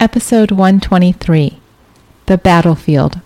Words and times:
episode 0.00 0.50
123 0.50 1.60
The 2.26 2.38
Battlefield. 2.38 3.20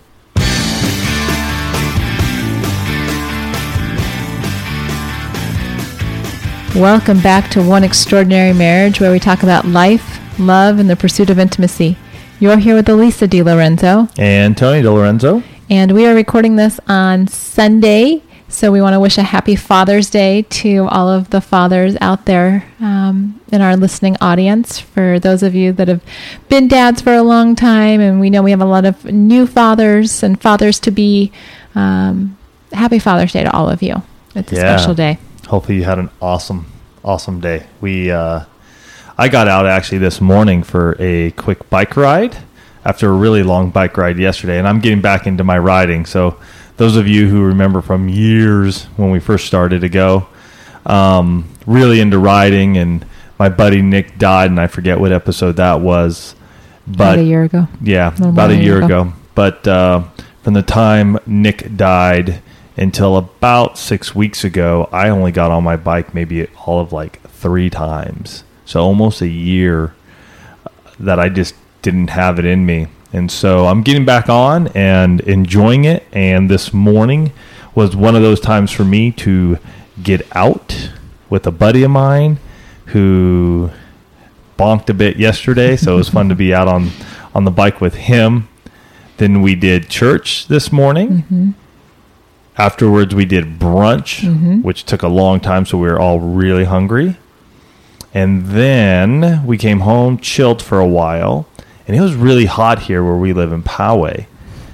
Welcome 6.75 7.21
back 7.21 7.49
to 7.51 7.63
One 7.63 7.85
Extraordinary 7.85 8.51
Marriage, 8.51 8.99
where 8.99 9.09
we 9.11 9.17
talk 9.19 9.43
about 9.43 9.65
life, 9.65 10.19
love, 10.37 10.77
and 10.77 10.89
the 10.89 10.97
pursuit 10.97 11.29
of 11.29 11.39
intimacy. 11.39 11.97
You're 12.41 12.57
here 12.57 12.75
with 12.75 12.87
Alisa 12.87 13.29
Di 13.29 13.41
Lorenzo, 13.41 14.09
And 14.17 14.57
Tony 14.57 14.81
DiLorenzo. 14.81 15.41
and 15.69 15.93
we 15.93 16.05
are 16.05 16.13
recording 16.13 16.57
this 16.57 16.77
on 16.89 17.27
Sunday. 17.27 18.21
So 18.55 18.71
we 18.71 18.81
want 18.81 18.93
to 18.93 19.01
wish 19.01 19.17
a 19.17 19.21
happy 19.23 19.57
Father's 19.57 20.09
Day 20.09 20.43
to 20.43 20.87
all 20.89 21.09
of 21.09 21.29
the 21.29 21.41
fathers 21.41 21.97
out 21.99 22.25
there 22.25 22.63
um, 22.79 23.37
in 23.51 23.61
our 23.61 23.75
listening 23.75 24.15
audience. 24.21 24.79
For 24.79 25.19
those 25.19 25.43
of 25.43 25.53
you 25.53 25.73
that 25.73 25.89
have 25.89 26.01
been 26.47 26.69
dads 26.69 27.01
for 27.01 27.13
a 27.13 27.21
long 27.21 27.57
time, 27.57 27.99
and 27.99 28.21
we 28.21 28.29
know 28.29 28.41
we 28.41 28.51
have 28.51 28.61
a 28.61 28.65
lot 28.65 28.85
of 28.85 29.03
new 29.03 29.45
fathers 29.45 30.23
and 30.23 30.41
fathers 30.41 30.79
to 30.79 30.91
be, 30.91 31.33
um, 31.75 32.37
happy 32.71 32.97
Father's 32.97 33.33
Day 33.33 33.43
to 33.43 33.51
all 33.51 33.69
of 33.69 33.83
you. 33.83 34.01
It's 34.35 34.53
a 34.53 34.55
Yeah. 34.55 34.77
special 34.77 34.93
day. 34.93 35.17
Hopefully 35.47 35.79
you 35.79 35.83
had 35.83 35.99
an 35.99 36.09
awesome, 36.21 36.67
awesome 37.03 37.41
day. 37.41 37.63
We, 37.81 38.09
uh, 38.09 38.39
I 39.17 39.27
got 39.27 39.49
out 39.49 39.65
actually 39.65 39.97
this 39.97 40.21
morning 40.21 40.63
for 40.63 40.95
a 40.97 41.31
quick 41.31 41.69
bike 41.69 41.97
ride 41.97 42.37
after 42.85 43.09
a 43.09 43.13
really 43.13 43.43
long 43.43 43.69
bike 43.69 43.97
ride 43.97 44.17
yesterday, 44.17 44.57
and 44.57 44.65
I'm 44.65 44.79
getting 44.79 45.01
back 45.01 45.27
into 45.27 45.43
my 45.43 45.57
riding. 45.57 46.05
So 46.05 46.37
those 46.77 46.95
of 46.97 47.07
you 47.07 47.29
who 47.29 47.43
remember 47.43 47.81
from 47.81 48.09
years 48.09 48.85
when 48.97 49.11
we 49.11 49.19
first 49.19 49.47
started 49.47 49.81
to 49.81 49.89
go, 49.89 50.27
um, 50.85 51.49
really 51.65 51.99
into 51.99 52.19
riding, 52.19 52.77
and 52.77 53.05
my 53.39 53.49
buddy 53.49 53.81
Nick 53.81 54.17
died, 54.17 54.49
and 54.49 54.59
I 54.59 54.67
forget 54.67 54.99
what 54.99 55.11
episode 55.11 55.53
that 55.57 55.81
was, 55.81 56.35
About 56.87 56.97
but 56.97 57.19
a 57.19 57.23
year 57.23 57.43
ago. 57.43 57.67
Yeah, 57.81 58.09
little 58.11 58.29
about 58.29 58.51
a 58.51 58.55
year 58.55 58.77
year 58.77 58.83
ago. 58.83 59.13
But 59.33 59.67
uh, 59.67 60.03
from 60.43 60.53
the 60.53 60.61
time 60.61 61.17
Nick 61.25 61.75
died 61.75 62.41
until 62.77 63.17
about 63.17 63.77
six 63.77 64.13
weeks 64.13 64.43
ago, 64.43 64.89
I 64.91 65.09
only 65.09 65.31
got 65.31 65.51
on 65.51 65.63
my 65.63 65.77
bike 65.77 66.13
maybe 66.13 66.47
all 66.65 66.79
of 66.79 66.91
like 66.91 67.21
three 67.29 67.69
times. 67.69 68.43
So 68.65 68.81
almost 68.81 69.21
a 69.21 69.27
year 69.27 69.93
that 70.99 71.19
I 71.19 71.29
just 71.29 71.55
didn't 71.81 72.09
have 72.09 72.39
it 72.39 72.45
in 72.45 72.65
me. 72.65 72.87
And 73.13 73.31
so 73.31 73.67
I'm 73.67 73.81
getting 73.81 74.05
back 74.05 74.29
on 74.29 74.67
and 74.69 75.21
enjoying 75.21 75.85
it. 75.85 76.05
And 76.11 76.49
this 76.49 76.73
morning 76.73 77.31
was 77.73 77.95
one 77.95 78.15
of 78.15 78.21
those 78.21 78.39
times 78.39 78.71
for 78.71 78.83
me 78.83 79.11
to 79.11 79.57
get 80.01 80.25
out 80.35 80.91
with 81.29 81.47
a 81.47 81.51
buddy 81.51 81.83
of 81.83 81.91
mine 81.91 82.39
who 82.87 83.71
bonked 84.57 84.89
a 84.89 84.93
bit 84.93 85.17
yesterday, 85.17 85.75
so 85.75 85.93
it 85.93 85.97
was 85.97 86.09
fun 86.09 86.29
to 86.29 86.35
be 86.35 86.53
out 86.53 86.67
on 86.67 86.91
on 87.33 87.43
the 87.43 87.51
bike 87.51 87.81
with 87.81 87.95
him. 87.95 88.47
Then 89.17 89.41
we 89.41 89.55
did 89.55 89.89
church 89.89 90.47
this 90.47 90.71
morning. 90.71 91.09
Mm-hmm. 91.09 91.51
Afterwards, 92.57 93.13
we 93.13 93.25
did 93.25 93.59
brunch, 93.59 94.21
mm-hmm. 94.21 94.61
which 94.61 94.85
took 94.85 95.03
a 95.03 95.09
long 95.09 95.41
time, 95.41 95.65
so 95.65 95.77
we 95.77 95.89
were 95.89 95.99
all 95.99 96.19
really 96.21 96.63
hungry. 96.63 97.17
And 98.13 98.45
then 98.45 99.45
we 99.45 99.57
came 99.57 99.81
home, 99.81 100.17
chilled 100.17 100.61
for 100.61 100.79
a 100.79 100.87
while, 100.87 101.47
and 101.87 101.95
it 101.95 102.01
was 102.01 102.15
really 102.15 102.45
hot 102.45 102.83
here 102.83 103.03
where 103.03 103.15
we 103.15 103.33
live 103.33 103.51
in 103.51 103.63
Poway. 103.63 104.27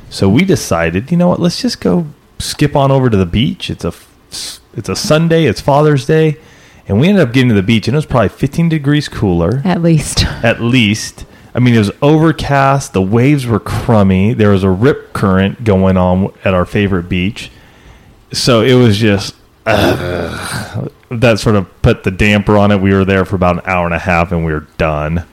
So 0.10 0.28
we 0.30 0.44
decided, 0.44 1.12
you 1.12 1.18
know 1.18 1.30
what? 1.30 1.40
Let's 1.40 1.62
just 1.62 1.80
go 1.80 2.08
skip 2.40 2.76
on 2.76 2.92
over 2.92 3.10
to 3.10 3.18
the 3.18 3.26
beach. 3.26 3.70
It's 3.70 3.86
a 3.86 3.94
it's 4.74 4.90
a 4.90 4.96
Sunday. 4.96 5.46
It's 5.46 5.62
Father's 5.62 6.06
Day, 6.06 6.38
and 6.88 7.00
we 7.00 7.10
ended 7.10 7.28
up 7.28 7.34
getting 7.34 7.50
to 7.50 7.56
the 7.56 7.64
beach, 7.64 7.88
and 7.88 7.96
it 7.96 7.98
was 7.98 8.06
probably 8.06 8.30
15 8.30 8.70
degrees 8.70 9.10
cooler 9.10 9.62
At 9.66 9.82
least. 9.82 10.24
at 10.44 10.62
least. 10.62 11.26
I 11.54 11.60
mean, 11.60 11.76
it 11.76 11.80
was 11.80 11.92
overcast. 12.02 12.94
The 12.94 13.02
waves 13.02 13.46
were 13.46 13.60
crummy. 13.60 14.34
There 14.34 14.52
was 14.52 14.64
a 14.64 14.70
rip 14.70 15.12
current 15.12 15.64
going 15.66 15.98
on 15.98 16.34
at 16.46 16.54
our 16.54 16.66
favorite 16.66 17.10
beach. 17.10 17.52
So 18.32 18.62
it 18.62 18.76
was 18.76 18.98
just 18.98 19.36
uh, 19.66 20.88
that 21.10 21.40
sort 21.40 21.56
of 21.56 21.82
put 21.82 22.04
the 22.04 22.12
damper 22.12 22.58
on 22.58 22.72
it. 22.72 22.80
We 22.80 22.94
were 22.94 23.04
there 23.04 23.26
for 23.26 23.36
about 23.36 23.58
an 23.58 23.62
hour 23.66 23.86
and 23.86 23.94
a 23.94 24.00
half, 24.00 24.32
and 24.32 24.46
we 24.46 24.54
were 24.54 24.68
done. 24.78 25.26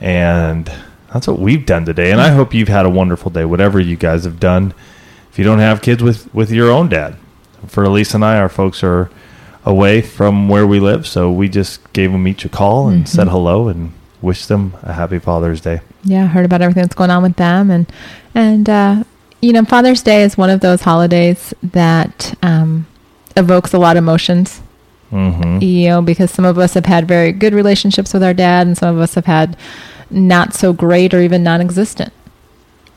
And 0.00 0.72
that's 1.12 1.26
what 1.26 1.38
we've 1.38 1.66
done 1.66 1.84
today. 1.84 2.12
And 2.12 2.20
I 2.20 2.28
hope 2.30 2.54
you've 2.54 2.68
had 2.68 2.86
a 2.86 2.90
wonderful 2.90 3.30
day, 3.30 3.44
whatever 3.44 3.80
you 3.80 3.96
guys 3.96 4.24
have 4.24 4.38
done. 4.40 4.74
If 5.30 5.38
you 5.38 5.44
don't 5.44 5.58
have 5.58 5.82
kids 5.82 6.02
with 6.02 6.32
with 6.34 6.50
your 6.50 6.70
own 6.70 6.88
dad, 6.88 7.16
for 7.66 7.84
Elise 7.84 8.14
and 8.14 8.24
I, 8.24 8.38
our 8.38 8.48
folks 8.48 8.82
are 8.82 9.10
away 9.64 10.00
from 10.00 10.48
where 10.48 10.66
we 10.66 10.80
live, 10.80 11.06
so 11.06 11.30
we 11.30 11.48
just 11.48 11.92
gave 11.92 12.12
them 12.12 12.26
each 12.26 12.44
a 12.44 12.48
call 12.48 12.88
and 12.88 13.08
said 13.08 13.28
hello 13.28 13.68
and 13.68 13.92
wished 14.22 14.48
them 14.48 14.74
a 14.82 14.92
happy 14.92 15.18
Father's 15.18 15.60
Day. 15.60 15.80
yeah, 16.04 16.26
heard 16.26 16.44
about 16.44 16.62
everything 16.62 16.82
that's 16.82 16.94
going 16.94 17.10
on 17.10 17.22
with 17.22 17.36
them, 17.36 17.70
and 17.70 17.90
and 18.34 18.68
uh, 18.68 19.04
you 19.40 19.52
know, 19.52 19.64
Father's 19.64 20.02
Day 20.02 20.22
is 20.22 20.36
one 20.36 20.50
of 20.50 20.60
those 20.60 20.82
holidays 20.82 21.54
that 21.62 22.34
um, 22.42 22.86
evokes 23.36 23.72
a 23.72 23.78
lot 23.78 23.96
of 23.96 24.02
emotions. 24.02 24.62
Mm-hmm. 25.12 25.60
You 25.60 25.88
know, 25.88 26.02
because 26.02 26.30
some 26.30 26.44
of 26.44 26.56
us 26.56 26.74
have 26.74 26.86
had 26.86 27.08
very 27.08 27.32
good 27.32 27.52
relationships 27.52 28.12
with 28.12 28.22
our 28.22 28.34
dad, 28.34 28.66
and 28.66 28.78
some 28.78 28.94
of 28.94 29.00
us 29.00 29.14
have 29.14 29.26
had 29.26 29.56
not 30.10 30.54
so 30.54 30.72
great 30.72 31.14
or 31.14 31.20
even 31.20 31.42
non-existent 31.42 32.12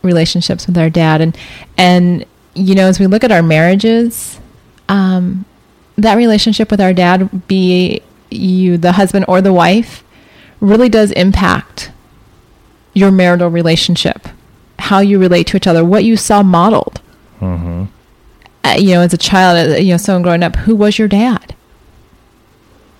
relationships 0.01 0.67
with 0.67 0.77
our 0.77 0.89
dad, 0.89 1.21
and 1.21 1.37
and 1.77 2.25
you 2.53 2.75
know, 2.75 2.87
as 2.87 2.99
we 2.99 3.07
look 3.07 3.23
at 3.23 3.31
our 3.31 3.43
marriages, 3.43 4.39
um, 4.89 5.45
that 5.97 6.15
relationship 6.15 6.69
with 6.71 6.81
our 6.81 6.93
dad, 6.93 7.47
be 7.47 8.01
you 8.29 8.77
the 8.77 8.93
husband 8.93 9.25
or 9.27 9.41
the 9.41 9.53
wife, 9.53 10.03
really 10.59 10.89
does 10.89 11.11
impact 11.11 11.91
your 12.93 13.11
marital 13.11 13.49
relationship, 13.49 14.27
how 14.79 14.99
you 14.99 15.19
relate 15.19 15.47
to 15.47 15.57
each 15.57 15.67
other, 15.67 15.83
what 15.83 16.03
you 16.03 16.15
saw 16.15 16.43
modeled. 16.43 17.01
Mm-hmm. 17.39 17.85
Uh, 18.63 18.75
you 18.77 18.93
know, 18.93 19.01
as 19.01 19.13
a 19.13 19.17
child, 19.17 19.71
uh, 19.71 19.75
you 19.75 19.91
know, 19.91 19.97
someone 19.97 20.21
growing 20.21 20.43
up, 20.43 20.55
who 20.55 20.75
was 20.75 20.97
your 20.97 21.07
dad? 21.07 21.55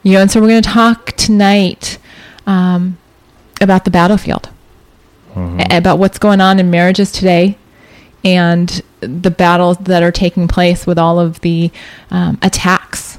You 0.01 0.13
know, 0.13 0.21
and 0.21 0.31
so 0.31 0.41
we're 0.41 0.49
going 0.49 0.61
to 0.61 0.69
talk 0.69 1.13
tonight 1.13 1.97
um, 2.45 2.97
about 3.63 3.85
the 3.85 3.91
battlefield, 3.91 4.49
a- 5.35 5.77
about 5.77 5.97
what's 5.99 6.19
going 6.19 6.41
on 6.41 6.59
in 6.59 6.69
marriages 6.69 7.11
today, 7.11 7.57
and 8.23 8.81
the 9.01 9.31
battles 9.31 9.77
that 9.79 10.03
are 10.03 10.11
taking 10.11 10.47
place 10.47 10.85
with 10.87 10.97
all 10.97 11.19
of 11.19 11.41
the 11.41 11.71
um, 12.11 12.37
attacks 12.41 13.17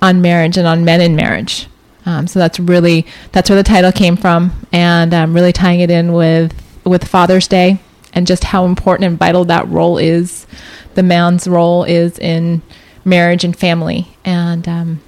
on 0.00 0.20
marriage 0.20 0.56
and 0.56 0.66
on 0.66 0.84
men 0.84 1.00
in 1.00 1.16
marriage. 1.16 1.66
Um, 2.04 2.26
so 2.26 2.38
that's 2.38 2.58
really 2.58 3.06
that's 3.30 3.48
where 3.48 3.56
the 3.56 3.62
title 3.62 3.92
came 3.92 4.16
from, 4.16 4.52
and 4.72 5.14
um, 5.14 5.34
really 5.34 5.52
tying 5.52 5.80
it 5.80 5.90
in 5.90 6.12
with 6.12 6.52
with 6.84 7.04
Father's 7.06 7.46
Day 7.48 7.78
and 8.12 8.26
just 8.26 8.44
how 8.44 8.64
important 8.66 9.06
and 9.06 9.18
vital 9.18 9.44
that 9.46 9.66
role 9.68 9.98
is. 9.98 10.46
The 10.94 11.02
man's 11.02 11.48
role 11.48 11.84
is 11.84 12.18
in 12.18 12.60
marriage 13.04 13.44
and 13.44 13.56
family, 13.56 14.08
and 14.24 14.68
um, 14.68 15.00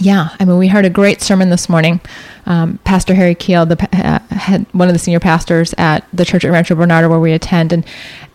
yeah, 0.00 0.30
I 0.38 0.44
mean, 0.44 0.58
we 0.58 0.68
heard 0.68 0.84
a 0.84 0.90
great 0.90 1.20
sermon 1.20 1.50
this 1.50 1.68
morning. 1.68 2.00
Um, 2.46 2.78
Pastor 2.84 3.14
Harry 3.14 3.34
Keel, 3.34 3.66
the 3.66 3.76
uh, 3.92 4.18
head, 4.34 4.66
one 4.72 4.88
of 4.88 4.94
the 4.94 4.98
senior 4.98 5.20
pastors 5.20 5.74
at 5.76 6.06
the 6.12 6.24
church 6.24 6.44
at 6.44 6.52
Rancho 6.52 6.74
Bernardo, 6.74 7.08
where 7.08 7.20
we 7.20 7.32
attend, 7.32 7.72
and 7.72 7.84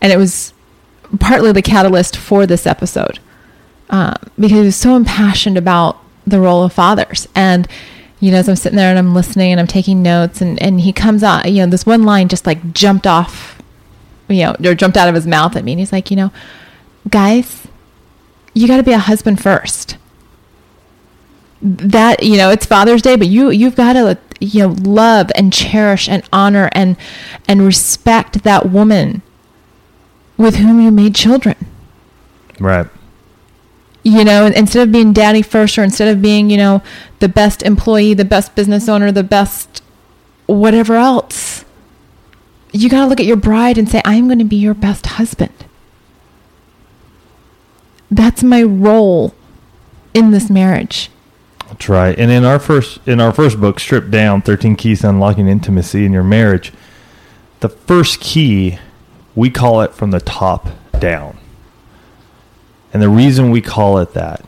and 0.00 0.12
it 0.12 0.16
was 0.16 0.52
partly 1.20 1.52
the 1.52 1.62
catalyst 1.62 2.16
for 2.16 2.46
this 2.46 2.66
episode 2.66 3.18
um, 3.90 4.14
because 4.38 4.58
he 4.58 4.64
was 4.64 4.76
so 4.76 4.96
impassioned 4.96 5.56
about 5.56 5.98
the 6.26 6.40
role 6.40 6.62
of 6.62 6.72
fathers. 6.72 7.28
And 7.34 7.66
you 8.20 8.30
know, 8.30 8.38
as 8.38 8.48
I'm 8.48 8.56
sitting 8.56 8.76
there 8.76 8.90
and 8.90 8.98
I'm 8.98 9.14
listening 9.14 9.50
and 9.50 9.60
I'm 9.60 9.66
taking 9.66 10.02
notes, 10.02 10.40
and 10.40 10.60
and 10.62 10.80
he 10.80 10.92
comes 10.92 11.22
out, 11.22 11.50
you 11.50 11.62
know, 11.62 11.70
this 11.70 11.86
one 11.86 12.04
line 12.04 12.28
just 12.28 12.46
like 12.46 12.72
jumped 12.72 13.06
off, 13.06 13.60
you 14.28 14.44
know, 14.44 14.56
or 14.64 14.74
jumped 14.74 14.96
out 14.96 15.08
of 15.08 15.14
his 15.14 15.26
mouth 15.26 15.56
at 15.56 15.64
me, 15.64 15.72
and 15.72 15.78
he's 15.80 15.92
like, 15.92 16.10
you 16.10 16.16
know, 16.16 16.30
guys, 17.08 17.66
you 18.52 18.68
got 18.68 18.76
to 18.76 18.82
be 18.82 18.92
a 18.92 18.98
husband 18.98 19.42
first 19.42 19.96
that 21.64 22.22
you 22.22 22.36
know 22.36 22.50
it's 22.50 22.66
father's 22.66 23.00
day 23.00 23.16
but 23.16 23.26
you 23.26 23.48
you've 23.50 23.74
got 23.74 23.94
to 23.94 24.18
you 24.38 24.60
know 24.60 24.76
love 24.82 25.30
and 25.34 25.50
cherish 25.50 26.08
and 26.08 26.22
honor 26.30 26.68
and 26.72 26.94
and 27.48 27.62
respect 27.62 28.42
that 28.42 28.68
woman 28.68 29.22
with 30.36 30.56
whom 30.56 30.80
you 30.80 30.90
made 30.90 31.14
children. 31.14 31.56
Right. 32.60 32.86
you 34.02 34.24
know 34.24 34.46
instead 34.46 34.86
of 34.86 34.92
being 34.92 35.12
daddy 35.12 35.42
first 35.42 35.78
or 35.78 35.82
instead 35.82 36.06
of 36.08 36.20
being 36.20 36.50
you 36.50 36.56
know 36.56 36.82
the 37.18 37.28
best 37.28 37.62
employee 37.62 38.14
the 38.14 38.24
best 38.24 38.54
business 38.54 38.88
owner 38.88 39.10
the 39.10 39.24
best 39.24 39.82
whatever 40.46 40.94
else 40.94 41.64
you 42.72 42.88
got 42.90 43.00
to 43.00 43.06
look 43.06 43.18
at 43.18 43.26
your 43.26 43.36
bride 43.36 43.78
and 43.78 43.88
say 43.88 44.02
i'm 44.04 44.26
going 44.26 44.38
to 44.38 44.44
be 44.44 44.56
your 44.56 44.74
best 44.74 45.06
husband. 45.06 45.52
That's 48.10 48.42
my 48.44 48.62
role 48.62 49.34
in 50.12 50.30
this 50.30 50.48
marriage 50.50 51.10
That's 51.74 51.88
right. 51.88 52.16
And 52.16 52.30
in 52.30 52.44
our 52.44 52.60
first 52.60 53.00
in 53.04 53.20
our 53.20 53.32
first 53.32 53.60
book, 53.60 53.80
Stripped 53.80 54.12
Down, 54.12 54.42
13 54.42 54.76
Keys 54.76 55.00
to 55.00 55.08
Unlocking 55.08 55.48
Intimacy 55.48 56.04
in 56.04 56.12
Your 56.12 56.22
Marriage, 56.22 56.72
the 57.58 57.68
first 57.68 58.20
key, 58.20 58.78
we 59.34 59.50
call 59.50 59.80
it 59.80 59.92
from 59.92 60.12
the 60.12 60.20
top 60.20 60.68
down. 61.00 61.36
And 62.92 63.02
the 63.02 63.08
reason 63.08 63.50
we 63.50 63.60
call 63.60 63.98
it 63.98 64.12
that 64.12 64.44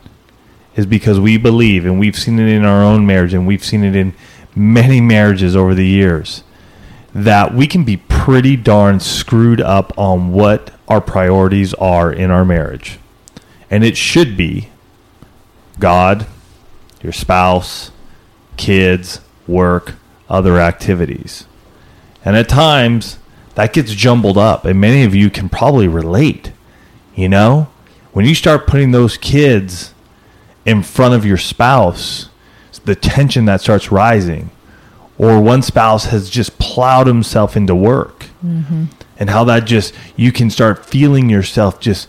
is 0.77 0.85
because 0.85 1.19
we 1.19 1.35
believe, 1.35 1.85
and 1.85 1.99
we've 1.99 2.15
seen 2.15 2.39
it 2.39 2.47
in 2.47 2.63
our 2.63 2.81
own 2.81 3.05
marriage, 3.05 3.33
and 3.33 3.45
we've 3.45 3.63
seen 3.63 3.83
it 3.83 3.93
in 3.93 4.13
many 4.55 5.01
marriages 5.01 5.53
over 5.53 5.75
the 5.75 5.85
years, 5.85 6.43
that 7.13 7.53
we 7.53 7.67
can 7.67 7.83
be 7.83 7.97
pretty 7.97 8.55
darn 8.55 9.01
screwed 9.01 9.59
up 9.59 9.91
on 9.97 10.31
what 10.31 10.71
our 10.87 11.01
priorities 11.01 11.73
are 11.73 12.09
in 12.09 12.31
our 12.31 12.45
marriage. 12.45 12.99
And 13.69 13.83
it 13.83 13.97
should 13.97 14.37
be 14.37 14.69
God, 15.77 16.25
your 17.01 17.13
spouse, 17.13 17.91
kids, 18.57 19.21
work, 19.47 19.95
other 20.29 20.59
activities. 20.59 21.45
And 22.25 22.35
at 22.35 22.49
times, 22.49 23.19
that 23.55 23.73
gets 23.73 23.93
jumbled 23.93 24.37
up, 24.37 24.65
and 24.65 24.79
many 24.79 25.03
of 25.03 25.15
you 25.15 25.29
can 25.29 25.49
probably 25.49 25.87
relate. 25.87 26.51
You 27.15 27.29
know, 27.29 27.69
when 28.13 28.25
you 28.25 28.35
start 28.35 28.67
putting 28.67 28.91
those 28.91 29.17
kids 29.17 29.93
in 30.65 30.83
front 30.83 31.15
of 31.15 31.25
your 31.25 31.37
spouse, 31.37 32.29
the 32.85 32.95
tension 32.95 33.45
that 33.45 33.61
starts 33.61 33.91
rising, 33.91 34.51
or 35.17 35.41
one 35.41 35.61
spouse 35.61 36.05
has 36.05 36.29
just 36.29 36.59
plowed 36.59 37.07
himself 37.07 37.57
into 37.57 37.73
work, 37.73 38.25
mm-hmm. 38.45 38.85
and 39.17 39.29
how 39.29 39.43
that 39.45 39.65
just, 39.65 39.93
you 40.15 40.31
can 40.31 40.49
start 40.49 40.85
feeling 40.85 41.29
yourself 41.29 41.79
just 41.79 42.07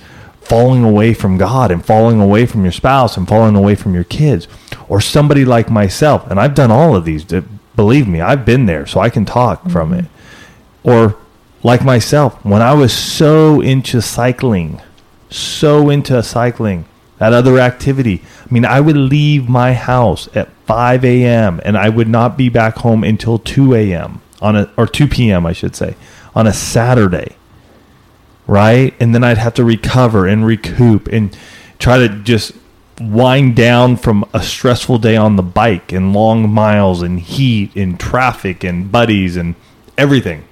falling 0.49 0.83
away 0.83 1.13
from 1.15 1.37
God 1.37 1.71
and 1.71 1.85
falling 1.85 2.21
away 2.21 2.47
from 2.47 2.63
your 2.63 2.73
spouse 2.73 3.17
and 3.17 3.29
falling 3.29 3.55
away 3.55 3.75
from 3.75 3.95
your 3.95 4.05
kids, 4.05 4.49
or 4.89 5.01
somebody 5.01 5.45
like 5.45 5.71
myself, 5.71 6.29
and 6.31 6.41
I've 6.41 6.55
done 6.55 6.71
all 6.71 6.97
of 6.97 7.05
these. 7.05 7.25
Believe 7.77 8.09
me, 8.09 8.21
I've 8.21 8.45
been 8.45 8.67
there, 8.67 8.87
so 8.87 9.01
I 9.01 9.11
can 9.11 9.25
talk 9.25 9.61
mm-hmm. 9.61 9.71
from 9.71 9.93
it. 9.93 10.07
Or 10.83 11.17
like 11.63 11.85
myself, 11.85 12.43
when 12.45 12.63
I 12.63 12.73
was 12.73 12.93
so 12.93 13.61
into 13.61 14.01
cycling, 14.01 14.81
so 15.31 15.91
into 15.91 16.23
cycling, 16.23 16.87
that 17.19 17.33
other 17.33 17.59
activity. 17.59 18.23
I 18.49 18.53
mean, 18.53 18.65
I 18.65 18.81
would 18.81 18.97
leave 18.97 19.49
my 19.49 19.75
house 19.75 20.29
at 20.35 20.51
5 20.67 21.05
a.m. 21.05 21.61
and 21.65 21.77
I 21.77 21.89
would 21.89 22.09
not 22.09 22.37
be 22.37 22.49
back 22.49 22.77
home 22.77 23.05
until 23.05 23.39
2 23.39 23.75
a.m. 23.75 24.23
on 24.41 24.57
a 24.57 24.73
or 24.77 24.87
2 24.87 25.09
p.m. 25.09 25.45
I 25.45 25.53
should 25.53 25.75
say 25.75 25.97
on 26.35 26.47
a 26.47 26.53
Saturday 26.53 27.37
right? 28.49 28.95
And 28.99 29.15
then 29.15 29.23
I'd 29.23 29.39
have 29.39 29.55
to 29.55 29.65
recover 29.65 30.27
and 30.27 30.45
recoup 30.45 31.07
and 31.07 31.37
try 31.79 31.99
to 31.99 32.09
just 32.09 32.53
wind 32.99 33.55
down 33.55 33.97
from 33.97 34.25
a 34.33 34.43
stressful 34.43 34.99
day 34.99 35.17
on 35.17 35.37
the 35.37 35.43
bike 35.43 35.93
and 35.93 36.13
long 36.13 36.51
miles 36.51 37.03
and 37.03 37.21
heat 37.21 37.77
and 37.77 38.01
traffic 38.01 38.65
and 38.65 38.91
buddies 38.91 39.37
and 39.37 39.55
everything. 39.97 40.43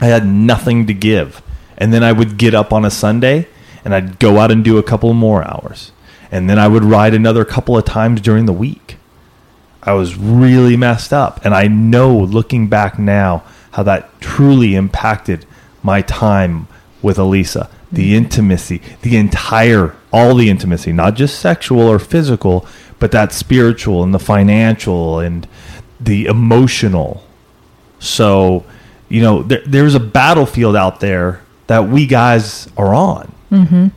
I 0.00 0.06
had 0.06 0.26
nothing 0.26 0.86
to 0.88 0.92
give. 0.92 1.40
And 1.78 1.94
then 1.94 2.04
I 2.04 2.12
would 2.12 2.36
get 2.36 2.54
up 2.54 2.72
on 2.72 2.84
a 2.84 2.90
Sunday 2.90 3.48
and 3.84 3.94
I'd 3.94 4.18
go 4.18 4.38
out 4.38 4.50
and 4.50 4.62
do 4.62 4.76
a 4.76 4.82
couple 4.82 5.14
more 5.14 5.42
hours. 5.42 5.92
And 6.30 6.50
then 6.50 6.58
I 6.58 6.68
would 6.68 6.84
ride 6.84 7.14
another 7.14 7.44
couple 7.44 7.78
of 7.78 7.84
times 7.84 8.20
during 8.20 8.46
the 8.46 8.52
week. 8.52 8.96
I 9.82 9.94
was 9.94 10.16
really 10.16 10.76
messed 10.76 11.12
up. 11.12 11.44
And 11.44 11.54
I 11.54 11.68
know 11.68 12.16
looking 12.16 12.68
back 12.68 12.98
now 12.98 13.44
how 13.72 13.82
that 13.84 14.20
truly 14.20 14.74
impacted 14.74 15.46
my 15.82 16.02
time 16.02 16.68
with 17.02 17.18
Alisa. 17.18 17.68
The 17.90 18.16
intimacy, 18.16 18.80
the 19.02 19.16
entire, 19.16 19.94
all 20.12 20.34
the 20.34 20.48
intimacy, 20.48 20.92
not 20.92 21.14
just 21.14 21.38
sexual 21.38 21.82
or 21.82 21.98
physical, 21.98 22.66
but 22.98 23.10
that 23.10 23.32
spiritual 23.32 24.02
and 24.02 24.14
the 24.14 24.18
financial 24.18 25.18
and 25.18 25.46
the 26.00 26.26
emotional. 26.26 27.22
So, 27.98 28.64
you 29.08 29.20
know, 29.20 29.42
there, 29.42 29.62
there's 29.66 29.94
a 29.94 30.00
battlefield 30.00 30.76
out 30.76 31.00
there 31.00 31.42
that 31.66 31.88
we 31.88 32.06
guys 32.06 32.68
are 32.76 32.94
on. 32.94 33.32
Mm-hmm. 33.50 33.88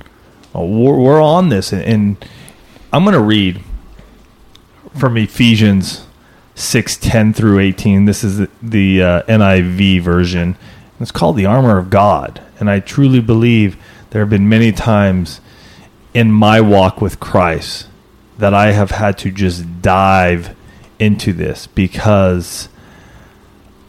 Uh, 0.56 0.62
we're, 0.62 0.98
we're, 0.98 1.22
on 1.22 1.50
this, 1.50 1.72
and, 1.72 1.84
and 1.84 2.26
I'm 2.92 3.04
going 3.04 3.14
to 3.14 3.22
read 3.22 3.62
from 4.98 5.18
Ephesians 5.18 6.06
six 6.56 6.98
ten 6.98 7.34
through 7.34 7.60
18. 7.60 8.06
This 8.06 8.24
is 8.24 8.38
the, 8.38 8.50
the 8.62 9.04
uh, 9.04 9.22
NIV 9.24 10.02
version. 10.02 10.58
It's 11.00 11.12
called 11.12 11.36
the 11.36 11.46
armor 11.46 11.78
of 11.78 11.90
God. 11.90 12.42
And 12.60 12.70
I 12.70 12.80
truly 12.80 13.20
believe 13.20 13.78
there 14.10 14.22
have 14.22 14.30
been 14.30 14.48
many 14.48 14.72
times 14.72 15.42
in 16.14 16.32
my 16.32 16.62
walk 16.62 17.02
with 17.02 17.20
Christ 17.20 17.88
that 18.38 18.54
I 18.54 18.72
have 18.72 18.92
had 18.92 19.18
to 19.20 19.32
just 19.32 19.82
dive 19.82 20.56
into 21.00 21.34
this 21.34 21.68
because 21.68 22.70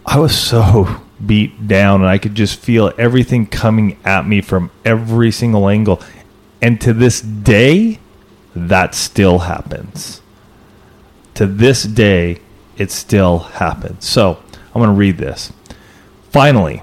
I 0.05 0.19
was 0.19 0.37
so 0.37 1.03
beat 1.25 1.67
down 1.67 2.01
and 2.01 2.11
I 2.11 2.19
could 2.19 2.35
just 2.35 2.59
feel 2.59 2.93
everything 2.99 3.47
coming 3.47 3.99
at 4.05 4.27
me 4.27 4.41
from 4.41 4.71
every 4.85 5.31
single 5.31 5.69
angle. 5.69 6.03
And 6.61 6.81
to 6.81 6.93
this 6.93 7.21
day, 7.21 8.01
that 8.55 8.95
still 8.95 9.41
happens. 9.41 10.23
To 11.35 11.47
this 11.47 11.85
day, 11.85 12.41
it 12.77 12.91
still 12.91 13.39
happens. 13.39 14.07
So 14.07 14.43
I'm 14.75 14.81
going 14.81 14.89
to 14.89 14.93
read 14.93 15.19
this. 15.19 15.53
Finally, 16.31 16.83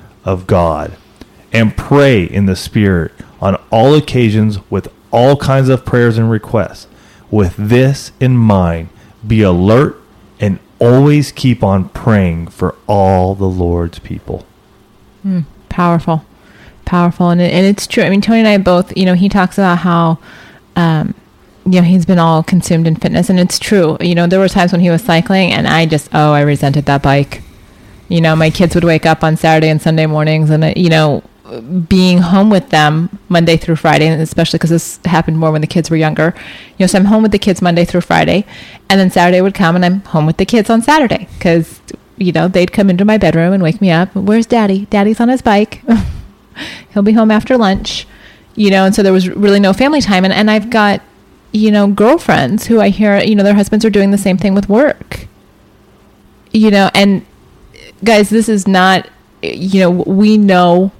of 0.23 0.47
God 0.47 0.97
and 1.51 1.75
pray 1.75 2.23
in 2.23 2.45
the 2.45 2.55
Spirit 2.55 3.11
on 3.39 3.55
all 3.71 3.95
occasions 3.95 4.59
with 4.69 4.87
all 5.11 5.35
kinds 5.35 5.69
of 5.69 5.85
prayers 5.85 6.17
and 6.17 6.29
requests. 6.29 6.87
With 7.29 7.55
this 7.57 8.11
in 8.19 8.37
mind, 8.37 8.89
be 9.25 9.41
alert 9.41 9.97
and 10.39 10.59
always 10.79 11.31
keep 11.31 11.63
on 11.63 11.89
praying 11.89 12.47
for 12.47 12.75
all 12.87 13.35
the 13.35 13.47
Lord's 13.47 13.99
people. 13.99 14.45
Mm, 15.25 15.45
powerful. 15.69 16.25
Powerful. 16.85 17.29
And, 17.29 17.41
it, 17.41 17.53
and 17.53 17.65
it's 17.65 17.87
true. 17.87 18.03
I 18.03 18.09
mean, 18.09 18.21
Tony 18.21 18.39
and 18.39 18.47
I 18.47 18.57
both, 18.57 18.95
you 18.97 19.05
know, 19.05 19.13
he 19.13 19.29
talks 19.29 19.57
about 19.57 19.79
how, 19.79 20.19
um, 20.75 21.13
you 21.65 21.79
know, 21.79 21.83
he's 21.83 22.05
been 22.05 22.19
all 22.19 22.43
consumed 22.43 22.87
in 22.87 22.95
fitness. 22.95 23.29
And 23.29 23.39
it's 23.39 23.59
true. 23.59 23.97
You 24.01 24.15
know, 24.15 24.27
there 24.27 24.39
were 24.39 24.49
times 24.49 24.71
when 24.71 24.81
he 24.81 24.89
was 24.89 25.03
cycling 25.03 25.51
and 25.51 25.67
I 25.67 25.85
just, 25.85 26.09
oh, 26.13 26.33
I 26.33 26.41
resented 26.41 26.85
that 26.85 27.01
bike 27.01 27.43
you 28.11 28.19
know, 28.19 28.35
my 28.35 28.49
kids 28.49 28.75
would 28.75 28.83
wake 28.83 29.05
up 29.05 29.23
on 29.23 29.37
Saturday 29.37 29.69
and 29.69 29.81
Sunday 29.81 30.05
mornings, 30.05 30.49
and 30.49 30.65
uh, 30.65 30.73
you 30.75 30.89
know, 30.89 31.23
being 31.87 32.17
home 32.17 32.49
with 32.49 32.69
them 32.69 33.19
Monday 33.29 33.55
through 33.55 33.77
Friday, 33.77 34.05
and 34.07 34.21
especially 34.21 34.57
because 34.57 34.69
this 34.69 34.99
happened 35.05 35.39
more 35.39 35.49
when 35.49 35.61
the 35.61 35.67
kids 35.67 35.89
were 35.89 35.95
younger. 35.95 36.33
You 36.77 36.83
know, 36.83 36.87
so 36.87 36.99
I'm 36.99 37.05
home 37.05 37.23
with 37.23 37.31
the 37.31 37.39
kids 37.39 37.61
Monday 37.61 37.85
through 37.85 38.01
Friday, 38.01 38.45
and 38.89 38.99
then 38.99 39.09
Saturday 39.11 39.39
would 39.39 39.53
come, 39.53 39.77
and 39.77 39.85
I'm 39.85 40.01
home 40.01 40.25
with 40.25 40.35
the 40.35 40.45
kids 40.45 40.69
on 40.69 40.81
Saturday 40.81 41.29
because 41.37 41.79
you 42.17 42.33
know 42.33 42.49
they'd 42.49 42.73
come 42.73 42.89
into 42.89 43.05
my 43.05 43.17
bedroom 43.17 43.53
and 43.53 43.63
wake 43.63 43.79
me 43.79 43.91
up. 43.91 44.13
Where's 44.13 44.45
Daddy? 44.45 44.87
Daddy's 44.87 45.21
on 45.21 45.29
his 45.29 45.41
bike. 45.41 45.81
He'll 46.93 47.03
be 47.03 47.13
home 47.13 47.31
after 47.31 47.57
lunch. 47.57 48.05
You 48.55 48.71
know, 48.71 48.83
and 48.83 48.93
so 48.93 49.01
there 49.03 49.13
was 49.13 49.29
really 49.29 49.61
no 49.61 49.71
family 49.71 50.01
time, 50.01 50.25
and 50.25 50.33
and 50.33 50.51
I've 50.51 50.69
got 50.69 51.01
you 51.53 51.71
know 51.71 51.87
girlfriends 51.87 52.67
who 52.67 52.81
I 52.81 52.89
hear 52.89 53.19
you 53.19 53.35
know 53.35 53.43
their 53.43 53.53
husbands 53.53 53.85
are 53.85 53.89
doing 53.89 54.11
the 54.11 54.17
same 54.17 54.37
thing 54.37 54.53
with 54.53 54.67
work. 54.67 55.27
You 56.51 56.69
know, 56.69 56.91
and 56.93 57.25
guys, 58.03 58.29
this 58.29 58.49
is 58.49 58.67
not, 58.67 59.09
you 59.41 59.79
know, 59.79 59.89
we 59.89 60.37
know 60.37 60.91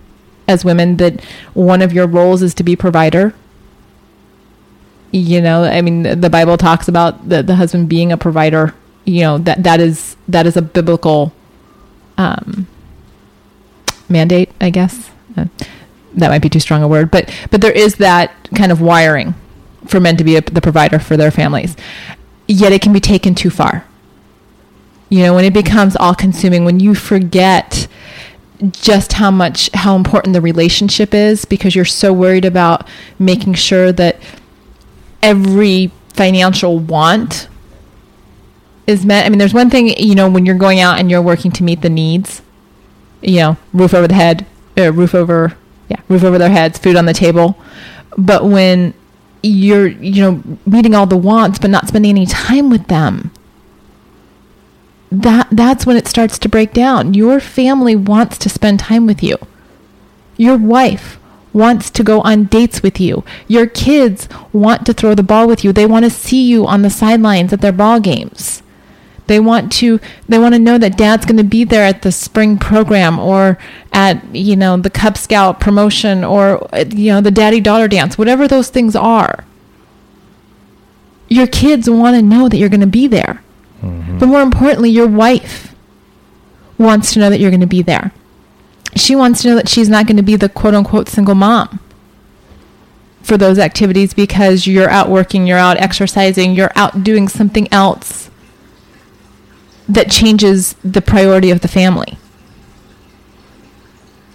as 0.48 0.66
women 0.66 0.98
that 0.98 1.24
one 1.54 1.82
of 1.82 1.94
your 1.94 2.08
roles 2.08 2.42
is 2.42 2.54
to 2.56 2.64
be 2.64 2.76
provider. 2.76 3.34
You 5.12 5.42
know, 5.42 5.64
I 5.64 5.82
mean, 5.82 6.04
the 6.22 6.30
Bible 6.30 6.58
talks 6.58 6.88
about 6.88 7.28
the, 7.28 7.44
the 7.44 7.56
husband 7.56 7.90
being 7.90 8.12
a 8.12 8.18
provider. 8.18 8.74
You 9.04 9.22
know 9.22 9.38
that 9.40 9.64
that 9.64 9.80
is 9.80 10.16
that 10.28 10.46
is 10.46 10.56
a 10.56 10.62
biblical 10.62 11.34
um, 12.18 12.68
mandate, 14.08 14.52
I 14.62 14.70
guess. 14.70 15.10
Uh, 15.36 15.46
that 16.14 16.30
might 16.30 16.42
be 16.42 16.50
too 16.50 16.60
strong 16.60 16.84
a 16.84 16.88
word, 16.88 17.10
but 17.10 17.34
but 17.50 17.62
there 17.62 17.72
is 17.72 17.96
that 17.96 18.32
kind 18.56 18.72
of 18.72 18.80
wiring 18.80 19.34
for 19.88 20.00
men 20.00 20.18
to 20.18 20.24
be 20.24 20.36
a, 20.36 20.42
the 20.42 20.62
provider 20.62 21.00
for 21.00 21.18
their 21.18 21.32
families. 21.32 21.76
Yet 22.48 22.72
it 22.74 22.82
can 22.82 22.94
be 22.94 23.00
taken 23.00 23.34
too 23.34 23.50
far 23.50 23.86
you 25.12 25.24
know, 25.24 25.36
when 25.36 25.44
it 25.44 25.54
becomes 25.54 25.98
all 25.98 26.16
consuming, 26.16 26.64
when 26.64 26.80
you 26.80 26.96
forget 26.96 27.86
just 28.72 29.14
how 29.14 29.30
much 29.30 29.70
how 29.74 29.96
important 29.98 30.34
the 30.34 30.40
relationship 30.40 31.14
is 31.14 31.44
because 31.44 31.76
you're 31.76 31.84
so 31.84 32.14
worried 32.14 32.46
about 32.46 32.88
making 33.20 33.54
sure 33.56 33.92
that 33.92 34.18
every 35.22 35.92
financial 36.14 36.80
want 36.80 37.50
is 38.88 39.06
met. 39.06 39.26
I 39.26 39.30
mean, 39.30 39.38
there's 39.38 39.54
one 39.54 39.70
thing, 39.70 39.90
you 39.90 40.16
know, 40.16 40.30
when 40.30 40.46
you're 40.46 40.56
going 40.56 40.80
out 40.80 40.98
and 40.98 41.12
you're 41.12 41.22
working 41.22 41.52
to 41.52 41.64
meet 41.64 41.82
the 41.82 41.90
needs, 41.90 42.42
you 43.22 43.36
know, 43.36 43.58
roof 43.74 43.94
over 43.94 44.08
the 44.08 44.14
head, 44.14 44.46
uh, 44.78 44.94
roof 44.94 45.14
over, 45.14 45.58
yeah, 45.90 46.00
roof 46.08 46.24
over 46.24 46.38
their 46.38 46.50
heads, 46.50 46.80
food 46.80 46.96
on 46.96 47.06
the 47.06 47.14
table. 47.14 47.58
But 48.18 48.46
when 48.46 48.94
you're, 49.44 49.88
you 49.88 50.22
know, 50.22 50.58
meeting 50.66 50.96
all 50.96 51.06
the 51.06 51.18
wants 51.18 51.60
but 51.60 51.70
not 51.70 51.90
spending 51.90 52.12
any 52.12 52.26
time 52.26 52.70
with 52.70 52.88
them, 52.88 53.32
that 55.12 55.48
that's 55.52 55.86
when 55.86 55.98
it 55.98 56.08
starts 56.08 56.40
to 56.40 56.50
break 56.50 56.74
down. 56.74 57.14
Your 57.14 57.40
family 57.40 57.96
wants 57.96 58.38
to 58.40 58.50
spend 58.50 58.80
time 58.80 59.06
with 59.06 59.22
you. 59.22 59.38
Your 60.38 60.58
wife 60.58 61.20
wants 61.54 61.90
to 61.92 62.04
go 62.04 62.22
on 62.22 62.46
dates 62.46 62.82
with 62.82 63.00
you. 63.00 63.24
Your 63.48 63.68
kids 63.68 64.30
want 64.54 64.86
to 64.86 64.94
throw 64.94 65.14
the 65.14 65.24
ball 65.24 65.48
with 65.48 65.64
you. 65.64 65.74
They 65.74 65.86
want 65.86 66.06
to 66.06 66.10
see 66.10 66.42
you 66.42 66.66
on 66.66 66.82
the 66.82 66.90
sidelines 66.90 67.52
at 67.52 67.62
their 67.62 67.74
ball 67.74 68.00
games. 68.00 68.64
They 69.28 69.40
want 69.40 69.72
to 69.74 70.00
they 70.28 70.40
want 70.40 70.56
to 70.56 70.60
know 70.60 70.78
that 70.78 70.98
dad's 70.98 71.26
going 71.26 71.38
to 71.38 71.44
be 71.44 71.64
there 71.64 71.84
at 71.84 72.02
the 72.02 72.12
spring 72.12 72.58
program 72.58 73.20
or 73.20 73.58
at, 73.94 74.36
you 74.36 74.56
know, 74.56 74.78
the 74.78 74.90
Cub 74.90 75.18
Scout 75.18 75.60
promotion 75.60 76.24
or 76.24 76.68
you 76.90 77.12
know, 77.12 77.22
the 77.22 77.32
daddy 77.32 77.60
daughter 77.60 77.88
dance, 77.88 78.18
whatever 78.18 78.48
those 78.48 78.70
things 78.70 78.96
are. 78.96 79.46
Your 81.30 81.48
kids 81.48 81.90
want 81.90 82.16
to 82.16 82.22
know 82.22 82.50
that 82.50 82.58
you're 82.58 82.68
going 82.70 82.82
to 82.82 82.88
be 82.88 83.08
there. 83.08 83.41
Mm-hmm. 83.82 84.20
But 84.20 84.28
more 84.28 84.42
importantly, 84.42 84.90
your 84.90 85.08
wife 85.08 85.74
wants 86.78 87.14
to 87.14 87.20
know 87.20 87.30
that 87.30 87.40
you're 87.40 87.52
going 87.52 87.62
to 87.62 87.68
be 87.68 87.82
there. 87.82 88.12
She 88.96 89.16
wants 89.16 89.42
to 89.42 89.50
know 89.50 89.56
that 89.56 89.70
she's 89.70 89.90
not 89.90 90.08
going 90.08 90.18
to 90.18 90.24
be 90.24 90.36
the 90.36 90.50
quote 90.50 90.74
unquote 90.74 91.08
single 91.08 91.36
mom 91.36 91.80
for 93.22 93.38
those 93.38 93.60
activities 93.60 94.14
because 94.14 94.68
you're 94.68 94.90
out 94.90 95.10
working, 95.10 95.48
you're 95.48 95.58
out 95.58 95.78
exercising, 95.78 96.54
you're 96.54 96.72
out 96.76 97.04
doing 97.04 97.28
something 97.28 97.72
else 97.72 98.30
that 99.88 100.10
changes 100.10 100.74
the 100.84 101.02
priority 101.02 101.52
of 101.52 101.62
the 101.62 101.68
family. 101.68 102.18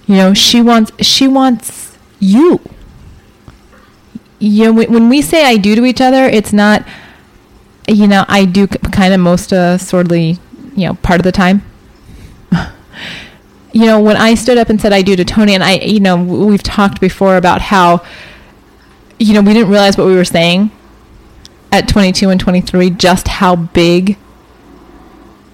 You 0.06 0.16
know, 0.16 0.34
she 0.34 0.62
wants 0.62 0.92
she 1.04 1.26
wants 1.26 1.98
you. 2.20 2.60
You 4.38 4.72
know, 4.72 4.84
when 4.84 5.08
we 5.08 5.22
say 5.22 5.44
I 5.44 5.56
do 5.56 5.74
to 5.74 5.84
each 5.84 6.00
other, 6.00 6.24
it's 6.24 6.52
not 6.52 6.86
you 7.88 8.06
know, 8.08 8.24
I 8.28 8.44
do 8.44 8.66
kind 8.66 9.14
of 9.14 9.20
most 9.20 9.52
uh, 9.52 9.78
sorely, 9.78 10.38
you 10.74 10.86
know, 10.86 10.94
part 10.94 11.20
of 11.20 11.24
the 11.24 11.32
time. 11.32 11.62
you 13.72 13.86
know, 13.86 14.00
when 14.00 14.16
I 14.16 14.34
stood 14.34 14.58
up 14.58 14.68
and 14.68 14.80
said 14.80 14.92
I 14.92 15.02
do 15.02 15.14
to 15.16 15.24
Tony, 15.24 15.54
and 15.54 15.62
I, 15.62 15.74
you 15.74 16.00
know, 16.00 16.16
we've 16.16 16.62
talked 16.62 17.00
before 17.00 17.36
about 17.36 17.60
how, 17.60 18.04
you 19.18 19.34
know, 19.34 19.40
we 19.40 19.52
didn't 19.52 19.70
realize 19.70 19.96
what 19.96 20.06
we 20.06 20.14
were 20.14 20.24
saying 20.24 20.70
at 21.70 21.88
22 21.88 22.30
and 22.30 22.40
23, 22.40 22.90
just 22.90 23.28
how 23.28 23.56
big 23.56 24.18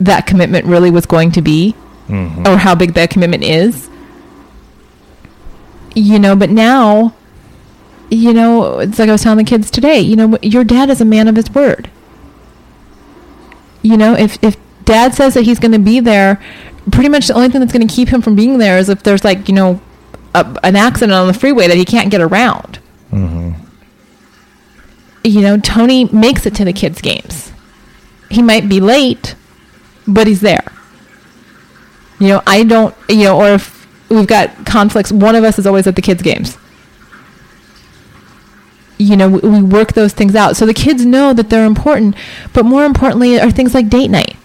that 0.00 0.26
commitment 0.26 0.66
really 0.66 0.90
was 0.90 1.06
going 1.06 1.30
to 1.32 1.42
be, 1.42 1.74
mm-hmm. 2.08 2.46
or 2.46 2.56
how 2.56 2.74
big 2.74 2.94
that 2.94 3.10
commitment 3.10 3.44
is. 3.44 3.90
You 5.94 6.18
know, 6.18 6.34
but 6.34 6.48
now, 6.48 7.14
you 8.08 8.32
know, 8.32 8.78
it's 8.78 8.98
like 8.98 9.10
I 9.10 9.12
was 9.12 9.22
telling 9.22 9.44
the 9.44 9.48
kids 9.48 9.70
today, 9.70 10.00
you 10.00 10.16
know, 10.16 10.38
your 10.40 10.64
dad 10.64 10.88
is 10.88 11.02
a 11.02 11.04
man 11.04 11.28
of 11.28 11.36
his 11.36 11.50
word 11.50 11.90
you 13.82 13.96
know, 13.96 14.14
if 14.14 14.42
if 14.42 14.56
dad 14.84 15.14
says 15.14 15.34
that 15.34 15.42
he's 15.42 15.58
going 15.58 15.72
to 15.72 15.78
be 15.78 16.00
there, 16.00 16.42
pretty 16.90 17.08
much 17.08 17.28
the 17.28 17.34
only 17.34 17.48
thing 17.48 17.60
that's 17.60 17.72
going 17.72 17.86
to 17.86 17.94
keep 17.94 18.08
him 18.08 18.22
from 18.22 18.34
being 18.34 18.58
there 18.58 18.78
is 18.78 18.88
if 18.88 19.02
there's 19.02 19.24
like, 19.24 19.48
you 19.48 19.54
know, 19.54 19.80
a, 20.34 20.58
an 20.62 20.76
accident 20.76 21.12
on 21.12 21.26
the 21.26 21.34
freeway 21.34 21.68
that 21.68 21.76
he 21.76 21.84
can't 21.84 22.10
get 22.10 22.20
around. 22.20 22.78
Mm-hmm. 23.10 23.52
You 25.24 25.40
know, 25.40 25.58
Tony 25.58 26.06
makes 26.06 26.46
it 26.46 26.54
to 26.56 26.64
the 26.64 26.72
kids' 26.72 27.00
games. 27.00 27.52
He 28.30 28.42
might 28.42 28.68
be 28.68 28.80
late, 28.80 29.36
but 30.06 30.26
he's 30.26 30.40
there. 30.40 30.64
You 32.18 32.28
know, 32.28 32.42
I 32.46 32.64
don't, 32.64 32.94
you 33.08 33.24
know, 33.24 33.40
or 33.40 33.54
if 33.54 33.86
we've 34.08 34.26
got 34.26 34.64
conflicts, 34.66 35.12
one 35.12 35.34
of 35.34 35.44
us 35.44 35.58
is 35.58 35.66
always 35.66 35.86
at 35.86 35.96
the 35.96 36.02
kids' 36.02 36.22
games 36.22 36.56
you 39.02 39.16
know, 39.16 39.28
we 39.28 39.62
work 39.62 39.92
those 39.92 40.12
things 40.12 40.35
out. 40.35 40.56
So 40.56 40.66
the 40.66 40.75
kids 40.75 41.04
know 41.04 41.32
that 41.32 41.50
they're 41.50 41.66
important, 41.66 42.14
but 42.52 42.64
more 42.64 42.85
importantly 42.85 43.40
are 43.40 43.50
things 43.50 43.75
like 43.75 43.88
date 43.88 44.09
night. 44.09 44.37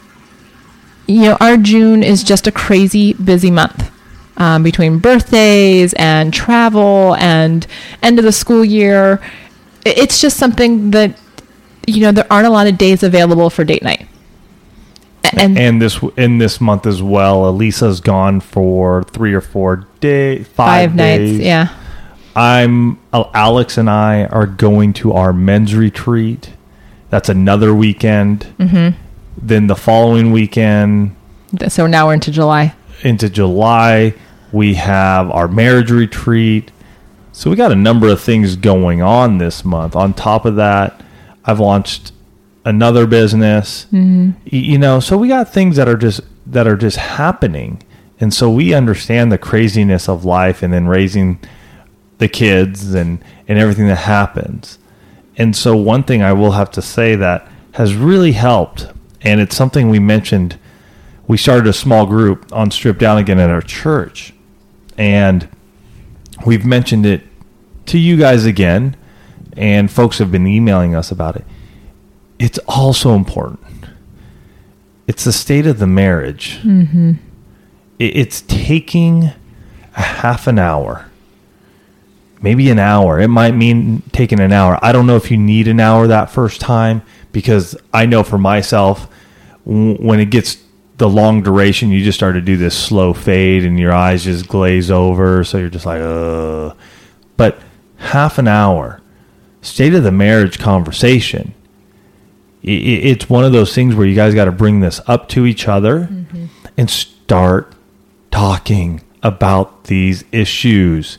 You 1.06 1.22
know, 1.22 1.38
our 1.40 1.58
June 1.58 2.04
is 2.04 2.24
just 2.24 2.48
a 2.48 2.52
crazy 2.52 3.14
busy 3.14 3.52
month. 3.52 3.92
Um, 4.40 4.62
between 4.62 5.00
birthdays 5.00 5.94
and 5.94 6.32
travel 6.32 7.16
and 7.16 7.66
end 8.04 8.20
of 8.20 8.26
the 8.26 8.32
school 8.32 8.64
year, 8.64 9.20
it's 9.84 10.22
just 10.22 10.38
something 10.38 10.92
that 10.92 11.18
you 11.88 12.02
know 12.02 12.12
there 12.12 12.28
aren't 12.30 12.46
a 12.46 12.52
lot 12.52 12.68
of 12.68 12.78
days 12.78 13.02
available 13.02 13.50
for 13.50 13.64
date 13.64 13.82
night. 13.82 14.08
And, 15.34 15.58
and 15.58 15.82
this 15.82 16.00
in 16.18 16.38
this 16.38 16.62
month 16.62 16.86
as 16.86 17.02
well, 17.02 17.46
Alisa's 17.46 18.00
gone 18.00 18.40
for 18.40 19.04
three 19.06 19.34
or 19.34 19.42
four 19.42 19.88
day, 20.00 20.44
five, 20.44 20.92
five 20.92 20.96
nights. 20.96 21.32
Yeah, 21.32 21.74
I'm 22.38 23.00
Alex 23.12 23.80
and 23.80 23.90
I 23.90 24.26
are 24.26 24.46
going 24.46 24.94
to 24.94 25.14
our 25.14 25.34
men's 25.34 25.74
retreat. 25.74 26.54
That's 27.10 27.30
another 27.30 27.74
weekend. 27.74 28.42
Mm-hmm. 28.60 28.96
Then 29.42 29.66
the 29.66 29.76
following 29.76 30.32
weekend. 30.32 31.16
So 31.68 31.88
now 31.88 32.06
we're 32.06 32.14
into 32.14 32.30
July. 32.30 32.76
Into 33.02 33.28
July, 33.28 34.14
we 34.52 34.76
have 34.76 35.32
our 35.32 35.48
marriage 35.48 35.90
retreat. 35.90 36.72
So 37.32 37.50
we 37.50 37.56
got 37.56 37.72
a 37.72 37.76
number 37.76 38.08
of 38.08 38.22
things 38.22 38.56
going 38.56 39.02
on 39.02 39.40
this 39.40 39.66
month. 39.66 39.96
On 39.96 40.14
top 40.14 40.46
of 40.46 40.58
that, 40.58 41.02
I've 41.44 41.60
launched 41.60 42.12
another 42.64 43.08
business. 43.08 43.88
Mm-hmm. 43.92 44.32
You 44.46 44.78
know, 44.78 45.00
so 45.00 45.18
we 45.18 45.28
got 45.28 45.52
things 45.52 45.76
that 45.78 45.90
are 45.90 45.98
just 45.98 46.22
that 46.46 46.68
are 46.68 46.78
just 46.78 46.98
happening. 46.98 47.82
And 48.20 48.32
so 48.32 48.48
we 48.48 48.76
understand 48.76 49.32
the 49.32 49.40
craziness 49.40 50.08
of 50.08 50.24
life 50.24 50.62
and 50.62 50.72
then 50.72 50.88
raising 50.88 51.40
the 52.18 52.28
kids 52.28 52.94
and 52.94 53.24
and 53.48 53.60
everything 53.60 53.88
that 53.88 53.96
happens. 53.96 54.80
And 55.38 55.56
so 55.56 55.76
one 55.76 56.04
thing 56.04 56.22
I 56.22 56.34
will 56.34 56.52
have 56.52 56.72
to 56.72 56.82
say 56.82 57.16
that 57.16 57.48
has 57.74 57.94
really 57.94 58.32
helped 58.32 58.88
and 59.22 59.40
it's 59.40 59.56
something 59.56 59.90
we 59.90 60.00
mentioned 60.00 60.58
we 61.28 61.38
started 61.38 61.68
a 61.68 61.74
small 61.74 62.06
group 62.06 62.52
on 62.54 62.72
Stripped 62.72 63.00
Down 63.00 63.18
again 63.18 63.40
at 63.40 63.50
our 63.50 63.62
church 63.62 64.34
and 64.98 65.48
we've 66.46 66.66
mentioned 66.66 67.06
it 67.06 67.24
to 67.88 67.98
you 68.00 68.18
guys 68.18 68.46
again 68.46 68.96
and 69.56 69.92
folks 69.92 70.18
have 70.18 70.32
been 70.32 70.48
emailing 70.48 70.96
us 70.96 71.12
about 71.12 71.36
it 71.36 71.46
it's 72.40 72.58
also 72.68 73.14
important 73.14 73.60
it's 75.08 75.24
the 75.24 75.34
state 75.34 75.68
of 75.68 75.80
the 75.80 75.88
marriage 75.88 76.60
mm-hmm. 76.64 77.14
it's 78.00 78.42
taking 78.42 79.32
a 79.96 80.02
half 80.02 80.48
an 80.48 80.58
hour 80.58 81.07
maybe 82.42 82.70
an 82.70 82.80
hour. 82.80 83.20
It 83.20 83.28
might 83.28 83.56
mean 83.56 84.04
taking 84.12 84.40
an 84.40 84.52
hour. 84.52 84.80
I 84.82 84.92
don't 84.92 85.08
know 85.08 85.16
if 85.16 85.32
you 85.32 85.38
need 85.38 85.68
an 85.68 85.80
hour 85.80 86.08
that 86.08 86.30
first 86.30 86.62
time 86.62 87.02
because 87.32 87.76
I 87.94 88.06
know 88.06 88.24
for 88.24 88.38
myself, 88.38 89.10
when 89.66 90.20
it 90.20 90.30
gets 90.30 90.58
the 90.98 91.10
long 91.10 91.44
duration, 91.44 91.90
you 91.90 92.04
just 92.04 92.18
start 92.18 92.36
to 92.36 92.42
do 92.42 92.58
this 92.58 92.78
slow 92.78 93.14
fade 93.14 93.64
and 93.64 93.80
your 93.80 93.94
eyes 93.94 94.24
just 94.24 94.48
glaze 94.48 94.90
over. 94.90 95.44
So 95.44 95.58
you're 95.58 95.70
just 95.70 95.86
like, 95.86 96.02
uh. 96.02 96.74
But 97.36 97.60
half 97.98 98.38
an 98.38 98.48
hour, 98.48 99.02
state 99.62 99.94
of 99.94 100.04
the 100.04 100.12
marriage 100.12 100.60
conversation. 100.60 101.54
It's 102.64 103.30
one 103.30 103.46
of 103.46 103.54
those 103.54 103.74
things 103.74 103.96
where 103.96 104.06
you 104.06 104.16
guys 104.16 104.34
got 104.34 104.46
to 104.46 104.52
bring 104.52 104.82
this 104.82 105.00
up 105.08 105.30
to 105.30 105.46
each 105.46 105.68
other 105.68 106.10
mm-hmm. 106.12 106.48
and 106.76 106.90
start 106.90 107.74
talking 108.32 109.02
about 109.24 109.86
these 109.86 110.26
issues 110.32 111.18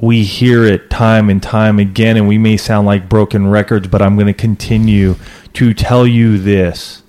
we 0.00 0.22
hear 0.22 0.64
it 0.64 0.90
time 0.90 1.28
and 1.28 1.42
time 1.42 1.78
again, 1.78 2.16
and 2.16 2.28
we 2.28 2.38
may 2.38 2.56
sound 2.56 2.86
like 2.86 3.08
broken 3.08 3.48
records, 3.48 3.88
but 3.88 4.00
I'm 4.00 4.14
going 4.14 4.28
to 4.28 4.32
continue 4.32 5.16
to 5.54 5.74
tell 5.74 6.06
you 6.06 6.38
this. 6.38 7.02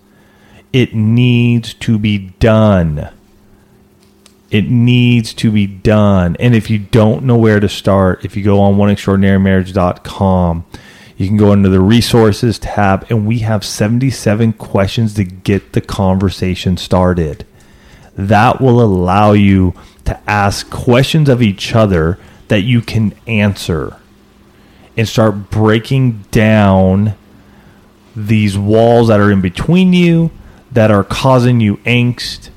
It 0.73 0.93
needs 0.93 1.73
to 1.75 1.99
be 1.99 2.17
done. 2.39 3.09
It 4.49 4.69
needs 4.69 5.33
to 5.35 5.51
be 5.51 5.67
done. 5.67 6.35
And 6.39 6.55
if 6.55 6.71
you 6.71 6.79
don't 6.79 7.23
know 7.23 7.37
where 7.37 7.59
to 7.59 7.69
start, 7.69 8.25
if 8.25 8.35
you 8.35 8.43
go 8.43 8.59
on 8.59 8.75
oneextraordinarymarriage.com, 8.75 10.65
you 11.15 11.27
can 11.27 11.37
go 11.37 11.51
under 11.51 11.69
the 11.69 11.81
resources 11.81 12.57
tab, 12.57 13.05
and 13.09 13.27
we 13.27 13.39
have 13.39 13.63
77 13.63 14.53
questions 14.53 15.13
to 15.15 15.23
get 15.23 15.73
the 15.73 15.81
conversation 15.81 16.77
started. 16.77 17.45
That 18.15 18.59
will 18.59 18.81
allow 18.81 19.33
you 19.33 19.75
to 20.05 20.19
ask 20.27 20.71
questions 20.71 21.29
of 21.29 21.43
each 21.43 21.75
other 21.75 22.17
that 22.49 22.61
you 22.61 22.81
can 22.81 23.13
answer 23.25 23.97
and 24.95 25.07
start 25.07 25.49
breaking 25.49 26.23
down 26.31 27.15
these 28.15 28.57
walls 28.57 29.07
that 29.07 29.19
are 29.19 29.31
in 29.31 29.41
between 29.41 29.93
you 29.93 30.29
that 30.71 30.91
are 30.91 31.03
causing 31.03 31.59
you 31.59 31.77
angst 31.77 32.49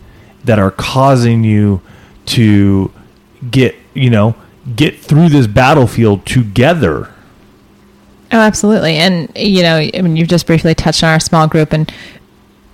that 0.45 0.59
are 0.59 0.71
causing 0.71 1.45
you 1.45 1.81
to 2.27 2.91
get 3.51 3.77
you 3.95 4.11
know 4.11 4.35
get 4.77 4.99
through 4.99 5.29
this 5.29 5.47
battlefield 5.47 6.25
together. 6.27 7.13
Oh, 8.33 8.39
absolutely. 8.39 8.97
And, 8.97 9.31
you 9.37 9.63
know, 9.63 9.77
I 9.77 10.01
mean, 10.01 10.17
you've 10.17 10.29
just 10.29 10.47
briefly 10.47 10.75
touched 10.75 11.03
on 11.03 11.11
our 11.11 11.21
small 11.21 11.47
group, 11.47 11.73
and 11.73 11.93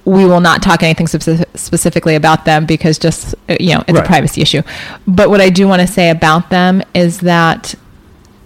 we 0.05 0.25
will 0.25 0.40
not 0.40 0.62
talk 0.62 0.83
anything 0.83 1.07
speci- 1.07 1.45
specifically 1.55 2.14
about 2.14 2.45
them 2.45 2.64
because 2.67 2.99
just, 2.99 3.35
uh, 3.49 3.57
you 3.61 3.75
know, 3.75 3.83
it's 3.87 3.93
Right. 3.99 4.05
a 4.05 4.07
privacy 4.07 4.40
issue. 4.40 4.62
But 5.07 5.28
what 5.31 5.40
I 5.40 5.50
do 5.50 5.69
want 5.69 5.81
to 5.83 5.87
say 5.87 6.09
about 6.11 6.49
them 6.50 6.83
is 6.95 7.19
that 7.21 7.75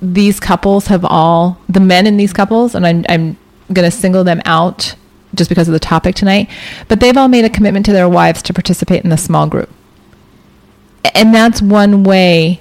these 0.00 0.40
couples 0.40 0.88
have 0.88 1.04
all, 1.04 1.58
the 1.68 1.78
men 1.80 2.06
in 2.08 2.16
these 2.16 2.32
couples, 2.32 2.74
and 2.74 2.84
I'm, 2.86 3.04
I'm 3.08 3.36
going 3.72 3.88
to 3.88 3.96
single 3.96 4.24
them 4.24 4.42
out 4.44 4.96
just 5.34 5.48
because 5.48 5.68
of 5.68 5.72
the 5.72 5.78
topic 5.80 6.14
tonight, 6.16 6.48
but 6.88 6.98
they've 7.00 7.16
all 7.16 7.28
made 7.28 7.44
a 7.44 7.48
commitment 7.50 7.86
to 7.86 7.92
their 7.92 8.08
wives 8.08 8.42
to 8.42 8.52
participate 8.52 9.04
in 9.04 9.10
the 9.10 9.16
small 9.16 9.46
group. 9.46 9.70
And 11.14 11.32
that's 11.34 11.62
one 11.62 12.02
way 12.02 12.60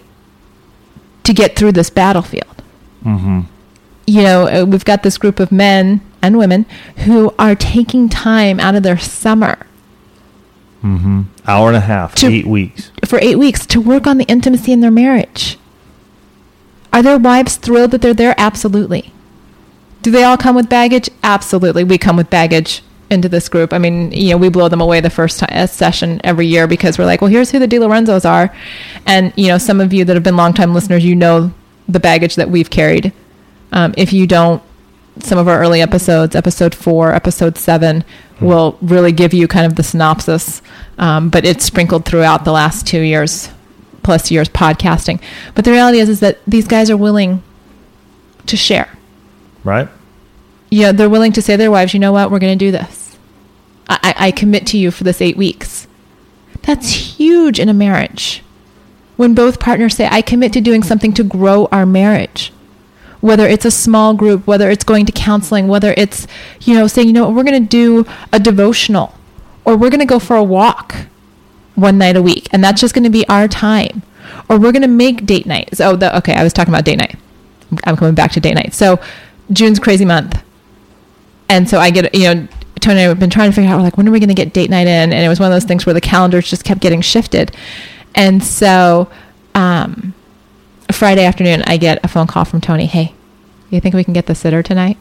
to 1.24 1.34
get 1.34 1.56
through 1.56 1.72
this 1.74 1.90
battlefield 1.90 2.46
Mm-hmm. 3.06 3.42
you 4.06 4.22
know, 4.22 4.48
uh, 4.48 4.66
we've 4.66 4.86
got 4.86 5.02
this 5.04 5.18
group 5.18 5.40
of 5.40 5.52
men 5.52 6.02
and 6.22 6.38
women 6.38 6.66
who 7.06 7.34
are 7.40 7.56
taking 7.56 8.10
time 8.10 8.60
out 8.60 8.76
of 8.76 8.84
their 8.84 8.98
summer 8.98 9.66
Mm-hmm. 10.84 11.22
Hour 11.48 11.68
and 11.68 11.78
a 11.78 11.82
half, 11.82 12.16
To- 12.16 12.28
eight 12.28 12.48
weeks. 12.48 12.92
for 13.06 13.20
eight 13.22 13.38
weeks 13.38 13.68
to 13.68 13.80
work 13.80 14.08
on 14.08 14.18
the 14.18 14.26
intimacy 14.26 14.72
in 14.72 14.80
their 14.80 14.90
marriage. 14.90 15.60
Are 16.92 17.04
their 17.04 17.20
wives 17.20 17.56
thrilled 17.56 17.92
that 17.92 18.02
they're 18.02 18.14
there? 18.16 18.34
Absolutely. 18.38 19.14
Do 20.02 20.10
they 20.10 20.24
all 20.24 20.38
come 20.38 20.56
with 20.56 20.70
baggage? 20.70 21.08
Absolutely. 21.24 21.84
We 21.84 22.00
come 22.00 22.18
with 22.18 22.32
baggage 22.32 22.82
into 23.12 23.30
this 23.30 23.48
group. 23.48 23.74
I 23.74 23.78
mean, 23.78 24.12
you 24.12 24.32
know, 24.32 24.38
we 24.38 24.50
blow 24.50 24.70
them 24.70 24.82
away 24.82 25.02
the 25.02 25.12
first 25.12 25.40
ti- 25.40 25.46
uh, 25.52 25.68
session 25.68 26.20
every 26.24 26.48
year 26.48 26.66
because 26.66 26.98
we're 26.98 27.06
like, 27.06 27.22
well, 27.22 27.30
here's 27.30 27.52
who 27.52 27.60
the 27.60 27.68
Di 27.68 27.78
Lorenzos 27.78 28.28
are. 28.28 28.52
And, 29.06 29.32
you 29.36 29.50
know, 29.50 29.60
some 29.60 29.80
of 29.82 29.94
you 29.94 30.04
that 30.06 30.16
have 30.16 30.24
been 30.24 30.36
longtime 30.38 30.74
listeners, 30.74 31.06
you 31.06 31.16
know 31.16 31.54
the 31.88 32.00
baggage 32.00 32.36
that 32.38 32.50
we've 32.50 32.70
carried. 32.72 33.14
Um, 33.72 33.94
if 33.98 34.12
you 34.14 34.26
don't, 34.26 34.64
some 35.20 35.38
of 35.38 35.48
our 35.48 35.60
early 35.60 35.82
episodes, 35.82 36.36
episode 36.36 36.74
four, 36.74 37.14
episode 37.14 37.58
seven, 37.58 38.04
will 38.40 38.78
really 38.82 39.12
give 39.12 39.34
you 39.34 39.48
kind 39.48 39.66
of 39.66 39.76
the 39.76 39.84
synopsis. 39.84 40.62
Um, 40.98 41.30
but 41.30 41.46
it's 41.46 41.66
sprinkled 41.66 42.06
throughout 42.06 42.46
the 42.46 42.52
last 42.52 42.88
two 42.88 43.02
years, 43.02 43.50
plus 44.04 44.32
years 44.32 44.50
podcasting. 44.50 45.22
But 45.56 45.66
the 45.66 45.72
reality 45.72 46.00
is, 46.00 46.10
is 46.10 46.20
that 46.22 46.40
these 46.48 46.68
guys 46.68 46.90
are 46.90 46.98
willing 46.98 47.44
to 48.48 48.58
share. 48.58 48.90
Right? 49.64 49.90
Yeah, 50.70 50.92
they're 50.92 51.10
willing 51.10 51.34
to 51.34 51.42
say 51.42 51.54
to 51.54 51.58
their 51.58 51.72
wives, 51.72 51.94
you 51.94 52.00
know 52.00 52.14
what, 52.14 52.32
we're 52.32 52.40
going 52.40 52.58
to 52.58 52.66
do 52.66 52.72
this. 52.72 53.18
I, 53.90 54.00
I 54.04 54.28
I 54.28 54.32
commit 54.32 54.66
to 54.68 54.78
you 54.78 54.92
for 54.92 55.04
this 55.04 55.22
eight 55.22 55.38
weeks. 55.38 55.88
That's 56.64 56.92
huge 56.92 57.60
in 57.60 57.70
a 57.70 57.74
marriage. 57.74 58.44
When 59.18 59.36
both 59.36 59.60
partners 59.60 59.96
say, 59.96 60.08
I 60.10 60.22
commit 60.22 60.54
to 60.54 60.62
doing 60.62 60.84
something 60.84 61.14
to 61.14 61.24
grow 61.24 61.68
our 61.72 61.86
marriage. 61.86 62.54
Whether 63.22 63.48
it's 63.48 63.66
a 63.66 63.72
small 63.72 64.14
group, 64.14 64.46
whether 64.48 64.70
it's 64.70 64.84
going 64.84 65.06
to 65.06 65.12
counseling, 65.12 65.68
whether 65.68 65.94
it's, 65.96 66.28
you 66.62 66.74
know, 66.74 66.88
saying, 66.88 67.08
you 67.08 67.14
know 67.14 67.30
we're 67.30 67.44
going 67.44 67.62
to 67.62 67.70
do 67.70 68.06
a 68.34 68.40
devotional 68.40 69.16
or 69.64 69.78
we're 69.78 69.90
going 69.90 70.00
to 70.00 70.06
go 70.06 70.20
for 70.20 70.36
a 70.36 70.44
walk 70.44 70.96
one 71.76 71.98
night 71.98 72.16
a 72.16 72.22
week 72.22 72.48
and 72.52 72.64
that's 72.64 72.82
just 72.82 72.94
going 72.94 73.04
to 73.04 73.10
be 73.10 73.28
our 73.28 73.48
time. 73.48 74.02
Or 74.50 74.60
we're 74.60 74.72
going 74.72 74.82
to 74.82 74.88
make 74.88 75.26
date 75.26 75.46
night 75.46 75.76
so 75.76 75.96
the, 75.96 76.16
okay 76.18 76.34
i 76.34 76.44
was 76.44 76.54
talking 76.54 76.74
about 76.74 76.86
date 76.86 76.98
night. 76.98 77.16
I'm 77.86 77.96
coming 77.96 78.16
back 78.16 78.32
to 78.34 78.40
date 78.40 78.56
night. 78.56 78.74
So 78.74 79.00
june's 79.52 79.80
crazy 79.80 80.06
month. 80.06 80.42
And 81.50 81.70
so 81.70 81.80
i 81.80 81.92
get 81.92 82.14
you 82.16 82.34
know 82.34 82.48
tony 82.80 83.00
and 83.00 83.06
i 83.06 83.10
have 83.10 83.20
been 83.20 83.30
trying 83.30 83.52
to 83.52 83.56
figure 83.56 83.70
out 83.70 83.82
like 83.82 83.96
when 83.98 84.08
are 84.08 84.12
we 84.12 84.20
going 84.20 84.30
to 84.30 84.36
get 84.36 84.54
date 84.54 84.70
night 84.70 84.88
in? 84.88 85.14
And 85.14 85.26
it 85.26 85.30
was 85.30 85.40
one 85.40 85.52
of 85.52 85.56
those 85.56 85.66
things 85.66 85.86
where 85.86 85.94
the 85.94 86.02
calendars 86.02 86.50
just 86.50 86.64
kept 86.64 86.82
getting 86.82 87.02
shifted. 87.02 87.56
And 88.16 88.44
so 88.44 89.10
um, 89.56 90.14
friday 90.92 91.26
afternoon 91.26 91.62
i 91.68 91.78
get 91.78 92.04
a 92.04 92.08
phone 92.08 92.28
call 92.28 92.46
from 92.46 92.62
tony 92.62 92.86
hey 92.86 93.14
you 93.70 93.80
think 93.80 93.96
we 93.96 94.04
can 94.04 94.14
get 94.14 94.26
the 94.26 94.36
sitter 94.36 94.62
tonight 94.62 94.98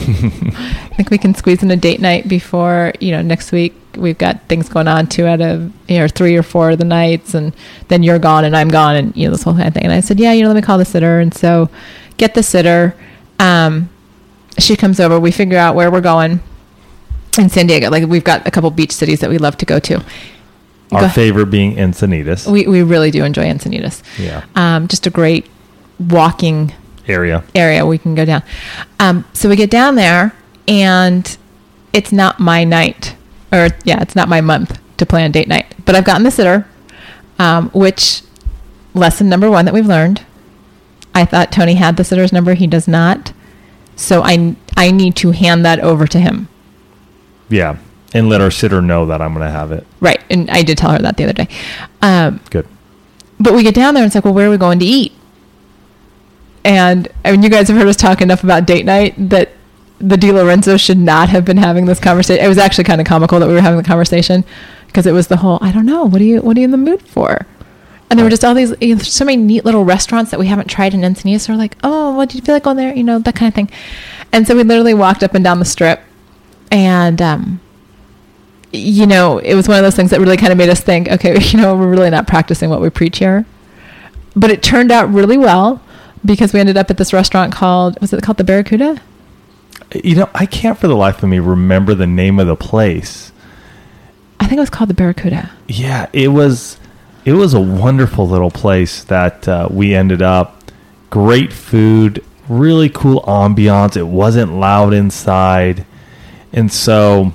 I 0.00 0.92
think 0.96 1.10
we 1.10 1.18
can 1.18 1.34
squeeze 1.34 1.62
in 1.62 1.70
a 1.70 1.76
date 1.76 2.00
night 2.00 2.28
before 2.28 2.92
you 3.00 3.10
know 3.10 3.22
next 3.22 3.52
week. 3.52 3.74
We've 3.96 4.16
got 4.16 4.40
things 4.48 4.68
going 4.68 4.86
on 4.86 5.08
two 5.08 5.26
out 5.26 5.40
of 5.40 5.72
you 5.88 5.98
know 5.98 6.08
three 6.08 6.36
or 6.36 6.42
four 6.42 6.70
of 6.70 6.78
the 6.78 6.84
nights, 6.84 7.34
and 7.34 7.52
then 7.88 8.02
you're 8.02 8.18
gone 8.18 8.44
and 8.44 8.56
I'm 8.56 8.68
gone, 8.68 8.96
and 8.96 9.16
you 9.16 9.26
know 9.26 9.32
this 9.32 9.42
whole 9.42 9.54
kind 9.54 9.66
of 9.66 9.74
thing. 9.74 9.84
And 9.84 9.92
I 9.92 10.00
said, 10.00 10.20
yeah, 10.20 10.32
you 10.32 10.42
know, 10.42 10.48
let 10.48 10.56
me 10.56 10.62
call 10.62 10.78
the 10.78 10.84
sitter, 10.84 11.20
and 11.20 11.34
so 11.34 11.68
get 12.16 12.34
the 12.34 12.42
sitter. 12.42 12.94
Um, 13.38 13.90
she 14.58 14.76
comes 14.76 15.00
over. 15.00 15.18
We 15.18 15.30
figure 15.30 15.58
out 15.58 15.74
where 15.74 15.90
we're 15.90 16.00
going 16.00 16.40
in 17.38 17.48
San 17.48 17.66
Diego. 17.66 17.90
Like 17.90 18.06
we've 18.06 18.24
got 18.24 18.46
a 18.46 18.50
couple 18.50 18.70
beach 18.70 18.92
cities 18.92 19.20
that 19.20 19.30
we 19.30 19.38
love 19.38 19.56
to 19.58 19.66
go 19.66 19.78
to. 19.80 20.04
Our 20.92 21.02
Go- 21.02 21.08
favorite 21.08 21.46
being 21.46 21.76
Encinitas. 21.76 22.50
We 22.50 22.66
we 22.66 22.82
really 22.82 23.10
do 23.10 23.24
enjoy 23.24 23.44
Encinitas. 23.44 24.02
yeah. 24.18 24.44
Um, 24.54 24.88
just 24.88 25.06
a 25.06 25.10
great 25.10 25.46
walking 25.98 26.72
Area. 27.06 27.42
area 27.54 27.84
we 27.86 27.98
can 27.98 28.14
go 28.14 28.24
down. 28.24 28.42
Um, 29.00 29.24
so 29.32 29.48
we 29.48 29.56
get 29.56 29.70
down 29.70 29.94
there, 29.96 30.34
and 30.66 31.36
it's 31.92 32.12
not 32.12 32.38
my 32.40 32.64
night, 32.64 33.16
or 33.52 33.68
yeah, 33.84 34.00
it's 34.02 34.14
not 34.16 34.28
my 34.28 34.40
month 34.40 34.78
to 34.98 35.06
plan 35.06 35.30
date 35.32 35.48
night. 35.48 35.74
But 35.84 35.94
I've 35.94 36.04
gotten 36.04 36.22
the 36.22 36.30
sitter, 36.30 36.66
um, 37.38 37.70
which 37.70 38.22
lesson 38.94 39.28
number 39.28 39.50
one 39.50 39.64
that 39.64 39.74
we've 39.74 39.86
learned. 39.86 40.22
I 41.14 41.24
thought 41.24 41.50
Tony 41.50 41.74
had 41.74 41.96
the 41.96 42.04
sitter's 42.04 42.32
number. 42.32 42.54
He 42.54 42.66
does 42.66 42.86
not. 42.86 43.32
So 43.96 44.22
I 44.22 44.54
I 44.76 44.90
need 44.90 45.16
to 45.16 45.30
hand 45.32 45.64
that 45.64 45.80
over 45.80 46.06
to 46.06 46.20
him. 46.20 46.48
Yeah. 47.48 47.76
And 48.14 48.28
let 48.28 48.40
our 48.40 48.50
sitter 48.50 48.80
know 48.80 49.06
that 49.06 49.20
I'm 49.20 49.34
going 49.34 49.46
to 49.46 49.52
have 49.52 49.70
it. 49.70 49.86
Right, 50.00 50.22
and 50.30 50.48
I 50.50 50.62
did 50.62 50.78
tell 50.78 50.92
her 50.92 50.98
that 50.98 51.16
the 51.16 51.24
other 51.24 51.32
day. 51.34 51.48
Um, 52.00 52.40
Good. 52.50 52.66
But 53.38 53.54
we 53.54 53.62
get 53.62 53.74
down 53.74 53.94
there 53.94 54.02
and 54.02 54.08
it's 54.08 54.14
like, 54.14 54.24
well, 54.24 54.34
where 54.34 54.48
are 54.48 54.50
we 54.50 54.56
going 54.56 54.78
to 54.78 54.84
eat? 54.84 55.12
And 56.64 57.08
I 57.24 57.32
mean, 57.32 57.42
you 57.42 57.48
guys 57.48 57.68
have 57.68 57.76
heard 57.76 57.86
us 57.86 57.96
talk 57.96 58.20
enough 58.20 58.42
about 58.42 58.66
date 58.66 58.84
night 58.84 59.14
that 59.30 59.50
the 60.00 60.16
Di 60.16 60.32
Lorenzo 60.32 60.76
should 60.76 60.98
not 60.98 61.28
have 61.28 61.44
been 61.44 61.56
having 61.56 61.86
this 61.86 62.00
conversation. 62.00 62.44
It 62.44 62.48
was 62.48 62.58
actually 62.58 62.84
kind 62.84 63.00
of 63.00 63.06
comical 63.06 63.38
that 63.40 63.48
we 63.48 63.54
were 63.54 63.60
having 63.60 63.78
the 63.78 63.86
conversation 63.86 64.44
because 64.86 65.06
it 65.06 65.12
was 65.12 65.28
the 65.28 65.36
whole, 65.36 65.58
I 65.60 65.72
don't 65.72 65.86
know, 65.86 66.04
what 66.04 66.20
are 66.20 66.24
you, 66.24 66.40
what 66.40 66.56
are 66.56 66.60
you 66.60 66.64
in 66.64 66.70
the 66.70 66.76
mood 66.76 67.02
for? 67.02 67.46
And 68.10 68.18
there 68.18 68.24
were 68.24 68.30
just 68.30 68.44
all 68.44 68.54
these, 68.54 68.74
you 68.80 68.96
know, 68.96 69.02
so 69.02 69.24
many 69.24 69.42
neat 69.42 69.64
little 69.64 69.84
restaurants 69.84 70.30
that 70.30 70.40
we 70.40 70.46
haven't 70.46 70.68
tried 70.68 70.94
in 70.94 71.00
Encinitas. 71.00 71.42
So 71.42 71.52
we're 71.52 71.58
like, 71.58 71.76
oh, 71.84 72.14
what 72.14 72.30
do 72.30 72.38
you 72.38 72.42
feel 72.42 72.54
like 72.54 72.62
going 72.62 72.76
there? 72.76 72.94
You 72.94 73.04
know, 73.04 73.18
that 73.18 73.34
kind 73.34 73.48
of 73.48 73.54
thing. 73.54 73.70
And 74.32 74.46
so 74.46 74.56
we 74.56 74.62
literally 74.62 74.94
walked 74.94 75.22
up 75.22 75.34
and 75.34 75.44
down 75.44 75.58
the 75.58 75.64
strip 75.64 76.00
and, 76.70 77.20
um, 77.20 77.60
you 78.72 79.06
know, 79.06 79.38
it 79.38 79.54
was 79.54 79.68
one 79.68 79.78
of 79.78 79.82
those 79.82 79.96
things 79.96 80.10
that 80.10 80.20
really 80.20 80.36
kind 80.36 80.52
of 80.52 80.58
made 80.58 80.68
us 80.68 80.80
think, 80.80 81.08
okay, 81.08 81.40
you 81.40 81.58
know, 81.58 81.76
we're 81.76 81.90
really 81.90 82.10
not 82.10 82.26
practicing 82.26 82.70
what 82.70 82.80
we 82.80 82.90
preach 82.90 83.18
here. 83.18 83.46
But 84.36 84.50
it 84.50 84.62
turned 84.62 84.92
out 84.92 85.12
really 85.12 85.36
well 85.36 85.82
because 86.24 86.52
we 86.52 86.60
ended 86.60 86.76
up 86.76 86.90
at 86.90 86.96
this 86.96 87.12
restaurant 87.12 87.52
called, 87.52 88.00
was 88.00 88.12
it 88.12 88.22
called 88.22 88.38
the 88.38 88.44
Barracuda? 88.44 89.00
You 89.94 90.16
know, 90.16 90.30
I 90.34 90.46
can't 90.46 90.78
for 90.78 90.86
the 90.86 90.96
life 90.96 91.22
of 91.22 91.28
me 91.28 91.38
remember 91.38 91.94
the 91.94 92.06
name 92.06 92.38
of 92.38 92.46
the 92.46 92.56
place. 92.56 93.32
I 94.38 94.46
think 94.46 94.58
it 94.58 94.60
was 94.60 94.70
called 94.70 94.90
the 94.90 94.94
Barracuda. 94.94 95.50
Yeah, 95.66 96.08
it 96.12 96.28
was 96.28 96.78
it 97.24 97.32
was 97.32 97.52
a 97.54 97.60
wonderful 97.60 98.28
little 98.28 98.50
place 98.50 99.02
that 99.04 99.48
uh, 99.48 99.68
we 99.70 99.94
ended 99.94 100.22
up. 100.22 100.62
Great 101.10 101.52
food, 101.52 102.24
really 102.48 102.88
cool 102.88 103.22
ambiance. 103.22 103.96
It 103.96 104.06
wasn't 104.06 104.52
loud 104.52 104.94
inside. 104.94 105.84
And 106.52 106.72
so 106.72 107.34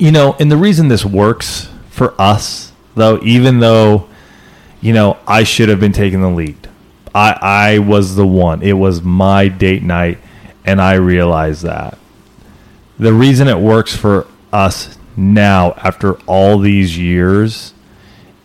you 0.00 0.10
know, 0.10 0.34
and 0.40 0.50
the 0.50 0.56
reason 0.56 0.88
this 0.88 1.04
works 1.04 1.68
for 1.90 2.14
us 2.20 2.72
though, 2.94 3.20
even 3.22 3.60
though 3.60 4.08
you 4.80 4.94
know, 4.94 5.18
I 5.26 5.44
should 5.44 5.68
have 5.68 5.78
been 5.78 5.92
taking 5.92 6.22
the 6.22 6.30
lead. 6.30 6.68
I 7.14 7.38
I 7.40 7.78
was 7.78 8.16
the 8.16 8.26
one. 8.26 8.62
It 8.62 8.72
was 8.72 9.02
my 9.02 9.48
date 9.48 9.82
night 9.82 10.18
and 10.64 10.80
I 10.80 10.94
realized 10.94 11.62
that. 11.62 11.98
The 12.98 13.12
reason 13.12 13.48
it 13.48 13.58
works 13.58 13.94
for 13.94 14.26
us 14.52 14.98
now 15.16 15.72
after 15.72 16.14
all 16.26 16.58
these 16.58 16.98
years 16.98 17.74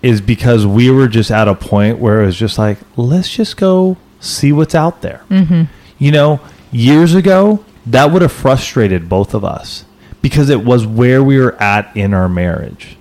is 0.02 0.22
because 0.22 0.66
we 0.66 0.90
were 0.90 1.08
just 1.08 1.32
at 1.32 1.48
a 1.48 1.56
point 1.56 2.00
where 2.00 2.22
it 2.22 2.26
was 2.26 2.36
just 2.36 2.58
like, 2.58 2.78
let's 2.96 3.34
just 3.34 3.58
go 3.58 3.98
see 4.20 4.52
what's 4.52 4.76
out 4.76 5.02
there. 5.02 5.24
Mm-hmm. 5.30 5.64
You 5.98 6.12
know, 6.12 6.40
years 6.72 7.16
ago, 7.16 7.64
that 7.86 8.12
would 8.12 8.22
have 8.22 8.32
frustrated 8.32 9.10
both 9.10 9.34
of 9.34 9.44
us 9.44 9.86
because 10.26 10.50
it 10.50 10.66
was 10.66 10.88
where 10.88 11.24
we 11.24 11.38
were 11.38 11.54
at 11.62 11.96
in 11.96 12.12
our 12.12 12.28
marriage. 12.28 12.98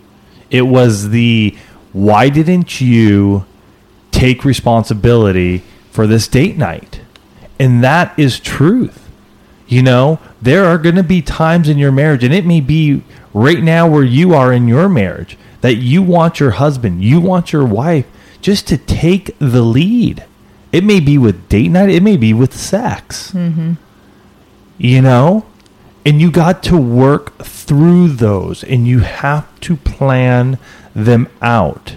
It 0.51 0.61
was 0.61 1.09
the 1.09 1.57
why 1.95 2.29
didn't 2.29 2.83
you 2.83 3.47
take 4.11 4.45
responsibility 4.45 5.63
for 5.91 6.07
this 6.07 6.29
date 6.29 6.59
night? 6.59 7.01
And 7.59 7.83
that 7.83 8.13
is 8.19 8.39
truth. 8.39 9.09
You 9.67 9.83
know, 9.83 10.19
there 10.43 10.67
are 10.67 10.77
going 10.77 10.97
to 10.97 11.03
be 11.03 11.23
times 11.23 11.67
in 11.67 11.79
your 11.79 11.93
marriage, 11.93 12.25
and 12.25 12.35
it 12.35 12.45
may 12.45 12.61
be 12.61 13.03
right 13.33 13.63
now 13.63 13.89
where 13.89 14.05
you 14.05 14.35
are 14.35 14.53
in 14.53 14.69
your 14.69 14.91
marriage, 14.91 15.39
that 15.63 15.77
you 15.77 16.03
want 16.03 16.41
your 16.41 16.51
husband, 16.51 17.03
you 17.03 17.23
want 17.23 17.55
your 17.55 17.65
wife 17.65 18.05
just 18.43 18.69
to 18.69 18.77
take 18.77 19.35
the 19.39 19.63
lead. 19.63 20.27
It 20.73 20.85
may 20.85 21.01
be 21.01 21.17
with 21.17 21.49
date 21.49 21.71
night, 21.71 21.89
it 21.89 22.03
may 22.03 22.19
be 22.19 22.35
with 22.35 22.55
sex. 22.55 23.33
Mm-hmm. 23.33 23.73
You 24.77 25.01
know? 25.01 25.47
And 26.05 26.21
you 26.21 26.31
got 26.31 26.63
to 26.65 26.77
work 26.77 27.39
through 27.39 28.09
those, 28.09 28.63
and 28.63 28.87
you 28.87 29.01
have 29.01 29.61
to 29.61 29.77
plan 29.77 30.59
them 30.95 31.29
out. 31.41 31.97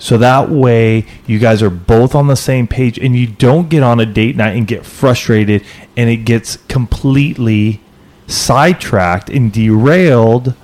So 0.00 0.16
that 0.16 0.48
way 0.48 1.04
you 1.26 1.38
guys 1.38 1.62
are 1.62 1.70
both 1.70 2.14
on 2.14 2.26
the 2.26 2.34
same 2.34 2.66
page 2.66 2.98
and 2.98 3.14
you 3.14 3.26
don't 3.26 3.68
get 3.68 3.82
on 3.82 4.00
a 4.00 4.06
date 4.06 4.34
night 4.34 4.56
and 4.56 4.66
get 4.66 4.86
frustrated 4.86 5.62
and 5.94 6.08
it 6.08 6.24
gets 6.24 6.56
completely 6.68 7.82
sidetracked 8.26 9.28
and 9.28 9.52
derailed 9.52 10.54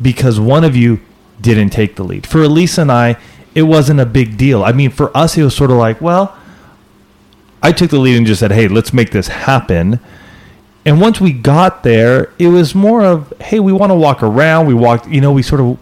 because 0.00 0.40
one 0.40 0.64
of 0.64 0.74
you 0.74 1.00
didn't 1.42 1.70
take 1.70 1.96
the 1.96 2.02
lead. 2.02 2.26
For 2.26 2.38
Alisa 2.38 2.78
and 2.78 2.92
I, 2.92 3.16
it 3.54 3.62
wasn't 3.64 4.00
a 4.00 4.06
big 4.06 4.38
deal. 4.38 4.64
I 4.64 4.72
mean, 4.72 4.90
for 4.90 5.14
us, 5.14 5.36
it 5.36 5.42
was 5.42 5.54
sort 5.54 5.70
of 5.70 5.76
like, 5.76 6.00
well, 6.00 6.36
I 7.62 7.72
took 7.72 7.90
the 7.90 7.98
lead 7.98 8.16
and 8.16 8.26
just 8.26 8.40
said, 8.40 8.52
hey, 8.52 8.66
let's 8.66 8.94
make 8.94 9.10
this 9.10 9.28
happen. 9.28 10.00
And 10.84 11.00
once 11.00 11.20
we 11.20 11.32
got 11.32 11.82
there, 11.82 12.32
it 12.38 12.48
was 12.48 12.74
more 12.74 13.04
of, 13.04 13.32
hey, 13.40 13.60
we 13.60 13.72
want 13.72 13.90
to 13.90 13.94
walk 13.94 14.22
around. 14.22 14.66
We 14.66 14.74
walked, 14.74 15.08
you 15.08 15.20
know, 15.20 15.32
we 15.32 15.42
sort 15.42 15.60
of, 15.60 15.78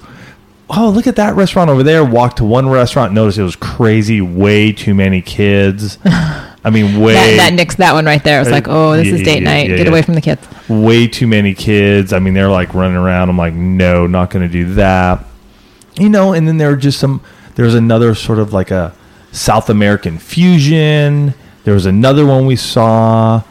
oh, 0.70 0.90
look 0.90 1.06
at 1.06 1.16
that 1.16 1.34
restaurant 1.37 1.70
over 1.70 1.82
there. 1.82 2.04
Walked 2.04 2.38
to 2.38 2.44
one 2.44 2.68
restaurant, 2.68 3.12
noticed 3.12 3.38
it 3.38 3.44
was 3.44 3.56
crazy, 3.56 4.20
way 4.20 4.72
too 4.72 4.94
many 4.94 5.22
kids. 5.22 5.98
I 6.04 6.70
mean, 6.70 7.00
way. 7.00 7.14
That, 7.14 7.56
that 7.56 7.66
nixed 7.66 7.76
that 7.76 7.92
one 7.92 8.04
right 8.06 8.22
there. 8.22 8.40
It's 8.40 8.50
like, 8.50 8.66
oh, 8.68 8.96
this 8.96 9.06
is 9.06 9.22
date 9.22 9.42
yeah, 9.42 9.48
night. 9.48 9.70
yeah, 9.70 9.76
Get 9.76 9.87
yeah. 9.87 9.92
away 9.92 10.02
from 10.02 10.14
the 10.14 10.20
kids. 10.20 10.46
way 10.68 11.06
too 11.06 11.28
many 11.28 11.54
kids. 11.54 12.12
I 12.12 12.18
mean, 12.18 12.34
they're 12.34 12.50
like 12.50 12.74
running 12.74 12.96
around. 12.96 13.30
I'm 13.30 13.38
like, 13.38 13.54
no, 13.54 14.06
not 14.06 14.30
going 14.30 14.46
to 14.46 14.52
do 14.52 14.74
that. 14.74 15.24
You 15.94 16.08
know, 16.08 16.32
and 16.32 16.46
then 16.46 16.58
there 16.58 16.70
were 16.70 16.76
just 16.76 16.98
some, 16.98 17.22
there 17.54 17.64
was 17.64 17.74
another 17.74 18.14
sort 18.14 18.38
of 18.38 18.52
like 18.52 18.70
a 18.72 18.94
South 19.32 19.70
American 19.70 20.18
fusion. 20.18 21.34
There 21.64 21.74
was 21.74 21.87
another 21.87 22.26
one 22.26 22.46
we 22.46 22.56
saw, 22.56 23.42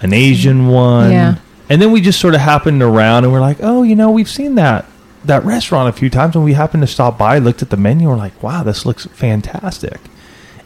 an 0.00 0.12
Asian 0.12 0.68
one. 0.68 1.10
Yeah. 1.10 1.36
And 1.68 1.80
then 1.80 1.92
we 1.92 2.00
just 2.00 2.20
sort 2.20 2.34
of 2.34 2.40
happened 2.40 2.82
around 2.82 3.24
and 3.24 3.32
we're 3.32 3.40
like, 3.40 3.58
oh, 3.60 3.82
you 3.82 3.94
know, 3.94 4.10
we've 4.10 4.28
seen 4.30 4.54
that 4.56 4.86
that 5.24 5.44
restaurant 5.44 5.88
a 5.88 5.92
few 5.92 6.08
times 6.10 6.34
and 6.34 6.44
we 6.44 6.54
happened 6.54 6.82
to 6.82 6.86
stop 6.86 7.18
by, 7.18 7.38
looked 7.38 7.60
at 7.62 7.68
the 7.70 7.76
menu, 7.76 8.08
we're 8.08 8.16
like, 8.16 8.42
wow, 8.42 8.62
this 8.62 8.86
looks 8.86 9.04
fantastic. 9.06 10.00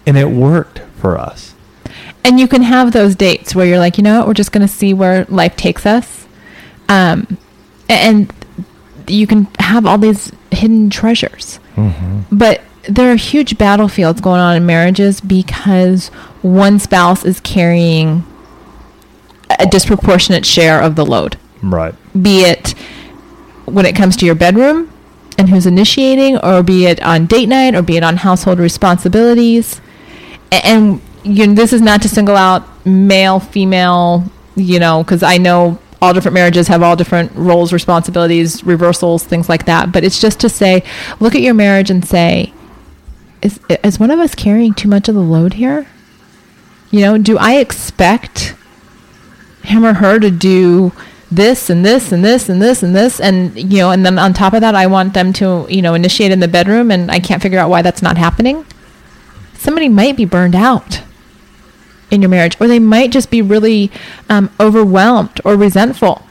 And 0.06 0.16
it 0.16 0.28
worked 0.30 0.80
for 0.96 1.18
us. 1.18 1.54
and 2.24 2.38
you 2.40 2.48
can 2.48 2.62
have 2.62 2.92
those 2.92 3.14
dates 3.16 3.54
where 3.54 3.66
you're 3.66 3.78
like, 3.78 3.98
you 3.98 4.04
know 4.04 4.18
what, 4.20 4.28
we're 4.28 4.34
just 4.34 4.52
going 4.52 4.66
to 4.66 4.72
see 4.72 4.94
where 4.94 5.24
life 5.28 5.56
takes 5.56 5.84
us, 5.84 6.26
um, 6.88 7.36
and 7.88 8.32
you 9.06 9.26
can 9.26 9.46
have 9.58 9.84
all 9.84 9.98
these 9.98 10.32
hidden 10.50 10.88
treasures. 10.88 11.58
But 12.32 12.62
there 12.88 13.12
are 13.12 13.16
huge 13.16 13.58
battlefields 13.58 14.20
going 14.20 14.40
on 14.40 14.56
in 14.56 14.64
marriages 14.64 15.20
because 15.20 16.08
one 16.42 16.78
spouse 16.78 17.24
is 17.24 17.40
carrying 17.40 18.24
a 19.58 19.66
disproportionate 19.66 20.44
share 20.46 20.80
of 20.80 20.94
the 20.96 21.04
load, 21.04 21.36
Right. 21.62 21.94
be 22.20 22.40
it 22.40 22.74
when 23.66 23.86
it 23.86 23.94
comes 23.96 24.16
to 24.18 24.26
your 24.26 24.34
bedroom 24.34 24.90
and 25.38 25.48
who's 25.48 25.66
initiating, 25.66 26.38
or 26.38 26.62
be 26.62 26.86
it 26.86 27.02
on 27.02 27.26
date 27.26 27.48
night, 27.48 27.74
or 27.74 27.82
be 27.82 27.96
it 27.96 28.02
on 28.04 28.18
household 28.18 28.58
responsibilities 28.58 29.80
a- 30.52 30.64
and 30.66 31.00
you 31.22 31.46
know, 31.46 31.54
this 31.54 31.72
is 31.72 31.80
not 31.80 32.02
to 32.02 32.08
single 32.08 32.36
out 32.36 32.62
male, 32.86 33.40
female, 33.40 34.24
you 34.56 34.78
know, 34.78 35.02
because 35.02 35.22
I 35.22 35.38
know 35.38 35.78
all 36.02 36.12
different 36.12 36.34
marriages 36.34 36.68
have 36.68 36.82
all 36.82 36.96
different 36.96 37.32
roles, 37.34 37.72
responsibilities, 37.72 38.62
reversals, 38.62 39.24
things 39.24 39.48
like 39.48 39.64
that. 39.64 39.90
But 39.90 40.04
it's 40.04 40.20
just 40.20 40.38
to 40.40 40.50
say, 40.50 40.82
look 41.20 41.34
at 41.34 41.40
your 41.40 41.54
marriage 41.54 41.88
and 41.90 42.04
say, 42.06 42.52
is 43.40 43.58
is 43.82 43.98
one 43.98 44.10
of 44.10 44.18
us 44.20 44.34
carrying 44.34 44.74
too 44.74 44.86
much 44.88 45.08
of 45.08 45.14
the 45.14 45.22
load 45.22 45.54
here? 45.54 45.86
You 46.90 47.00
know, 47.00 47.16
do 47.16 47.38
I 47.38 47.54
expect 47.56 48.54
him 49.64 49.84
or 49.84 49.94
her 49.94 50.18
to 50.18 50.30
do 50.30 50.92
this 51.30 51.68
and 51.70 51.84
this 51.84 52.12
and 52.12 52.24
this 52.24 52.48
and 52.48 52.62
this 52.62 52.82
and 52.82 52.94
this 52.94 53.18
and 53.20 53.56
you 53.56 53.78
know 53.78 53.90
and 53.90 54.04
then 54.06 54.18
on 54.18 54.32
top 54.32 54.52
of 54.52 54.60
that 54.60 54.74
I 54.74 54.86
want 54.86 55.14
them 55.14 55.32
to 55.34 55.66
you 55.68 55.82
know 55.82 55.94
initiate 55.94 56.30
in 56.30 56.40
the 56.40 56.48
bedroom 56.48 56.90
and 56.90 57.10
I 57.10 57.18
can't 57.18 57.42
figure 57.42 57.58
out 57.58 57.70
why 57.70 57.82
that's 57.82 58.02
not 58.02 58.16
happening 58.16 58.64
somebody 59.54 59.88
might 59.88 60.16
be 60.16 60.24
burned 60.26 60.54
out 60.54 61.00
in 62.10 62.20
your 62.22 62.28
marriage, 62.28 62.56
or 62.60 62.68
they 62.68 62.78
might 62.78 63.10
just 63.10 63.30
be 63.30 63.40
really 63.42 63.90
um, 64.28 64.50
overwhelmed 64.60 65.40
or 65.44 65.56
resentful 65.56 66.22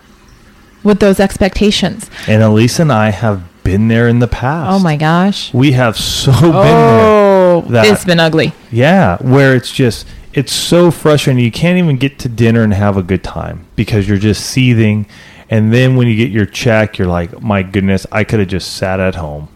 with 0.83 0.99
those 0.99 1.19
expectations. 1.19 2.09
And 2.27 2.41
Alisa 2.43 2.81
and 2.81 2.91
I 2.91 3.09
have 3.09 3.43
been 3.63 3.87
there 3.87 4.07
in 4.07 4.19
the 4.19 4.27
past. 4.27 4.71
Oh 4.71 4.79
my 4.83 4.95
gosh. 4.95 5.53
We 5.53 5.71
have 5.71 5.97
so 5.97 6.31
been 6.31 6.51
there. 6.51 6.99
Oh, 7.01 7.65
that- 7.69 7.87
it's 7.87 8.05
been 8.05 8.19
ugly. 8.19 8.53
Yeah, 8.71 9.17
where 9.17 9.55
it's 9.55 9.71
just 9.71 10.07
it's 10.33 10.51
so 10.53 10.91
frustrating. 10.91 11.43
You 11.43 11.51
can't 11.51 11.77
even 11.77 11.97
get 11.97 12.19
to 12.19 12.29
dinner 12.29 12.63
and 12.63 12.73
have 12.73 12.97
a 12.97 13.03
good 13.03 13.23
time 13.23 13.65
because 13.75 14.07
you're 14.07 14.17
just 14.17 14.45
seething. 14.45 15.05
And 15.49 15.73
then 15.73 15.95
when 15.95 16.07
you 16.07 16.15
get 16.15 16.31
your 16.31 16.45
check, 16.45 16.97
you're 16.97 17.07
like, 17.07 17.41
"My 17.41 17.63
goodness, 17.63 18.05
I 18.11 18.23
could 18.23 18.39
have 18.39 18.47
just 18.49 18.75
sat 18.75 18.99
at 18.99 19.15
home." 19.15 19.49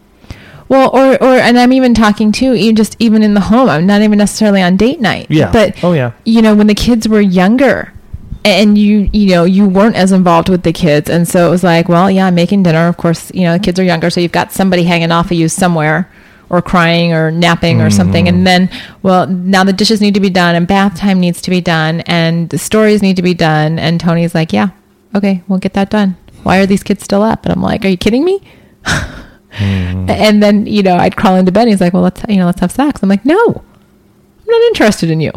Well, 0.70 0.90
or, 0.94 1.14
or, 1.24 1.36
and 1.38 1.58
I'm 1.58 1.72
even 1.72 1.94
talking 1.94 2.32
too, 2.34 2.54
even 2.54 2.76
just 2.76 2.96
even 3.00 3.24
in 3.24 3.34
the 3.34 3.40
home. 3.42 3.70
I'm 3.70 3.86
not 3.86 4.02
even 4.02 4.18
necessarily 4.18 4.62
on 4.62 4.76
date 4.76 5.00
night. 5.00 5.28
Yeah. 5.30 5.52
But 5.52 5.82
Oh, 5.84 5.94
yeah. 5.94 6.12
you 6.26 6.42
know, 6.42 6.54
when 6.56 6.68
the 6.68 6.76
kids 6.76 7.08
were 7.08 7.22
younger, 7.22 7.94
and 8.44 8.78
you 8.78 9.10
you 9.14 9.30
know 9.34 9.46
you 9.46 9.66
weren't 9.68 9.96
as 9.96 10.12
involved 10.12 10.50
with 10.50 10.64
the 10.64 10.74
kids, 10.74 11.10
and 11.10 11.28
so 11.28 11.48
it 11.48 11.50
was 11.50 11.64
like, 11.64 11.88
well, 11.90 12.12
yeah, 12.12 12.28
I'm 12.28 12.36
making 12.36 12.64
dinner. 12.64 12.88
Of 12.88 12.98
course, 12.98 13.32
you 13.34 13.44
know, 13.44 13.54
the 13.54 13.64
kids 13.64 13.80
are 13.80 13.84
younger, 13.84 14.10
so 14.10 14.20
you've 14.20 14.32
got 14.34 14.52
somebody 14.52 14.84
hanging 14.84 15.12
off 15.12 15.28
of 15.28 15.34
you 15.34 15.48
somewhere, 15.50 16.10
or 16.50 16.62
crying, 16.62 17.14
or 17.14 17.32
napping, 17.32 17.82
or 17.82 17.90
something, 17.90 18.28
and 18.28 18.38
mm-hmm. 18.38 18.44
then, 18.46 18.70
well, 19.04 19.28
now 19.28 19.64
the 19.64 19.74
dishes 19.74 20.02
need 20.02 20.14
to 20.14 20.20
be 20.20 20.30
done, 20.30 20.56
and 20.56 20.68
bath 20.68 20.98
time 20.98 21.20
needs 21.20 21.42
to 21.42 21.50
be 21.50 21.62
done, 21.62 22.02
and 22.02 22.50
the 22.50 22.58
stories 22.58 23.02
need 23.02 23.16
to 23.16 23.22
be 23.22 23.34
done, 23.34 23.80
and 23.80 24.00
Tony's 24.00 24.34
like, 24.34 24.54
yeah, 24.54 24.70
okay, 25.16 25.44
we'll 25.48 25.60
get 25.60 25.74
that 25.74 25.90
done. 25.90 26.16
Why 26.44 26.60
are 26.60 26.66
these 26.66 26.84
kids 26.84 27.04
still 27.04 27.24
up? 27.24 27.46
And 27.46 27.54
I'm 27.54 27.62
like, 27.62 27.84
are 27.84 27.90
you 27.90 27.98
kidding 27.98 28.24
me? 28.24 28.42
Mm-hmm. 28.84 29.24
And 30.10 30.44
then, 30.44 30.68
you 30.68 30.84
know, 30.84 30.96
I'd 30.96 31.16
crawl 31.16 31.36
into 31.36 31.52
bed 31.52 31.62
and 31.62 31.72
he's 31.72 31.82
like, 31.82 31.92
well, 31.92 32.04
let's, 32.04 32.22
you 32.30 32.36
know, 32.36 32.46
let's 32.46 32.60
have 32.60 32.72
sex. 32.72 33.02
I'm 33.02 33.10
like, 33.10 33.26
no, 33.26 33.44
I'm 33.44 34.46
not 34.46 34.62
interested 34.68 35.10
in 35.10 35.20
you. 35.20 35.32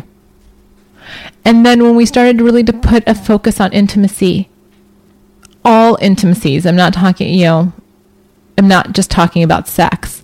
And 1.45 1.65
then 1.65 1.83
when 1.83 1.97
we 1.97 2.05
started 2.05 2.41
really 2.41 2.63
to 2.65 2.73
put 2.73 3.03
a 3.07 3.15
focus 3.15 3.61
on 3.61 3.73
intimacy, 3.73 4.51
all 5.65 5.97
intimacies, 6.03 6.67
I'm 6.67 6.77
not 6.77 6.93
talking, 6.93 7.33
you 7.33 7.45
know, 7.45 7.73
I'm 8.59 8.69
not 8.69 8.93
just 8.93 9.11
talking 9.11 9.43
about 9.43 9.69
sex, 9.69 10.20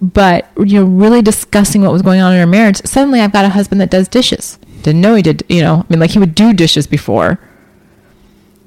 but, 0.00 0.48
you 0.58 0.80
know, 0.80 0.84
really 0.86 1.22
discussing 1.22 1.82
what 1.82 1.92
was 1.92 2.02
going 2.02 2.20
on 2.20 2.32
in 2.34 2.40
our 2.40 2.46
marriage. 2.46 2.76
Suddenly 2.84 3.20
I've 3.20 3.32
got 3.32 3.44
a 3.44 3.48
husband 3.50 3.80
that 3.80 3.90
does 3.90 4.08
dishes. 4.08 4.58
Didn't 4.82 5.00
know 5.00 5.14
he 5.16 5.22
did, 5.22 5.42
you 5.48 5.60
know, 5.60 5.84
I 5.88 5.92
mean, 5.92 5.98
like 6.00 6.10
he 6.12 6.18
would 6.20 6.34
do 6.36 6.52
dishes 6.52 6.86
before, 6.86 7.40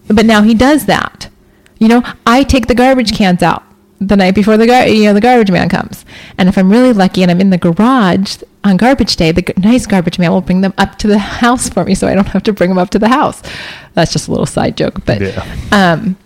but 0.07 0.25
now 0.25 0.41
he 0.41 0.53
does 0.53 0.85
that. 0.87 1.29
You 1.79 1.87
know, 1.87 2.03
I 2.27 2.43
take 2.43 2.67
the 2.67 2.75
garbage 2.75 3.13
cans 3.15 3.41
out 3.41 3.63
the 3.99 4.17
night 4.17 4.35
before 4.35 4.57
the 4.57 4.65
gar- 4.67 4.87
you 4.87 5.05
know 5.05 5.13
the 5.13 5.21
garbage 5.21 5.51
man 5.51 5.69
comes, 5.69 6.05
and 6.37 6.49
if 6.49 6.57
I'm 6.57 6.69
really 6.69 6.91
lucky 6.91 7.21
and 7.21 7.31
I'm 7.31 7.39
in 7.39 7.49
the 7.49 7.57
garage 7.57 8.41
on 8.63 8.75
garbage 8.77 9.15
day, 9.15 9.31
the 9.31 9.41
g- 9.43 9.53
nice 9.57 9.85
garbage 9.87 10.19
man 10.19 10.31
will 10.31 10.41
bring 10.41 10.61
them 10.61 10.73
up 10.77 10.97
to 10.99 11.07
the 11.07 11.17
house 11.43 11.69
for 11.69 11.83
me, 11.85 11.95
so 11.95 12.07
I 12.07 12.13
don't 12.15 12.27
have 12.27 12.43
to 12.43 12.53
bring 12.53 12.69
them 12.71 12.77
up 12.79 12.89
to 12.91 12.99
the 12.99 13.07
house. 13.09 13.41
That's 13.93 14.11
just 14.11 14.27
a 14.27 14.31
little 14.31 14.45
side 14.47 14.75
joke, 14.75 15.05
but 15.05 15.21
Yeah. 15.21 15.45
um, 15.71 16.17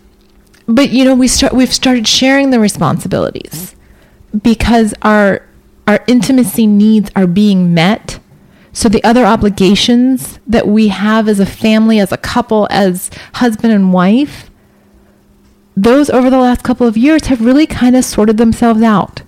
but 0.66 0.90
you 0.90 1.04
know 1.04 1.14
we 1.14 1.28
start 1.28 1.52
we've 1.52 1.72
started 1.72 2.08
sharing 2.08 2.50
the 2.50 2.58
responsibilities 2.58 3.75
because 4.42 4.94
our 5.02 5.42
our 5.86 6.02
intimacy 6.06 6.66
needs 6.66 7.10
are 7.14 7.26
being 7.26 7.72
met. 7.72 8.18
So 8.72 8.88
the 8.88 9.02
other 9.04 9.24
obligations 9.24 10.38
that 10.46 10.66
we 10.66 10.88
have 10.88 11.28
as 11.28 11.40
a 11.40 11.46
family 11.46 11.98
as 12.00 12.12
a 12.12 12.16
couple 12.16 12.66
as 12.70 13.08
husband 13.34 13.72
and 13.72 13.92
wife 13.92 14.50
those 15.76 16.08
over 16.08 16.30
the 16.30 16.38
last 16.38 16.64
couple 16.64 16.86
of 16.86 16.96
years 16.96 17.26
have 17.26 17.44
really 17.44 17.66
kind 17.66 17.94
of 17.94 18.04
sorted 18.04 18.38
themselves 18.38 18.82
out. 18.82 19.20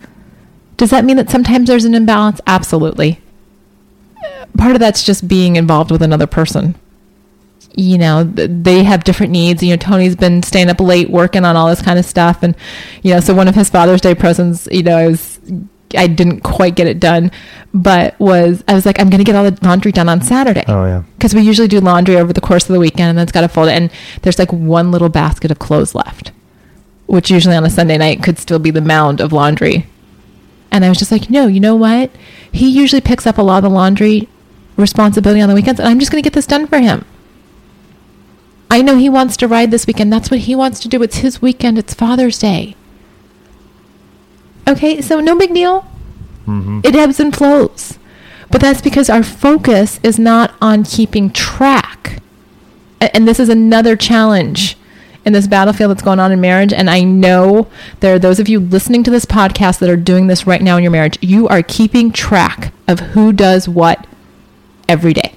Does 0.79 0.91
that 0.91 1.05
mean 1.05 1.19
that 1.19 1.29
sometimes 1.29 1.69
there's 1.69 1.85
an 1.85 1.95
imbalance? 1.95 2.41
Absolutely. 2.47 3.21
Part 4.57 4.73
of 4.73 4.81
that's 4.81 5.03
just 5.03 5.29
being 5.29 5.57
involved 5.57 5.91
with 5.91 6.01
another 6.01 6.27
person 6.27 6.75
you 7.79 7.97
know 7.97 8.25
they 8.25 8.83
have 8.83 9.05
different 9.05 9.33
needs. 9.33 9.63
You 9.63 9.71
know 9.71 9.77
tony's 9.77 10.17
been 10.17 10.43
staying 10.43 10.69
up 10.69 10.81
late 10.81 11.11
working 11.11 11.45
on 11.45 11.57
all 11.57 11.69
this 11.69 11.81
kind 11.81 11.99
of 11.99 12.05
stuff. 12.05 12.43
And 12.43 12.57
you 13.03 13.15
know 13.15 13.21
so 13.21 13.35
one 13.35 13.49
of 13.49 13.55
his 13.55 13.71
father's 13.71 14.01
day 14.01 14.15
presents 14.15 14.69
you 14.71 14.83
know 14.83 14.97
i 14.97 15.07
was 15.07 15.41
i 15.97 16.07
didn't 16.07 16.41
quite 16.41 16.75
get 16.75 16.87
it 16.87 17.01
done 17.01 17.31
but 17.73 18.19
was 18.21 18.63
i 18.69 18.75
was 18.75 18.85
like 18.85 19.01
i'm 19.01 19.09
going 19.09 19.19
to 19.19 19.25
get 19.25 19.35
all 19.35 19.51
the 19.51 19.59
laundry 19.67 19.93
done 19.93 20.09
on 20.09 20.21
saturday. 20.21 20.65
Oh 20.69 20.85
yeah. 20.85 21.03
because 21.17 21.35
we 21.35 21.43
usually 21.43 21.69
do 21.69 21.81
laundry 21.81 22.17
over 22.17 22.33
the 22.33 22.41
course 22.41 22.69
of 22.69 22.75
the 22.75 22.81
weekend 22.81 23.09
and 23.09 23.19
then 23.19 23.23
it's 23.23 23.33
got 23.33 23.43
to 23.43 23.49
fold 23.49 23.69
it 23.69 23.73
and 23.73 23.91
there's 24.23 24.39
like 24.39 24.53
one 24.53 24.91
little 24.91 25.09
basket 25.09 25.51
of 25.51 25.59
clothes 25.59 25.95
left 25.95 26.33
which 27.07 27.31
usually 27.31 27.57
on 27.57 27.65
a 27.65 27.71
sunday 27.71 27.97
night 27.97 28.23
could 28.23 28.39
still 28.39 28.59
be 28.59 28.71
the 28.71 28.81
mound 28.81 29.21
of 29.21 29.33
laundry. 29.33 29.87
And 30.71 30.85
i 30.85 30.89
was 30.89 30.99
just 30.99 31.13
like 31.13 31.31
no 31.31 31.47
you 31.47 31.61
know 31.61 31.77
what? 31.77 32.11
He 32.53 32.69
usually 32.69 33.01
picks 33.01 33.27
up 33.27 33.39
a 33.39 33.43
lot 33.43 33.59
of 33.59 33.63
the 33.65 33.71
laundry 33.71 34.29
responsibility 34.77 35.41
on 35.41 35.49
the 35.49 35.55
weekends 35.55 35.81
and 35.81 35.89
i'm 35.89 35.99
just 35.99 36.11
going 36.11 36.23
to 36.23 36.27
get 36.27 36.35
this 36.35 36.47
done 36.47 36.67
for 36.67 36.79
him 36.79 37.05
I 38.71 38.83
know 38.83 38.97
he 38.97 39.09
wants 39.09 39.37
to 39.39 39.49
ride 39.49 39.71
this 39.71 39.87
weekend. 39.87 40.13
That's 40.13 40.31
what 40.31 40.41
he 40.41 40.55
wants 40.55 40.81
to 40.81 40.89
do. 40.89 41.03
It's 41.03 41.19
his 41.19 41.41
weekend. 41.41 41.79
It's 41.79 41.95
Father's 41.95 42.39
Day. 42.39 42.77
Okay, 44.67 45.01
so 45.01 45.21
no 45.21 45.37
big 45.37 45.55
deal. 45.55 45.87
Mm-hmm. 46.47 46.81
It 46.85 46.95
ebbs 46.95 47.21
and 47.21 47.35
flows. 47.35 47.99
But 48.51 48.61
that's 48.61 48.81
because 48.81 49.11
our 49.11 49.23
focus 49.23 50.01
is 50.03 50.19
not 50.19 50.55
on 50.61 50.85
keeping 50.85 51.31
track. 51.31 52.21
And 53.01 53.27
this 53.27 53.41
is 53.41 53.49
another 53.49 53.97
challenge 53.97 54.77
in 55.25 55.33
this 55.33 55.47
battlefield 55.47 55.91
that's 55.91 56.03
going 56.03 56.21
on 56.21 56.33
in 56.33 56.41
marriage. 56.41 56.73
And 56.73 56.89
I 56.89 57.03
know 57.03 57.69
there 58.01 58.15
are 58.15 58.19
those 58.19 58.41
of 58.41 58.49
you 58.49 58.61
listening 58.61 59.05
to 59.05 59.11
this 59.11 59.25
podcast 59.25 59.79
that 59.79 59.91
are 59.91 59.97
doing 59.97 60.27
this 60.27 60.47
right 60.47 60.63
now 60.63 60.77
in 60.77 60.83
your 60.83 60.93
marriage. 60.93 61.19
You 61.21 61.49
are 61.49 61.63
keeping 61.63 62.13
track 62.13 62.73
of 62.87 63.01
who 63.01 63.33
does 63.33 63.69
what 63.69 64.07
every 64.89 65.13
day. 65.13 65.35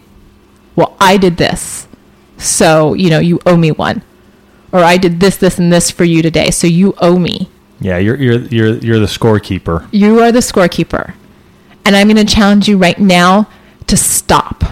Well, 0.76 0.96
I 1.00 1.18
did 1.18 1.38
this. 1.38 1.88
So, 2.42 2.94
you 2.94 3.10
know, 3.10 3.20
you 3.20 3.40
owe 3.46 3.58
me 3.58 3.72
one. 3.72 4.02
Or 4.72 4.84
I 4.84 4.98
did 4.98 5.20
this, 5.20 5.38
this, 5.38 5.60
and 5.60 5.72
this 5.72 5.92
for 5.92 6.04
you 6.04 6.22
today. 6.22 6.50
So 6.52 6.66
you 6.68 6.94
owe 7.00 7.20
me. 7.20 7.50
Yeah, 7.80 7.98
you're 7.98 8.16
you're 8.16 8.40
you're 8.42 8.78
you're 8.78 9.00
the 9.00 9.06
scorekeeper. 9.08 9.88
You 9.92 10.20
are 10.22 10.32
the 10.32 10.40
scorekeeper. 10.40 11.14
And 11.84 11.96
I'm 11.96 12.08
going 12.08 12.26
to 12.26 12.34
challenge 12.34 12.68
you 12.68 12.78
right 12.78 12.98
now 13.00 13.50
to 13.88 13.98
stop. 13.98 14.64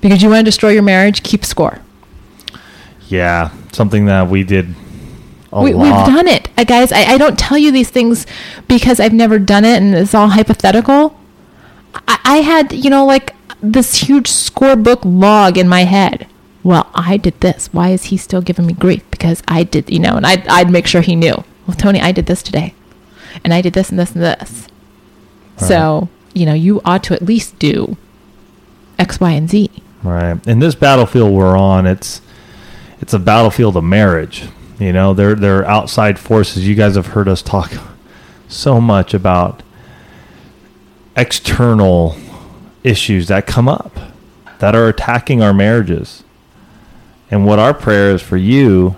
Because 0.00 0.22
you 0.22 0.30
want 0.30 0.40
to 0.40 0.44
destroy 0.44 0.70
your 0.70 0.82
marriage, 0.82 1.22
keep 1.22 1.44
score. 1.44 1.80
Yeah, 3.08 3.50
something 3.72 4.06
that 4.06 4.28
we 4.28 4.42
did 4.42 4.74
We, 5.52 5.74
we've 5.74 5.90
done 6.06 6.28
it. 6.28 6.48
Uh, 6.56 6.64
guys, 6.64 6.92
I, 6.92 7.02
I 7.02 7.18
don't 7.18 7.38
tell 7.38 7.58
you 7.58 7.70
these 7.70 7.90
things 7.90 8.26
because 8.68 8.98
I've 8.98 9.12
never 9.12 9.38
done 9.38 9.64
it 9.64 9.82
and 9.82 9.94
it's 9.94 10.14
all 10.14 10.28
hypothetical. 10.28 11.18
I, 12.08 12.18
I 12.24 12.36
had, 12.38 12.72
you 12.72 12.88
know, 12.88 13.04
like 13.04 13.34
this 13.60 13.96
huge 13.96 14.30
scorebook 14.30 15.00
log 15.04 15.58
in 15.58 15.68
my 15.68 15.84
head. 15.84 16.26
Well, 16.64 16.90
I 16.94 17.16
did 17.16 17.40
this. 17.40 17.68
Why 17.72 17.90
is 17.90 18.04
he 18.04 18.16
still 18.16 18.40
giving 18.40 18.66
me 18.66 18.72
grief? 18.72 19.02
Because 19.10 19.42
I 19.48 19.64
did, 19.64 19.90
you 19.90 19.98
know, 19.98 20.16
and 20.16 20.26
I'd, 20.26 20.46
I'd 20.46 20.70
make 20.70 20.86
sure 20.86 21.00
he 21.00 21.16
knew. 21.16 21.44
Well, 21.66 21.76
Tony, 21.76 22.00
I 22.00 22.12
did 22.12 22.26
this 22.26 22.42
today. 22.42 22.74
And 23.44 23.52
I 23.52 23.60
did 23.62 23.72
this 23.72 23.90
and 23.90 23.98
this 23.98 24.12
and 24.12 24.22
this. 24.22 24.68
So, 25.56 26.08
you 26.34 26.44
know, 26.44 26.54
you 26.54 26.80
ought 26.84 27.04
to 27.04 27.14
at 27.14 27.22
least 27.22 27.58
do 27.58 27.96
X, 28.98 29.20
Y, 29.20 29.30
and 29.30 29.48
Z. 29.48 29.70
Right. 30.02 30.44
In 30.46 30.58
this 30.58 30.74
battlefield 30.74 31.32
we're 31.32 31.56
on, 31.56 31.86
it's 31.86 32.20
it's 33.00 33.14
a 33.14 33.18
battlefield 33.18 33.76
of 33.76 33.84
marriage. 33.84 34.48
You 34.78 34.92
know, 34.92 35.14
there 35.14 35.34
there 35.34 35.58
are 35.60 35.64
outside 35.66 36.18
forces. 36.18 36.66
You 36.66 36.74
guys 36.74 36.96
have 36.96 37.08
heard 37.08 37.28
us 37.28 37.42
talk 37.42 37.72
so 38.48 38.80
much 38.80 39.14
about 39.14 39.62
external 41.16 42.16
issues 42.82 43.28
that 43.28 43.46
come 43.46 43.68
up 43.68 43.96
that 44.58 44.74
are 44.74 44.88
attacking 44.88 45.42
our 45.42 45.54
marriages. 45.54 46.24
And 47.32 47.46
what 47.46 47.58
our 47.58 47.72
prayer 47.72 48.10
is 48.10 48.20
for 48.20 48.36
you 48.36 48.96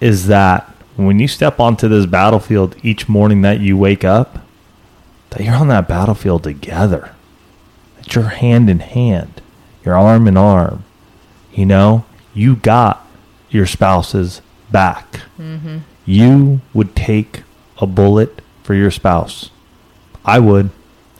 is 0.00 0.26
that 0.26 0.68
when 0.96 1.18
you 1.18 1.26
step 1.26 1.58
onto 1.58 1.88
this 1.88 2.04
battlefield 2.04 2.76
each 2.82 3.08
morning 3.08 3.40
that 3.40 3.58
you 3.58 3.74
wake 3.74 4.04
up, 4.04 4.40
that 5.30 5.42
you're 5.42 5.54
on 5.54 5.68
that 5.68 5.88
battlefield 5.88 6.44
together. 6.44 7.14
That 7.96 8.14
you're 8.14 8.24
hand 8.24 8.68
in 8.68 8.80
hand, 8.80 9.40
you're 9.82 9.96
arm 9.96 10.28
in 10.28 10.36
arm. 10.36 10.84
You 11.54 11.64
know, 11.64 12.04
you 12.34 12.56
got 12.56 13.06
your 13.48 13.64
spouse's 13.64 14.42
back. 14.70 15.22
Mm-hmm. 15.38 15.78
You 16.04 16.60
would 16.74 16.94
take 16.94 17.44
a 17.78 17.86
bullet 17.86 18.42
for 18.62 18.74
your 18.74 18.90
spouse. 18.90 19.48
I 20.22 20.38
would 20.38 20.68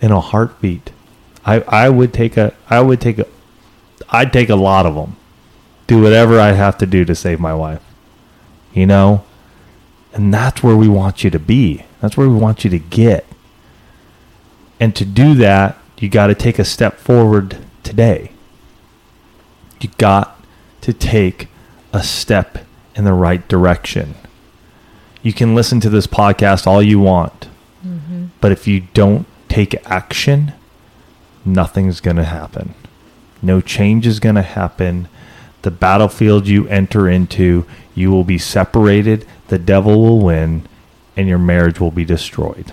in 0.03 0.11
a 0.11 0.21
heartbeat. 0.21 0.91
I, 1.47 1.61
I 1.61 1.89
would 1.89 2.13
take 2.13 2.37
a 2.37 2.53
I 2.69 2.81
would 2.83 3.01
take 3.01 3.19
a 3.19 3.27
I'd 4.11 4.33
take 4.33 4.51
a 4.51 4.57
lot 4.57 4.85
of 4.85 4.95
them. 4.95 5.17
Do 5.87 6.01
whatever 6.01 6.39
I 6.39 6.53
have 6.53 6.79
to 6.79 6.87
do 6.87 7.05
to 7.05 7.15
save 7.15 7.41
my 7.41 7.55
wife. 7.55 7.83
You 8.73 8.87
know? 8.87 9.25
And 10.13 10.33
that's 10.33 10.63
where 10.63 10.77
we 10.77 10.89
want 10.89 11.25
you 11.25 11.31
to 11.31 11.39
be. 11.39 11.85
That's 12.01 12.17
where 12.17 12.29
we 12.29 12.37
want 12.37 12.65
you 12.65 12.71
to 12.71 12.79
get. 12.79 13.27
And 14.79 14.95
to 14.97 15.05
do 15.05 15.35
that, 15.35 15.79
you 15.99 16.09
got 16.09 16.27
to 16.27 16.35
take 16.35 16.59
a 16.59 16.65
step 16.65 16.99
forward 16.99 17.59
today. 17.85 18.33
You 19.81 19.89
got 19.99 20.45
to 20.81 20.93
take 20.93 21.49
a 21.93 22.03
step 22.03 22.59
in 22.97 23.05
the 23.05 23.13
right 23.13 23.47
direction. 23.49 24.15
You 25.23 25.33
can 25.33 25.55
listen 25.55 25.79
to 25.81 25.89
this 25.89 26.09
podcast 26.09 26.67
all 26.67 26.83
you 26.83 26.99
want, 26.99 27.49
mm-hmm. 27.87 28.27
but 28.41 28.51
if 28.51 28.67
you 28.67 28.81
don't 28.93 29.27
take 29.49 29.75
action, 29.89 30.53
nothing's 31.45 32.01
going 32.01 32.17
to 32.17 32.25
happen. 32.25 32.75
No 33.41 33.61
change 33.61 34.07
is 34.07 34.19
going 34.19 34.35
to 34.35 34.43
happen. 34.43 35.09
The 35.63 35.71
battlefield 35.71 36.47
you 36.49 36.67
enter 36.69 37.09
into, 37.09 37.67
you 37.95 38.11
will 38.11 38.25
be 38.25 38.39
separated, 38.39 39.27
the 39.49 39.59
devil 39.59 40.01
will 40.01 40.21
win, 40.21 40.67
and 41.17 41.29
your 41.29 41.39
marriage 41.39 41.81
will 41.81 41.91
be 41.91 42.05
destroyed. 42.05 42.73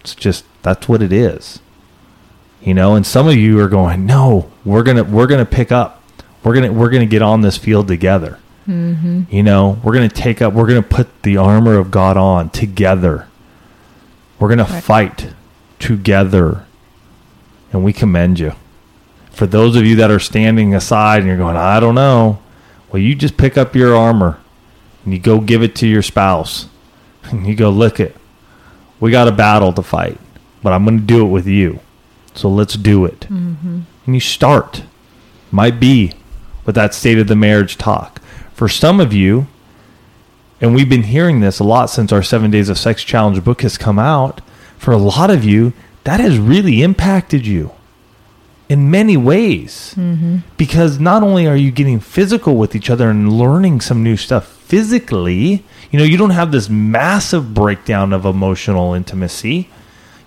It's 0.00 0.14
just 0.14 0.44
that's 0.62 0.88
what 0.88 1.02
it 1.02 1.12
is. 1.12 1.60
You 2.60 2.74
know, 2.74 2.94
and 2.94 3.06
some 3.06 3.28
of 3.28 3.36
you 3.36 3.60
are 3.60 3.68
going, 3.68 4.04
"No, 4.04 4.50
we're 4.64 4.82
going 4.82 4.96
to 4.96 5.04
we're 5.04 5.26
going 5.26 5.44
to 5.44 5.50
pick 5.50 5.70
up. 5.70 6.02
We're 6.42 6.54
going 6.54 6.72
to 6.72 6.72
we're 6.72 6.90
going 6.90 7.06
to 7.06 7.10
get 7.10 7.22
on 7.22 7.42
this 7.42 7.56
field 7.56 7.88
together." 7.88 8.38
Mm-hmm. 8.68 9.22
You 9.30 9.42
know, 9.42 9.80
we're 9.82 9.94
going 9.94 10.08
to 10.08 10.14
take 10.14 10.42
up, 10.42 10.52
we're 10.52 10.66
going 10.66 10.82
to 10.82 10.88
put 10.88 11.22
the 11.22 11.38
armor 11.38 11.78
of 11.78 11.90
God 11.90 12.18
on 12.18 12.50
together. 12.50 13.26
We're 14.38 14.48
going 14.48 14.58
to 14.58 14.66
fight 14.66 15.30
together. 15.78 16.66
And 17.72 17.82
we 17.82 17.92
commend 17.94 18.38
you. 18.38 18.52
For 19.38 19.46
those 19.46 19.76
of 19.76 19.86
you 19.86 19.94
that 19.94 20.10
are 20.10 20.18
standing 20.18 20.74
aside 20.74 21.18
and 21.18 21.28
you're 21.28 21.36
going, 21.36 21.56
I 21.56 21.78
don't 21.78 21.94
know, 21.94 22.40
well, 22.90 23.00
you 23.00 23.14
just 23.14 23.36
pick 23.36 23.56
up 23.56 23.76
your 23.76 23.94
armor 23.94 24.40
and 25.04 25.14
you 25.14 25.20
go 25.20 25.38
give 25.38 25.62
it 25.62 25.76
to 25.76 25.86
your 25.86 26.02
spouse. 26.02 26.66
And 27.30 27.46
you 27.46 27.54
go, 27.54 27.70
look 27.70 28.00
it, 28.00 28.16
we 28.98 29.12
got 29.12 29.28
a 29.28 29.32
battle 29.32 29.72
to 29.74 29.82
fight, 29.82 30.18
but 30.62 30.72
I'm 30.72 30.84
going 30.84 30.98
to 30.98 31.04
do 31.04 31.24
it 31.24 31.28
with 31.28 31.46
you. 31.46 31.78
So 32.34 32.48
let's 32.48 32.74
do 32.74 33.04
it. 33.04 33.20
Mm-hmm. 33.20 33.80
And 34.06 34.14
you 34.14 34.20
start. 34.20 34.82
Might 35.52 35.78
be 35.78 36.14
with 36.64 36.74
that 36.74 36.94
state 36.94 37.18
of 37.18 37.28
the 37.28 37.36
marriage 37.36 37.76
talk. 37.76 38.20
For 38.54 38.66
some 38.66 38.98
of 38.98 39.12
you, 39.12 39.46
and 40.60 40.74
we've 40.74 40.88
been 40.88 41.04
hearing 41.04 41.40
this 41.40 41.60
a 41.60 41.64
lot 41.64 41.90
since 41.90 42.12
our 42.12 42.22
Seven 42.22 42.50
Days 42.50 42.70
of 42.70 42.78
Sex 42.78 43.04
Challenge 43.04 43.44
book 43.44 43.62
has 43.62 43.78
come 43.78 43.98
out, 44.00 44.40
for 44.78 44.90
a 44.90 44.96
lot 44.96 45.30
of 45.30 45.44
you, 45.44 45.74
that 46.02 46.18
has 46.18 46.38
really 46.38 46.82
impacted 46.82 47.46
you 47.46 47.72
in 48.68 48.90
many 48.90 49.16
ways. 49.16 49.94
Mm-hmm. 49.96 50.38
Because 50.56 50.98
not 50.98 51.22
only 51.22 51.46
are 51.46 51.56
you 51.56 51.70
getting 51.70 52.00
physical 52.00 52.56
with 52.56 52.74
each 52.74 52.90
other 52.90 53.10
and 53.10 53.32
learning 53.32 53.80
some 53.80 54.02
new 54.02 54.16
stuff 54.16 54.46
physically, 54.46 55.64
you 55.90 55.98
know, 55.98 56.04
you 56.04 56.16
don't 56.16 56.30
have 56.30 56.52
this 56.52 56.68
massive 56.68 57.54
breakdown 57.54 58.12
of 58.12 58.24
emotional 58.24 58.94
intimacy. 58.94 59.70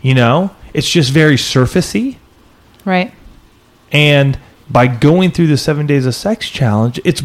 You 0.01 0.15
know, 0.15 0.55
it's 0.73 0.89
just 0.89 1.11
very 1.11 1.35
surfacey. 1.35 2.17
Right. 2.85 3.13
And 3.91 4.39
by 4.69 4.87
going 4.87 5.31
through 5.31 5.47
the 5.47 5.57
seven 5.57 5.85
days 5.85 6.05
of 6.05 6.15
sex 6.15 6.49
challenge, 6.49 6.99
it's 7.03 7.21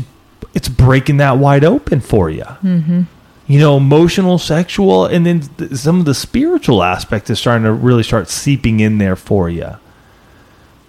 it's 0.52 0.68
breaking 0.68 1.18
that 1.18 1.38
wide 1.38 1.64
open 1.64 2.00
for 2.00 2.28
you. 2.28 2.44
Mm-hmm. 2.44 3.02
You 3.46 3.60
know, 3.60 3.76
emotional, 3.76 4.38
sexual, 4.38 5.06
and 5.06 5.24
then 5.24 5.40
th- 5.40 5.72
some 5.72 6.00
of 6.00 6.04
the 6.04 6.14
spiritual 6.14 6.82
aspect 6.82 7.30
is 7.30 7.38
starting 7.38 7.64
to 7.64 7.72
really 7.72 8.02
start 8.02 8.28
seeping 8.28 8.80
in 8.80 8.98
there 8.98 9.16
for 9.16 9.48
you. 9.48 9.76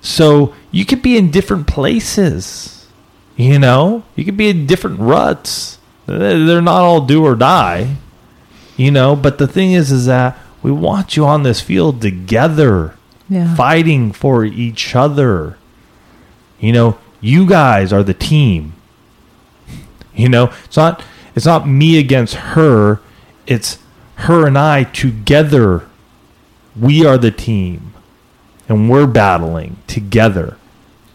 So 0.02 0.54
you 0.72 0.86
could 0.86 1.02
be 1.02 1.18
in 1.18 1.32
different 1.32 1.68
places. 1.68 2.88
You 3.36 3.60
know, 3.60 4.04
you 4.16 4.26
could 4.26 4.38
be 4.38 4.50
in 4.50 4.66
different 4.66 5.00
ruts. 5.00 5.78
They're 6.06 6.62
not 6.62 6.82
all 6.82 7.02
do 7.02 7.24
or 7.26 7.36
die. 7.36 7.98
You 8.78 8.92
know, 8.92 9.16
but 9.16 9.38
the 9.38 9.48
thing 9.48 9.74
is, 9.74 9.92
is 9.92 10.06
that 10.06 10.38
we 10.64 10.72
want 10.72 11.16
you 11.18 11.26
on 11.26 11.44
this 11.44 11.62
field 11.62 12.02
together 12.02 12.96
Yeah. 13.30 13.54
fighting 13.56 14.12
for 14.12 14.46
each 14.46 14.96
other. 14.96 15.58
You 16.60 16.72
know, 16.74 16.98
you 17.22 17.46
guys 17.46 17.92
are 17.94 18.04
the 18.04 18.14
team. 18.14 18.74
You 20.16 20.30
know, 20.30 20.52
it's 20.66 20.78
not 20.78 21.04
it's 21.36 21.46
not 21.46 21.68
me 21.68 22.00
against 22.00 22.34
her, 22.36 23.00
it's 23.46 23.78
her 24.16 24.48
and 24.48 24.58
I 24.58 24.84
together. 24.86 25.84
We 26.80 27.06
are 27.06 27.18
the 27.20 27.32
team. 27.32 27.94
And 28.70 28.90
we're 28.90 29.08
battling 29.08 29.78
together. 29.88 30.58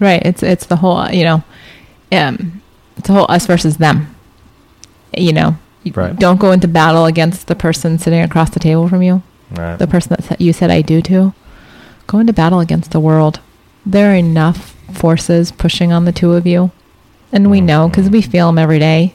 Right. 0.00 0.22
It's 0.24 0.42
it's 0.42 0.66
the 0.66 0.76
whole 0.76 1.10
you 1.10 1.24
know, 1.24 1.42
um, 2.10 2.62
it's 2.96 3.06
the 3.08 3.12
whole 3.14 3.26
us 3.28 3.46
versus 3.46 3.76
them. 3.76 4.14
You 5.16 5.32
know, 5.32 5.56
you 5.82 5.92
Right. 5.94 6.16
don't 6.18 6.40
go 6.40 6.52
into 6.52 6.66
battle 6.68 7.04
against 7.04 7.46
the 7.46 7.54
person 7.54 7.98
sitting 7.98 8.20
across 8.20 8.50
the 8.50 8.60
table 8.60 8.88
from 8.88 9.02
you, 9.02 9.22
Right. 9.54 9.78
the 9.78 9.86
person 9.86 10.16
that 10.18 10.40
you 10.40 10.52
said 10.52 10.70
I 10.70 10.80
do 10.82 11.02
to. 11.02 11.34
Go 12.06 12.18
into 12.18 12.32
battle 12.32 12.60
against 12.60 12.90
the 12.90 13.00
world. 13.00 13.40
There 13.84 14.10
are 14.12 14.14
enough 14.16 14.74
forces 14.92 15.52
pushing 15.52 15.92
on 15.92 16.04
the 16.04 16.12
two 16.12 16.32
of 16.32 16.46
you, 16.46 16.70
and 17.32 17.50
we 17.50 17.60
know 17.60 17.88
because 17.88 18.08
we 18.10 18.22
feel 18.22 18.46
them 18.48 18.58
every 18.58 18.78
day. 18.78 19.14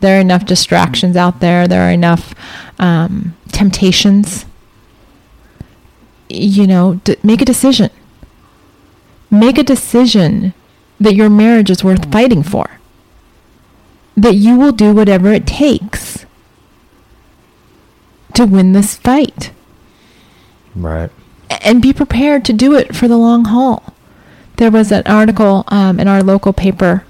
There 0.00 0.16
are 0.16 0.20
enough 0.20 0.46
distractions 0.46 1.16
out 1.16 1.40
there. 1.40 1.66
There 1.66 1.82
are 1.82 1.90
enough 1.90 2.34
um, 2.78 3.34
temptations. 3.50 4.44
You 6.28 6.66
know, 6.66 7.00
d- 7.04 7.16
make 7.22 7.40
a 7.40 7.44
decision. 7.44 7.90
Make 9.30 9.58
a 9.58 9.62
decision 9.62 10.54
that 11.00 11.14
your 11.14 11.30
marriage 11.30 11.70
is 11.70 11.84
worth 11.84 12.10
fighting 12.10 12.42
for. 12.42 12.78
That 14.16 14.34
you 14.34 14.56
will 14.56 14.72
do 14.72 14.92
whatever 14.92 15.32
it 15.32 15.46
takes 15.46 16.26
to 18.34 18.46
win 18.46 18.72
this 18.72 18.94
fight 18.96 19.50
right. 20.74 21.10
and 21.62 21.82
be 21.82 21.92
prepared 21.92 22.44
to 22.44 22.52
do 22.52 22.74
it 22.74 22.94
for 22.94 23.08
the 23.08 23.16
long 23.16 23.46
haul. 23.46 23.94
There 24.56 24.70
was 24.70 24.92
an 24.92 25.02
article 25.06 25.64
um, 25.68 26.00
in 26.00 26.08
our 26.08 26.22
local 26.22 26.52
paper 26.52 27.04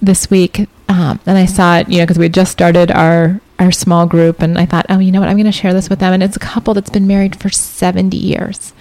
this 0.00 0.30
week, 0.30 0.68
um, 0.88 1.20
and 1.26 1.38
I 1.38 1.46
saw 1.46 1.78
it, 1.78 1.88
you 1.88 1.98
know, 1.98 2.04
because 2.04 2.18
we 2.18 2.26
had 2.26 2.34
just 2.34 2.52
started 2.52 2.90
our 2.90 3.40
our 3.58 3.72
small 3.72 4.06
group, 4.06 4.40
and 4.40 4.56
I 4.58 4.66
thought, 4.66 4.86
oh, 4.88 4.98
you 4.98 5.10
know 5.10 5.20
what, 5.20 5.28
I'm 5.28 5.36
going 5.36 5.46
to 5.46 5.52
share 5.52 5.72
this 5.74 5.88
with 5.90 5.98
them, 5.98 6.12
and 6.12 6.22
it's 6.22 6.36
a 6.36 6.40
couple 6.40 6.74
that's 6.74 6.90
been 6.90 7.06
married 7.06 7.40
for 7.40 7.48
70 7.48 8.16
years, 8.16 8.72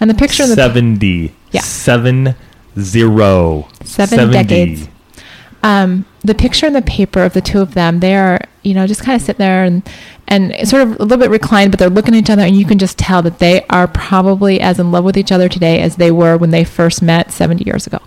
and 0.00 0.10
the 0.10 0.14
picture 0.14 0.42
of 0.42 0.48
the 0.48 0.56
70. 0.56 1.32
Yeah. 1.52 1.60
Seven 1.60 2.34
zero. 2.78 3.68
Seven 3.84 4.18
70. 4.18 4.32
decades. 4.32 4.88
um, 5.62 6.04
the 6.22 6.34
picture 6.34 6.66
in 6.66 6.72
the 6.72 6.82
paper 6.82 7.22
of 7.22 7.32
the 7.32 7.40
two 7.40 7.60
of 7.60 7.74
them, 7.74 8.00
they're 8.00 8.40
you 8.62 8.74
know 8.74 8.86
just 8.86 9.02
kind 9.02 9.14
of 9.14 9.22
sit 9.24 9.38
there 9.38 9.64
and 9.64 9.82
and 10.28 10.68
sort 10.68 10.82
of 10.82 10.98
a 10.98 11.04
little 11.04 11.18
bit 11.18 11.30
reclined, 11.30 11.70
but 11.70 11.78
they're 11.78 11.88
looking 11.88 12.14
at 12.14 12.18
each 12.18 12.30
other, 12.30 12.42
and 12.42 12.56
you 12.56 12.64
can 12.64 12.78
just 12.78 12.98
tell 12.98 13.22
that 13.22 13.38
they 13.38 13.64
are 13.70 13.86
probably 13.86 14.60
as 14.60 14.80
in 14.80 14.90
love 14.90 15.04
with 15.04 15.16
each 15.16 15.30
other 15.30 15.48
today 15.48 15.80
as 15.80 15.96
they 15.96 16.10
were 16.10 16.36
when 16.36 16.50
they 16.50 16.64
first 16.64 17.00
met 17.00 17.30
70 17.30 17.62
years 17.64 17.86
ago, 17.86 18.00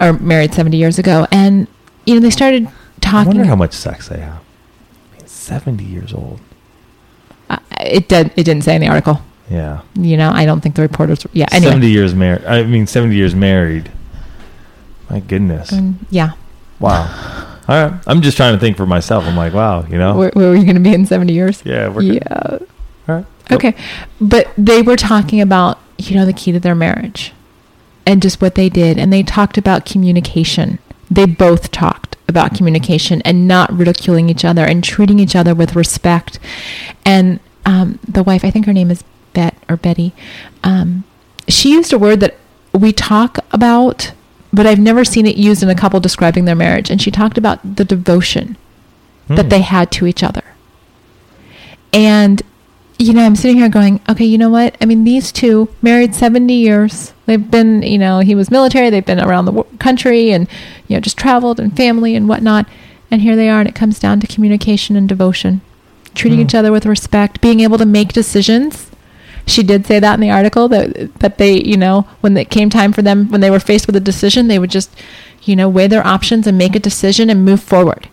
or 0.00 0.14
married 0.14 0.54
70 0.54 0.76
years 0.78 0.98
ago, 0.98 1.26
and 1.30 1.66
you 2.06 2.14
know 2.14 2.20
they 2.20 2.30
started 2.30 2.66
I 2.66 2.72
talking. 3.00 3.28
wonder 3.28 3.44
how 3.44 3.56
much 3.56 3.74
sex 3.74 4.08
they 4.08 4.20
have. 4.20 4.41
I 5.50 5.54
mean, 5.54 5.60
70 5.60 5.84
years 5.84 6.12
old. 6.12 6.40
uh, 7.50 7.58
it 7.80 8.08
did. 8.08 8.32
It 8.36 8.44
didn't 8.44 8.62
say 8.62 8.74
in 8.74 8.80
the 8.80 8.88
article. 8.88 9.20
Yeah. 9.50 9.82
You 9.94 10.16
know, 10.16 10.30
I 10.30 10.44
don't 10.46 10.60
think 10.60 10.76
the 10.76 10.82
reporters. 10.82 11.26
Yeah. 11.32 11.46
Anyway. 11.52 11.70
70 11.70 11.90
years 11.90 12.14
married. 12.14 12.44
I 12.44 12.62
mean, 12.64 12.86
70 12.86 13.14
years 13.14 13.34
married. 13.34 13.90
My 15.10 15.20
goodness. 15.20 15.70
Mm, 15.70 15.94
yeah. 16.10 16.32
Wow. 16.80 17.02
All 17.68 17.88
right. 17.88 18.00
I'm 18.06 18.22
just 18.22 18.36
trying 18.36 18.54
to 18.54 18.60
think 18.60 18.76
for 18.76 18.86
myself. 18.86 19.24
I'm 19.24 19.36
like, 19.36 19.52
wow, 19.52 19.84
you 19.84 19.98
know? 19.98 20.16
Where, 20.16 20.30
where 20.32 20.48
were 20.48 20.56
you 20.56 20.64
going 20.64 20.76
to 20.76 20.80
be 20.80 20.94
in 20.94 21.06
70 21.06 21.32
years? 21.32 21.62
yeah, 21.64 21.92
good. 21.92 22.04
Yeah. 22.14 22.58
All 23.08 23.14
right. 23.16 23.26
Go. 23.48 23.56
Okay. 23.56 23.74
But 24.20 24.50
they 24.56 24.82
were 24.82 24.96
talking 24.96 25.40
about, 25.40 25.78
you 25.98 26.16
know, 26.16 26.24
the 26.24 26.32
key 26.32 26.52
to 26.52 26.60
their 26.60 26.74
marriage 26.74 27.32
and 28.06 28.22
just 28.22 28.40
what 28.40 28.54
they 28.54 28.68
did. 28.68 28.98
And 28.98 29.12
they 29.12 29.22
talked 29.22 29.58
about 29.58 29.84
communication. 29.84 30.78
They 31.10 31.26
both 31.26 31.70
talked 31.70 32.11
about 32.32 32.54
communication 32.54 33.22
and 33.22 33.46
not 33.46 33.72
ridiculing 33.72 34.28
each 34.28 34.44
other 34.44 34.64
and 34.64 34.82
treating 34.82 35.18
each 35.20 35.36
other 35.36 35.54
with 35.54 35.76
respect. 35.76 36.38
And 37.04 37.38
um, 37.64 37.98
the 38.08 38.22
wife, 38.24 38.44
I 38.44 38.50
think 38.50 38.66
her 38.66 38.72
name 38.72 38.90
is 38.90 39.04
Bet 39.34 39.54
or 39.68 39.76
Betty, 39.76 40.12
um, 40.64 41.04
she 41.48 41.70
used 41.72 41.92
a 41.92 41.98
word 41.98 42.20
that 42.20 42.36
we 42.72 42.92
talk 42.92 43.38
about, 43.52 44.12
but 44.52 44.66
I've 44.66 44.78
never 44.78 45.04
seen 45.04 45.26
it 45.26 45.36
used 45.36 45.62
in 45.62 45.68
a 45.68 45.74
couple 45.74 46.00
describing 46.00 46.44
their 46.46 46.54
marriage. 46.56 46.90
And 46.90 47.00
she 47.00 47.10
talked 47.10 47.38
about 47.38 47.76
the 47.76 47.84
devotion 47.84 48.56
that 49.28 49.44
Hmm. 49.44 49.48
they 49.48 49.60
had 49.62 49.90
to 49.92 50.06
each 50.06 50.22
other. 50.22 50.42
And, 51.92 52.42
you 52.98 53.12
know, 53.12 53.24
I'm 53.24 53.36
sitting 53.36 53.58
here 53.58 53.68
going, 53.68 54.00
okay, 54.08 54.24
you 54.24 54.38
know 54.38 54.50
what? 54.50 54.76
I 54.80 54.86
mean, 54.86 55.04
these 55.04 55.30
two 55.32 55.68
married 55.82 56.14
70 56.14 56.52
years. 56.54 57.12
They've 57.26 57.50
been, 57.50 57.82
you 57.82 57.98
know, 57.98 58.18
he 58.20 58.34
was 58.34 58.50
military. 58.50 58.90
They've 58.90 59.04
been 59.04 59.20
around 59.20 59.44
the 59.44 59.62
country 59.78 60.32
and, 60.32 60.48
you 60.88 60.96
know, 60.96 61.00
just 61.00 61.16
traveled 61.16 61.60
and 61.60 61.74
family 61.76 62.16
and 62.16 62.28
whatnot. 62.28 62.66
And 63.10 63.22
here 63.22 63.36
they 63.36 63.48
are. 63.48 63.60
And 63.60 63.68
it 63.68 63.74
comes 63.74 63.98
down 63.98 64.20
to 64.20 64.26
communication 64.26 64.96
and 64.96 65.08
devotion, 65.08 65.60
treating 66.14 66.38
Hmm. 66.40 66.44
each 66.46 66.54
other 66.54 66.72
with 66.72 66.84
respect, 66.86 67.40
being 67.40 67.60
able 67.60 67.78
to 67.78 67.86
make 67.86 68.12
decisions. 68.12 68.88
She 69.46 69.62
did 69.62 69.86
say 69.86 69.98
that 70.00 70.14
in 70.14 70.20
the 70.20 70.30
article 70.30 70.68
that, 70.68 71.18
that 71.20 71.38
they, 71.38 71.60
you 71.62 71.76
know, 71.76 72.06
when 72.22 72.36
it 72.36 72.50
came 72.50 72.70
time 72.70 72.92
for 72.92 73.02
them, 73.02 73.28
when 73.28 73.40
they 73.40 73.50
were 73.50 73.60
faced 73.60 73.86
with 73.86 73.96
a 73.96 74.00
decision, 74.00 74.48
they 74.48 74.58
would 74.58 74.70
just, 74.70 74.90
you 75.44 75.54
know, 75.56 75.68
weigh 75.68 75.88
their 75.88 76.06
options 76.06 76.46
and 76.46 76.56
make 76.58 76.74
a 76.76 76.80
decision 76.80 77.28
and 77.30 77.44
move 77.44 77.60
forward 77.62 78.08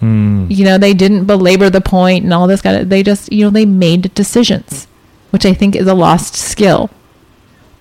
Hmm. 0.00 0.46
you 0.48 0.64
know 0.64 0.78
they 0.78 0.94
didn't 0.94 1.26
belabor 1.26 1.68
the 1.68 1.82
point 1.82 2.24
and 2.24 2.32
all 2.32 2.46
this 2.46 2.62
kind 2.62 2.74
of 2.74 2.88
they 2.88 3.02
just 3.02 3.30
you 3.30 3.44
know 3.44 3.50
they 3.50 3.66
made 3.66 4.14
decisions 4.14 4.86
which 5.28 5.44
i 5.44 5.52
think 5.52 5.76
is 5.76 5.86
a 5.86 5.92
lost 5.92 6.34
skill 6.34 6.88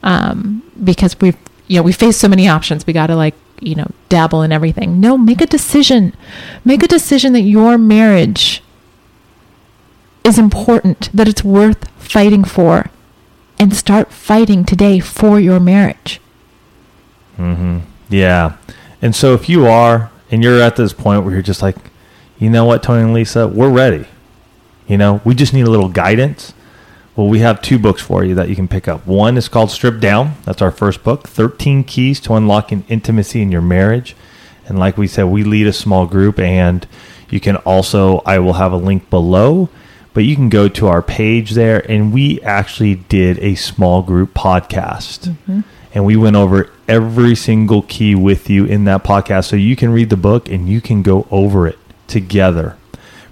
um, 0.03 0.63
because 0.83 1.19
we've 1.19 1.37
you 1.67 1.77
know 1.77 1.83
we 1.83 1.91
face 1.91 2.17
so 2.17 2.27
many 2.27 2.47
options 2.47 2.85
we 2.85 2.93
got 2.93 3.07
to 3.07 3.15
like 3.15 3.35
you 3.59 3.75
know 3.75 3.87
dabble 4.07 4.41
in 4.41 4.51
everything 4.51 4.99
no 4.99 5.17
make 5.17 5.41
a 5.41 5.45
decision 5.45 6.15
make 6.63 6.81
a 6.81 6.87
decision 6.87 7.33
that 7.33 7.41
your 7.41 7.77
marriage 7.77 8.63
is 10.23 10.39
important 10.39 11.09
that 11.13 11.27
it's 11.27 11.43
worth 11.43 11.89
fighting 11.97 12.43
for 12.43 12.89
and 13.59 13.75
start 13.75 14.11
fighting 14.11 14.63
today 14.63 14.99
for 14.99 15.39
your 15.39 15.59
marriage 15.59 16.21
mm-hmm. 17.37 17.79
Yeah. 18.09 18.57
And 19.01 19.15
so 19.15 19.33
if 19.33 19.47
you 19.47 19.65
are, 19.67 20.11
and 20.31 20.43
you're 20.43 20.61
at 20.61 20.75
this 20.75 20.93
point 20.93 21.23
where 21.23 21.33
you're 21.33 21.41
just 21.41 21.61
like, 21.61 21.77
you 22.37 22.49
know 22.49 22.65
what, 22.65 22.83
Tony 22.83 23.03
and 23.03 23.13
Lisa, 23.13 23.47
we're 23.47 23.69
ready. 23.69 24.05
You 24.87 24.97
know, 24.97 25.21
we 25.23 25.35
just 25.35 25.53
need 25.53 25.67
a 25.67 25.69
little 25.69 25.89
guidance. 25.89 26.53
Well, 27.19 27.27
we 27.27 27.39
have 27.39 27.61
two 27.61 27.77
books 27.77 28.01
for 28.01 28.23
you 28.23 28.35
that 28.35 28.47
you 28.47 28.55
can 28.55 28.69
pick 28.69 28.87
up. 28.87 29.05
One 29.05 29.35
is 29.35 29.49
called 29.49 29.71
Stripped 29.71 29.99
Down. 29.99 30.35
That's 30.45 30.61
our 30.61 30.71
first 30.71 31.03
book 31.03 31.27
13 31.27 31.83
Keys 31.83 32.21
to 32.21 32.33
Unlocking 32.33 32.85
Intimacy 32.87 33.41
in 33.41 33.51
Your 33.51 33.61
Marriage. 33.61 34.15
And 34.67 34.79
like 34.79 34.97
we 34.97 35.05
said, 35.05 35.25
we 35.25 35.43
lead 35.43 35.67
a 35.67 35.73
small 35.73 36.05
group, 36.05 36.39
and 36.39 36.87
you 37.29 37.41
can 37.41 37.57
also, 37.57 38.19
I 38.19 38.39
will 38.39 38.53
have 38.53 38.71
a 38.71 38.77
link 38.77 39.09
below, 39.09 39.67
but 40.13 40.23
you 40.23 40.33
can 40.33 40.47
go 40.47 40.69
to 40.69 40.87
our 40.87 41.01
page 41.01 41.51
there, 41.51 41.79
and 41.91 42.13
we 42.13 42.39
actually 42.39 42.95
did 42.95 43.37
a 43.39 43.55
small 43.55 44.01
group 44.01 44.33
podcast 44.33 45.27
mm-hmm. 45.27 45.59
and 45.93 46.05
we 46.05 46.15
went 46.15 46.37
over 46.37 46.71
every 46.87 47.35
single 47.35 47.81
key 47.81 48.15
with 48.15 48.49
you 48.49 48.63
in 48.63 48.85
that 48.85 49.03
podcast 49.03 49.49
so 49.49 49.57
you 49.57 49.75
can 49.75 49.91
read 49.91 50.09
the 50.09 50.15
book 50.15 50.47
and 50.47 50.69
you 50.69 50.79
can 50.79 51.01
go 51.01 51.27
over 51.31 51.67
it 51.67 51.79
together. 52.07 52.77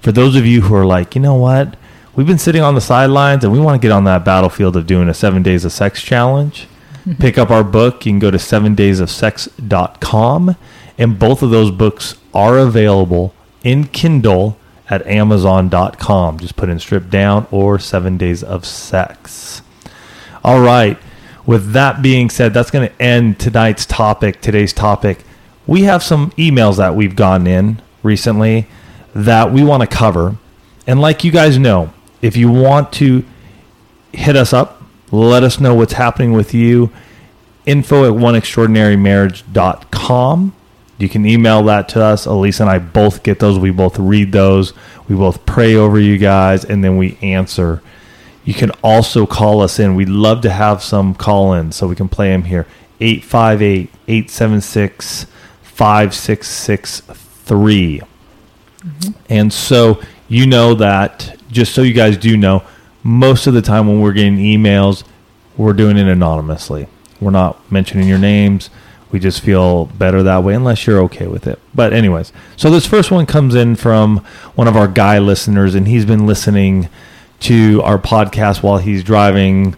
For 0.02 0.12
those 0.12 0.36
of 0.36 0.46
you 0.46 0.64
who 0.64 0.76
are 0.76 0.86
like, 0.86 1.16
you 1.16 1.22
know 1.22 1.36
what? 1.36 1.78
We've 2.18 2.26
been 2.26 2.40
sitting 2.40 2.64
on 2.64 2.74
the 2.74 2.82
sidelines 2.82 3.44
and 3.44 3.54
we 3.54 3.60
want 3.60 3.80
to 3.80 3.88
get 3.88 3.92
on 3.92 4.06
that 4.06 4.26
battlefield 4.26 4.76
of 4.76 4.88
doing 4.88 5.08
a 5.08 5.14
7 5.14 5.44
days 5.44 5.64
of 5.66 5.72
sex 5.72 6.02
challenge. 6.02 6.68
Pick 7.20 7.38
up 7.38 7.52
our 7.52 7.64
book, 7.64 8.08
you 8.08 8.12
can 8.12 8.18
go 8.18 8.32
to 8.32 8.40
7daysofsex.com 8.40 10.56
and 10.98 11.20
both 11.20 11.44
of 11.44 11.52
those 11.52 11.70
books 11.70 12.16
are 12.34 12.58
available 12.58 13.36
in 13.64 13.84
Kindle 13.84 14.58
at 14.90 15.06
amazon.com. 15.06 16.40
Just 16.40 16.56
put 16.56 16.70
in 16.70 16.80
stripped 16.80 17.12
down 17.12 17.46
or 17.52 17.78
7 17.78 18.18
days 18.18 18.42
of 18.42 18.66
sex. 18.66 19.62
All 20.44 20.60
right. 20.60 20.98
With 21.46 21.74
that 21.74 22.02
being 22.02 22.32
said, 22.32 22.52
that's 22.52 22.72
going 22.72 22.90
to 22.90 23.00
end 23.00 23.40
tonight's 23.40 23.86
topic, 23.86 24.42
today's 24.42 24.74
topic. 24.74 25.24
We 25.68 25.84
have 25.84 26.02
some 26.02 26.32
emails 26.32 26.78
that 26.78 26.96
we've 26.96 27.16
gotten 27.16 27.46
in 27.46 27.80
recently 28.02 28.66
that 29.14 29.54
we 29.54 29.64
want 29.64 29.82
to 29.82 29.88
cover. 29.88 30.38
And 30.88 31.00
like 31.00 31.24
you 31.24 31.32
guys 31.32 31.60
know, 31.60 31.94
if 32.22 32.38
you 32.38 32.52
want 32.52 32.94
to 32.94 33.26
hit 34.14 34.36
us 34.36 34.54
up, 34.54 34.84
let 35.12 35.44
us 35.44 35.60
know 35.60 35.76
what's 35.76 35.94
happening 35.94 36.34
with 36.34 36.54
you. 36.54 36.92
Info 37.66 38.06
at 38.06 38.14
oneextraordinarymarriage.com. 38.20 40.54
You 40.98 41.10
can 41.10 41.26
email 41.26 41.64
that 41.64 41.90
to 41.90 42.02
us. 42.04 42.26
Alisa 42.26 42.62
and 42.62 42.70
I 42.70 42.80
both 42.80 43.24
get 43.24 43.40
those. 43.40 43.60
We 43.60 43.72
both 43.72 44.00
read 44.00 44.32
those. 44.32 44.72
We 45.08 45.16
both 45.16 45.46
pray 45.46 45.76
over 45.76 46.00
you 46.00 46.18
guys, 46.18 46.66
and 46.66 46.84
then 46.84 46.98
we 46.98 47.20
answer. 47.22 47.84
You 48.44 48.56
can 48.56 48.72
also 48.84 49.28
call 49.28 49.62
us 49.62 49.80
in. 49.80 49.96
We'd 49.96 50.10
love 50.10 50.42
to 50.42 50.50
have 50.50 50.82
some 50.82 51.14
call 51.14 51.54
ins 51.54 51.76
so 51.76 51.88
we 51.88 51.96
can 51.96 52.10
play 52.10 52.30
them 52.30 52.46
here. 52.46 52.66
858 53.00 53.92
876 54.08 55.28
5663. 55.62 58.00
Mm-hmm. 58.00 59.12
And 59.30 59.54
so 59.54 60.02
you 60.28 60.48
know 60.48 60.74
that, 60.76 61.37
just 61.52 61.74
so 61.74 61.82
you 61.82 61.94
guys 61.94 62.18
do 62.18 62.38
know, 62.38 62.64
most 63.04 63.48
of 63.48 63.54
the 63.54 63.62
time 63.62 63.88
when 63.88 64.02
we're 64.02 64.14
getting 64.14 64.38
emails, 64.38 65.04
we're 65.56 65.74
doing 65.74 65.98
it 65.98 66.08
anonymously. 66.08 66.88
We're 67.20 67.32
not 67.32 67.72
mentioning 67.72 68.08
your 68.08 68.20
names. 68.20 68.70
We 69.12 69.20
just 69.20 69.42
feel 69.42 69.86
better 69.86 70.22
that 70.24 70.44
way, 70.44 70.54
unless 70.54 70.86
you're 70.86 71.00
okay 71.04 71.28
with 71.28 71.48
it. 71.48 71.60
But, 71.74 71.94
anyways, 71.94 72.34
so 72.58 72.70
this 72.70 72.86
first 72.86 73.10
one 73.10 73.26
comes 73.26 73.56
in 73.56 73.76
from 73.76 74.18
one 74.56 74.68
of 74.68 74.76
our 74.76 74.88
guy 74.88 75.18
listeners, 75.20 75.76
and 75.76 75.88
he's 75.88 76.06
been 76.06 76.28
listening 76.28 76.90
to 77.42 77.82
our 77.84 77.98
podcast 77.98 78.62
while 78.62 78.80
he's 78.80 79.04
driving 79.04 79.76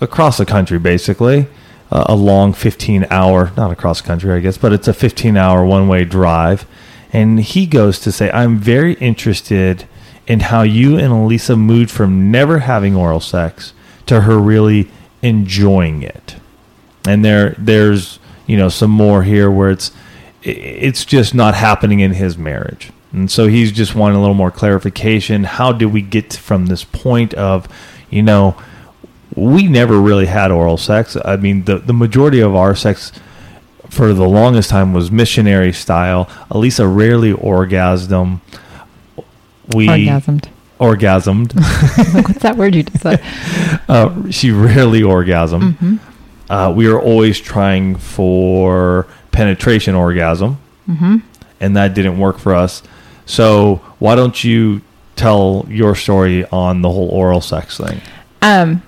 across 0.00 0.38
the 0.38 0.46
country, 0.46 0.78
basically. 0.78 1.46
Uh, 1.88 2.04
a 2.08 2.16
long 2.16 2.52
15 2.52 3.06
hour, 3.10 3.52
not 3.56 3.70
across 3.70 4.00
country, 4.00 4.32
I 4.32 4.40
guess, 4.40 4.58
but 4.58 4.72
it's 4.72 4.88
a 4.88 4.92
15 4.92 5.36
hour 5.36 5.64
one 5.64 5.86
way 5.86 6.04
drive. 6.04 6.66
And 7.12 7.38
he 7.38 7.64
goes 7.64 8.00
to 8.00 8.10
say, 8.10 8.28
I'm 8.32 8.58
very 8.58 8.94
interested 8.94 9.86
in 10.26 10.40
how 10.40 10.62
you 10.62 10.98
and 10.98 11.12
Alisa 11.12 11.58
moved 11.58 11.90
from 11.90 12.30
never 12.30 12.60
having 12.60 12.96
oral 12.96 13.20
sex 13.20 13.72
to 14.06 14.22
her 14.22 14.38
really 14.38 14.88
enjoying 15.22 16.02
it. 16.02 16.36
And 17.06 17.24
there, 17.24 17.54
there's, 17.58 18.18
you 18.46 18.56
know, 18.56 18.68
some 18.68 18.90
more 18.90 19.22
here 19.22 19.50
where 19.50 19.70
it's, 19.70 19.92
it's 20.42 21.04
just 21.04 21.34
not 21.34 21.54
happening 21.54 22.00
in 22.00 22.12
his 22.12 22.36
marriage. 22.36 22.90
And 23.12 23.30
so 23.30 23.46
he's 23.46 23.72
just 23.72 23.94
wanting 23.94 24.16
a 24.16 24.20
little 24.20 24.34
more 24.34 24.50
clarification. 24.50 25.44
How 25.44 25.72
did 25.72 25.86
we 25.86 26.02
get 26.02 26.34
from 26.34 26.66
this 26.66 26.84
point 26.84 27.34
of, 27.34 27.68
you 28.10 28.22
know, 28.22 28.56
we 29.36 29.68
never 29.68 30.00
really 30.00 30.26
had 30.26 30.50
oral 30.50 30.78
sex. 30.78 31.16
I 31.24 31.36
mean, 31.36 31.64
the 31.64 31.78
the 31.78 31.92
majority 31.92 32.40
of 32.40 32.54
our 32.56 32.74
sex 32.74 33.12
for 33.88 34.12
the 34.12 34.28
longest 34.28 34.70
time 34.70 34.92
was 34.92 35.10
missionary 35.10 35.72
style. 35.72 36.28
Elisa 36.50 36.86
rarely 36.88 37.32
orgasmed. 37.32 38.40
We 39.74 39.86
orgasmed 39.88 40.48
orgasmed. 40.78 41.54
like 42.14 42.28
what's 42.28 42.40
that 42.42 42.56
word 42.56 42.74
you 42.74 42.82
just 42.82 43.02
said 43.02 43.20
uh, 43.88 44.30
she 44.30 44.50
rarely 44.50 45.00
orgasmed. 45.00 45.76
Mhm. 45.78 45.98
Uh, 46.48 46.72
we 46.76 46.86
are 46.86 47.00
always 47.00 47.40
trying 47.40 47.96
for 47.96 49.06
penetration 49.32 49.94
orgasm. 49.94 50.58
mm-hmm. 50.88 51.16
and 51.60 51.76
that 51.76 51.94
didn't 51.94 52.18
work 52.18 52.38
for 52.38 52.54
us. 52.54 52.82
So 53.24 53.80
why 53.98 54.14
don't 54.14 54.44
you 54.44 54.80
tell 55.16 55.66
your 55.68 55.94
story 55.96 56.44
on 56.50 56.82
the 56.82 56.90
whole 56.90 57.08
oral 57.08 57.40
sex 57.40 57.78
thing? 57.78 58.00
Um, 58.42 58.82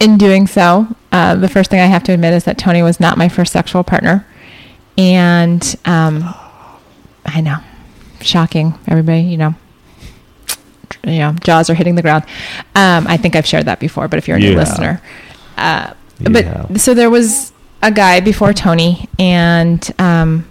in 0.00 0.16
doing 0.16 0.46
so, 0.46 0.86
uh, 1.10 1.34
the 1.34 1.48
first 1.48 1.70
thing 1.70 1.80
I 1.80 1.86
have 1.86 2.02
to 2.04 2.12
admit 2.12 2.32
is 2.32 2.44
that 2.44 2.56
Tony 2.56 2.82
was 2.82 2.98
not 2.98 3.18
my 3.18 3.28
first 3.28 3.52
sexual 3.52 3.84
partner, 3.84 4.26
and 4.96 5.62
um, 5.84 6.24
I 7.26 7.40
know, 7.42 7.58
shocking, 8.20 8.78
everybody. 8.86 9.20
You 9.22 9.36
know, 9.36 9.54
you 11.04 11.18
know, 11.18 11.32
jaws 11.44 11.68
are 11.70 11.74
hitting 11.74 11.94
the 11.94 12.02
ground. 12.02 12.24
Um, 12.74 13.06
I 13.06 13.16
think 13.16 13.36
I've 13.36 13.46
shared 13.46 13.66
that 13.66 13.80
before, 13.80 14.08
but 14.08 14.18
if 14.18 14.28
you're 14.28 14.36
a 14.36 14.40
new 14.40 14.50
Yeah. 14.52 14.56
listener, 14.56 15.02
uh, 15.58 15.92
Yeah. 16.20 16.28
but 16.68 16.80
so 16.80 16.94
there 16.94 17.10
was 17.10 17.52
a 17.82 17.90
guy 17.90 18.20
before 18.20 18.52
Tony, 18.52 19.08
and 19.18 19.92
um, 19.98 20.44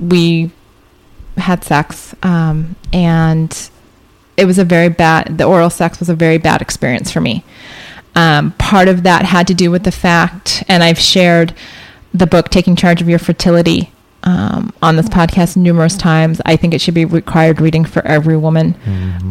we 0.00 0.50
had 1.38 1.64
sex, 1.64 2.14
um, 2.22 2.76
and 2.92 3.70
it 4.36 4.44
was 4.44 4.58
a 4.58 4.64
very 4.64 4.88
bad. 4.88 5.38
The 5.38 5.44
oral 5.44 5.70
sex 5.70 5.98
was 5.98 6.08
a 6.08 6.14
very 6.14 6.38
bad 6.38 6.60
experience 6.62 7.10
for 7.10 7.20
me. 7.20 7.42
Um, 8.14 8.52
part 8.58 8.88
of 8.88 9.02
that 9.02 9.24
had 9.26 9.46
to 9.48 9.54
do 9.54 9.70
with 9.70 9.82
the 9.84 9.92
fact, 9.92 10.62
and 10.68 10.82
I've 10.82 10.98
shared 10.98 11.52
the 12.14 12.26
book 12.26 12.48
"Taking 12.50 12.76
Charge 12.76 13.00
of 13.02 13.08
Your 13.08 13.18
Fertility" 13.18 13.90
um, 14.26 14.72
on 14.82 14.96
this 14.96 15.08
podcast 15.08 15.56
numerous 15.56 15.96
times. 15.96 16.40
I 16.44 16.56
think 16.56 16.74
it 16.74 16.80
should 16.80 16.94
be 16.94 17.04
required 17.04 17.60
reading 17.60 17.84
for 17.84 18.04
every 18.06 18.36
woman, 18.36 18.74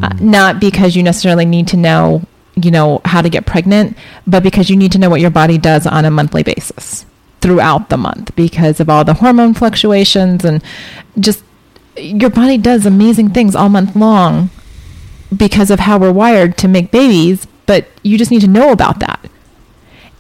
uh, 0.04 0.10
not 0.20 0.60
because 0.60 0.96
you 0.96 1.04
necessarily 1.04 1.46
need 1.46 1.68
to 1.68 1.78
know, 1.78 2.24
you 2.56 2.72
know, 2.72 3.02
how 3.06 3.22
to 3.22 3.30
get 3.30 3.46
pregnant, 3.46 3.96
but 4.26 4.42
because 4.42 4.70
you 4.70 4.78
need 4.78 4.92
to 4.94 4.98
know 4.98 5.10
what 5.10 5.22
your 5.22 5.30
body 5.30 5.58
does 5.58 5.86
on 5.86 6.06
a 6.06 6.10
monthly 6.12 6.42
basis 6.42 7.06
throughout 7.42 7.90
the 7.90 7.98
month 7.98 8.36
because 8.36 8.80
of 8.80 8.90
all 8.90 9.04
the 9.04 9.14
hormone 9.16 9.54
fluctuations 9.54 10.44
and 10.44 10.64
just 11.20 11.44
your 11.98 12.30
body 12.30 12.58
does 12.58 12.86
amazing 12.86 13.30
things 13.30 13.56
all 13.56 13.70
month 13.70 13.96
long 13.96 14.50
because 15.36 15.70
of 15.70 15.80
how 15.80 15.98
we're 16.00 16.12
wired 16.12 16.58
to 16.58 16.68
make 16.68 16.90
babies, 16.92 17.48
but 17.66 17.88
you 18.02 18.18
just 18.18 18.32
need 18.32 18.42
to 18.42 18.48
know 18.48 18.72
about 18.72 19.00
that. 19.00 19.20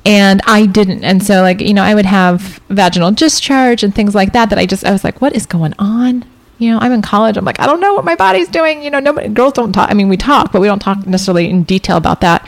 And 0.05 0.41
I 0.45 0.67
didn't. 0.67 1.03
And 1.03 1.23
so 1.23 1.41
like, 1.41 1.59
you 1.59 1.73
know, 1.73 1.83
I 1.83 1.95
would 1.95 2.05
have 2.05 2.61
vaginal 2.69 3.11
discharge 3.11 3.81
and 3.81 3.93
things 3.93 4.13
like 4.13 4.33
that 4.33 4.51
that 4.51 4.59
I 4.59 4.67
just 4.67 4.85
I 4.85 4.91
was 4.91 5.03
like, 5.03 5.19
what 5.19 5.35
is 5.35 5.47
going 5.47 5.73
on? 5.79 6.23
You 6.59 6.71
know, 6.71 6.79
I'm 6.79 6.91
in 6.91 7.01
college. 7.01 7.37
I'm 7.37 7.43
like, 7.43 7.59
I 7.59 7.65
don't 7.65 7.81
know 7.81 7.93
what 7.95 8.05
my 8.05 8.15
body's 8.15 8.47
doing. 8.47 8.83
You 8.83 8.91
know, 8.91 8.99
nobody 8.99 9.27
girls 9.29 9.53
don't 9.53 9.73
talk. 9.73 9.89
I 9.89 9.93
mean, 9.93 10.07
we 10.07 10.15
talk, 10.15 10.51
but 10.51 10.61
we 10.61 10.67
don't 10.67 10.79
talk 10.79 11.05
necessarily 11.07 11.49
in 11.49 11.63
detail 11.63 11.97
about 11.97 12.21
that. 12.21 12.47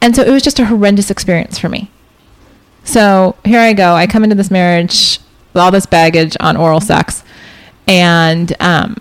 And 0.00 0.16
so 0.16 0.22
it 0.22 0.30
was 0.30 0.42
just 0.42 0.58
a 0.58 0.64
horrendous 0.64 1.10
experience 1.10 1.58
for 1.58 1.68
me. 1.68 1.90
So 2.84 3.36
here 3.44 3.60
I 3.60 3.72
go. 3.72 3.94
I 3.94 4.06
come 4.06 4.24
into 4.24 4.36
this 4.36 4.50
marriage 4.50 5.18
with 5.52 5.62
all 5.62 5.70
this 5.70 5.86
baggage 5.86 6.36
on 6.40 6.56
oral 6.56 6.80
sex. 6.80 7.22
And 7.86 8.54
um 8.60 8.96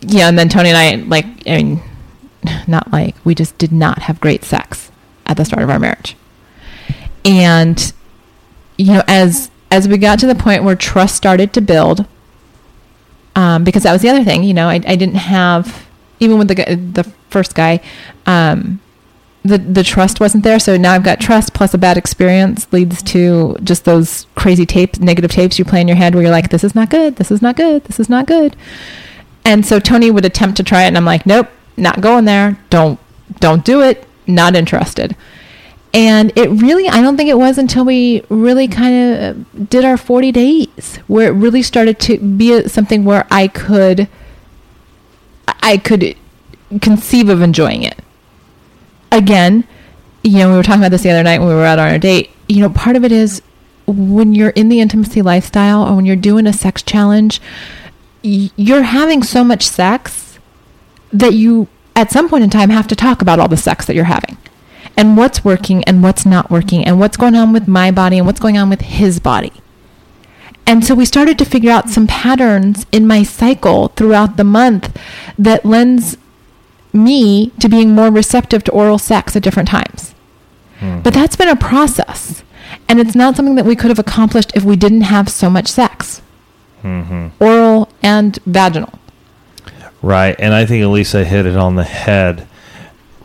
yeah, 0.00 0.28
and 0.28 0.38
then 0.38 0.48
Tony 0.48 0.68
and 0.70 0.78
I 0.78 1.06
like 1.08 1.26
I 1.46 1.56
mean 1.62 1.82
not 2.68 2.92
like 2.92 3.16
we 3.24 3.34
just 3.34 3.58
did 3.58 3.72
not 3.72 4.02
have 4.02 4.20
great 4.20 4.44
sex 4.44 4.90
at 5.26 5.36
the 5.36 5.44
start 5.44 5.62
of 5.62 5.70
our 5.70 5.78
marriage. 5.78 6.16
And 7.24 7.92
you 8.76 8.92
know, 8.92 9.02
as 9.06 9.50
as 9.70 9.88
we 9.88 9.98
got 9.98 10.18
to 10.20 10.26
the 10.26 10.34
point 10.34 10.64
where 10.64 10.76
trust 10.76 11.16
started 11.16 11.52
to 11.54 11.60
build, 11.60 12.06
um, 13.34 13.64
because 13.64 13.82
that 13.84 13.92
was 13.92 14.02
the 14.02 14.08
other 14.08 14.24
thing, 14.24 14.42
you 14.42 14.54
know, 14.54 14.68
I, 14.68 14.74
I 14.86 14.96
didn't 14.96 15.16
have 15.16 15.86
even 16.20 16.38
with 16.38 16.48
the 16.48 16.54
the 16.54 17.04
first 17.30 17.54
guy, 17.54 17.80
um, 18.26 18.80
the 19.42 19.58
the 19.58 19.82
trust 19.82 20.20
wasn't 20.20 20.44
there. 20.44 20.58
So 20.58 20.76
now 20.76 20.92
I've 20.92 21.02
got 21.02 21.20
trust 21.20 21.54
plus 21.54 21.74
a 21.74 21.78
bad 21.78 21.96
experience 21.96 22.72
leads 22.72 23.02
to 23.04 23.56
just 23.62 23.84
those 23.84 24.26
crazy 24.34 24.66
tapes, 24.66 25.00
negative 25.00 25.30
tapes 25.30 25.58
you 25.58 25.64
play 25.64 25.80
in 25.80 25.88
your 25.88 25.96
head 25.96 26.14
where 26.14 26.22
you're 26.22 26.32
like, 26.32 26.50
this 26.50 26.64
is 26.64 26.74
not 26.74 26.90
good, 26.90 27.16
this 27.16 27.30
is 27.30 27.42
not 27.42 27.56
good, 27.56 27.84
this 27.84 28.00
is 28.00 28.08
not 28.08 28.26
good. 28.26 28.56
And 29.44 29.66
so 29.66 29.78
Tony 29.78 30.10
would 30.10 30.24
attempt 30.24 30.56
to 30.56 30.62
try 30.62 30.84
it, 30.84 30.88
and 30.88 30.96
I'm 30.96 31.04
like, 31.04 31.26
nope, 31.26 31.48
not 31.76 32.00
going 32.00 32.24
there. 32.24 32.58
Don't 32.70 32.98
don't 33.40 33.64
do 33.64 33.82
it. 33.82 34.06
Not 34.26 34.56
interested. 34.56 35.16
And 35.94 36.32
it 36.36 36.50
really, 36.50 36.88
I 36.88 37.00
don't 37.00 37.16
think 37.16 37.30
it 37.30 37.38
was 37.38 37.56
until 37.56 37.84
we 37.84 38.24
really 38.28 38.66
kind 38.66 39.14
of 39.14 39.70
did 39.70 39.84
our 39.84 39.96
40 39.96 40.32
days 40.32 40.96
where 41.06 41.28
it 41.28 41.36
really 41.36 41.62
started 41.62 42.00
to 42.00 42.18
be 42.18 42.66
something 42.66 43.04
where 43.04 43.28
I 43.30 43.46
could, 43.46 44.08
I 45.46 45.78
could 45.78 46.16
conceive 46.80 47.28
of 47.28 47.42
enjoying 47.42 47.84
it. 47.84 48.00
Again, 49.12 49.68
you 50.24 50.38
know, 50.38 50.50
we 50.50 50.56
were 50.56 50.64
talking 50.64 50.80
about 50.80 50.90
this 50.90 51.02
the 51.02 51.10
other 51.10 51.22
night 51.22 51.38
when 51.38 51.46
we 51.48 51.54
were 51.54 51.64
out 51.64 51.78
on 51.78 51.88
our 51.88 51.98
date. 51.98 52.30
You 52.48 52.62
know, 52.62 52.70
part 52.70 52.96
of 52.96 53.04
it 53.04 53.12
is 53.12 53.40
when 53.86 54.34
you're 54.34 54.50
in 54.50 54.70
the 54.70 54.80
intimacy 54.80 55.22
lifestyle 55.22 55.86
or 55.86 55.94
when 55.94 56.06
you're 56.06 56.16
doing 56.16 56.48
a 56.48 56.52
sex 56.52 56.82
challenge, 56.82 57.40
you're 58.22 58.82
having 58.82 59.22
so 59.22 59.44
much 59.44 59.62
sex 59.62 60.40
that 61.12 61.34
you, 61.34 61.68
at 61.94 62.10
some 62.10 62.28
point 62.28 62.42
in 62.42 62.50
time, 62.50 62.70
have 62.70 62.88
to 62.88 62.96
talk 62.96 63.22
about 63.22 63.38
all 63.38 63.46
the 63.46 63.56
sex 63.56 63.86
that 63.86 63.94
you're 63.94 64.04
having 64.04 64.36
and 64.96 65.16
what's 65.16 65.44
working 65.44 65.84
and 65.84 66.02
what's 66.02 66.24
not 66.24 66.50
working 66.50 66.84
and 66.84 66.98
what's 66.98 67.16
going 67.16 67.34
on 67.34 67.52
with 67.52 67.66
my 67.66 67.90
body 67.90 68.18
and 68.18 68.26
what's 68.26 68.40
going 68.40 68.56
on 68.56 68.70
with 68.70 68.82
his 68.82 69.18
body. 69.18 69.52
And 70.66 70.84
so 70.84 70.94
we 70.94 71.04
started 71.04 71.38
to 71.38 71.44
figure 71.44 71.70
out 71.70 71.90
some 71.90 72.06
patterns 72.06 72.86
in 72.90 73.06
my 73.06 73.22
cycle 73.22 73.88
throughout 73.88 74.36
the 74.36 74.44
month 74.44 74.98
that 75.38 75.64
lends 75.64 76.16
me 76.92 77.50
to 77.60 77.68
being 77.68 77.90
more 77.90 78.10
receptive 78.10 78.64
to 78.64 78.72
oral 78.72 78.98
sex 78.98 79.36
at 79.36 79.42
different 79.42 79.68
times. 79.68 80.14
Hmm. 80.78 81.00
But 81.00 81.12
that's 81.12 81.36
been 81.36 81.48
a 81.48 81.56
process. 81.56 82.42
And 82.88 82.98
it's 82.98 83.14
not 83.14 83.36
something 83.36 83.56
that 83.56 83.66
we 83.66 83.76
could 83.76 83.90
have 83.90 83.98
accomplished 83.98 84.52
if 84.54 84.64
we 84.64 84.76
didn't 84.76 85.02
have 85.02 85.28
so 85.28 85.50
much 85.50 85.68
sex 85.68 86.22
mm-hmm. 86.84 87.28
oral 87.42 87.88
and 88.02 88.38
vaginal. 88.46 88.98
Right. 90.02 90.36
And 90.38 90.52
I 90.54 90.66
think 90.66 90.84
Alisa 90.84 91.24
hit 91.24 91.46
it 91.46 91.56
on 91.56 91.76
the 91.76 91.84
head. 91.84 92.46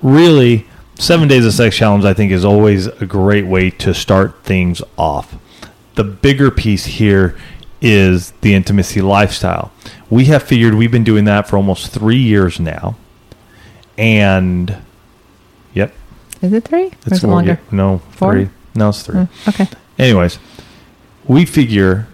Really, 0.01 0.65
seven 0.99 1.27
days 1.27 1.45
of 1.45 1.53
sex 1.53 1.75
challenge, 1.75 2.05
I 2.05 2.13
think, 2.13 2.31
is 2.31 2.45
always 2.45 2.85
a 2.87 3.05
great 3.07 3.45
way 3.47 3.71
to 3.71 3.93
start 3.93 4.43
things 4.43 4.81
off. 4.97 5.35
The 5.95 6.03
bigger 6.03 6.51
piece 6.51 6.85
here 6.85 7.35
is 7.81 8.31
the 8.41 8.53
intimacy 8.53 9.01
lifestyle. 9.01 9.71
We 10.09 10.25
have 10.25 10.43
figured 10.43 10.75
we've 10.75 10.91
been 10.91 11.03
doing 11.03 11.25
that 11.25 11.47
for 11.47 11.57
almost 11.57 11.91
three 11.91 12.17
years 12.19 12.59
now. 12.59 12.95
And, 13.97 14.77
yep. 15.73 15.93
Is 16.41 16.53
it 16.53 16.65
three? 16.65 16.85
Or 16.87 16.91
is 17.07 17.17
it 17.17 17.21
four 17.21 17.31
longer? 17.31 17.59
No, 17.71 17.99
Four? 18.11 18.33
three. 18.33 18.49
No, 18.75 18.89
it's 18.89 19.03
three. 19.03 19.23
Hmm, 19.23 19.49
Okay. 19.49 19.67
Anyways, 19.97 20.39
we 21.25 21.45
figure 21.45 22.07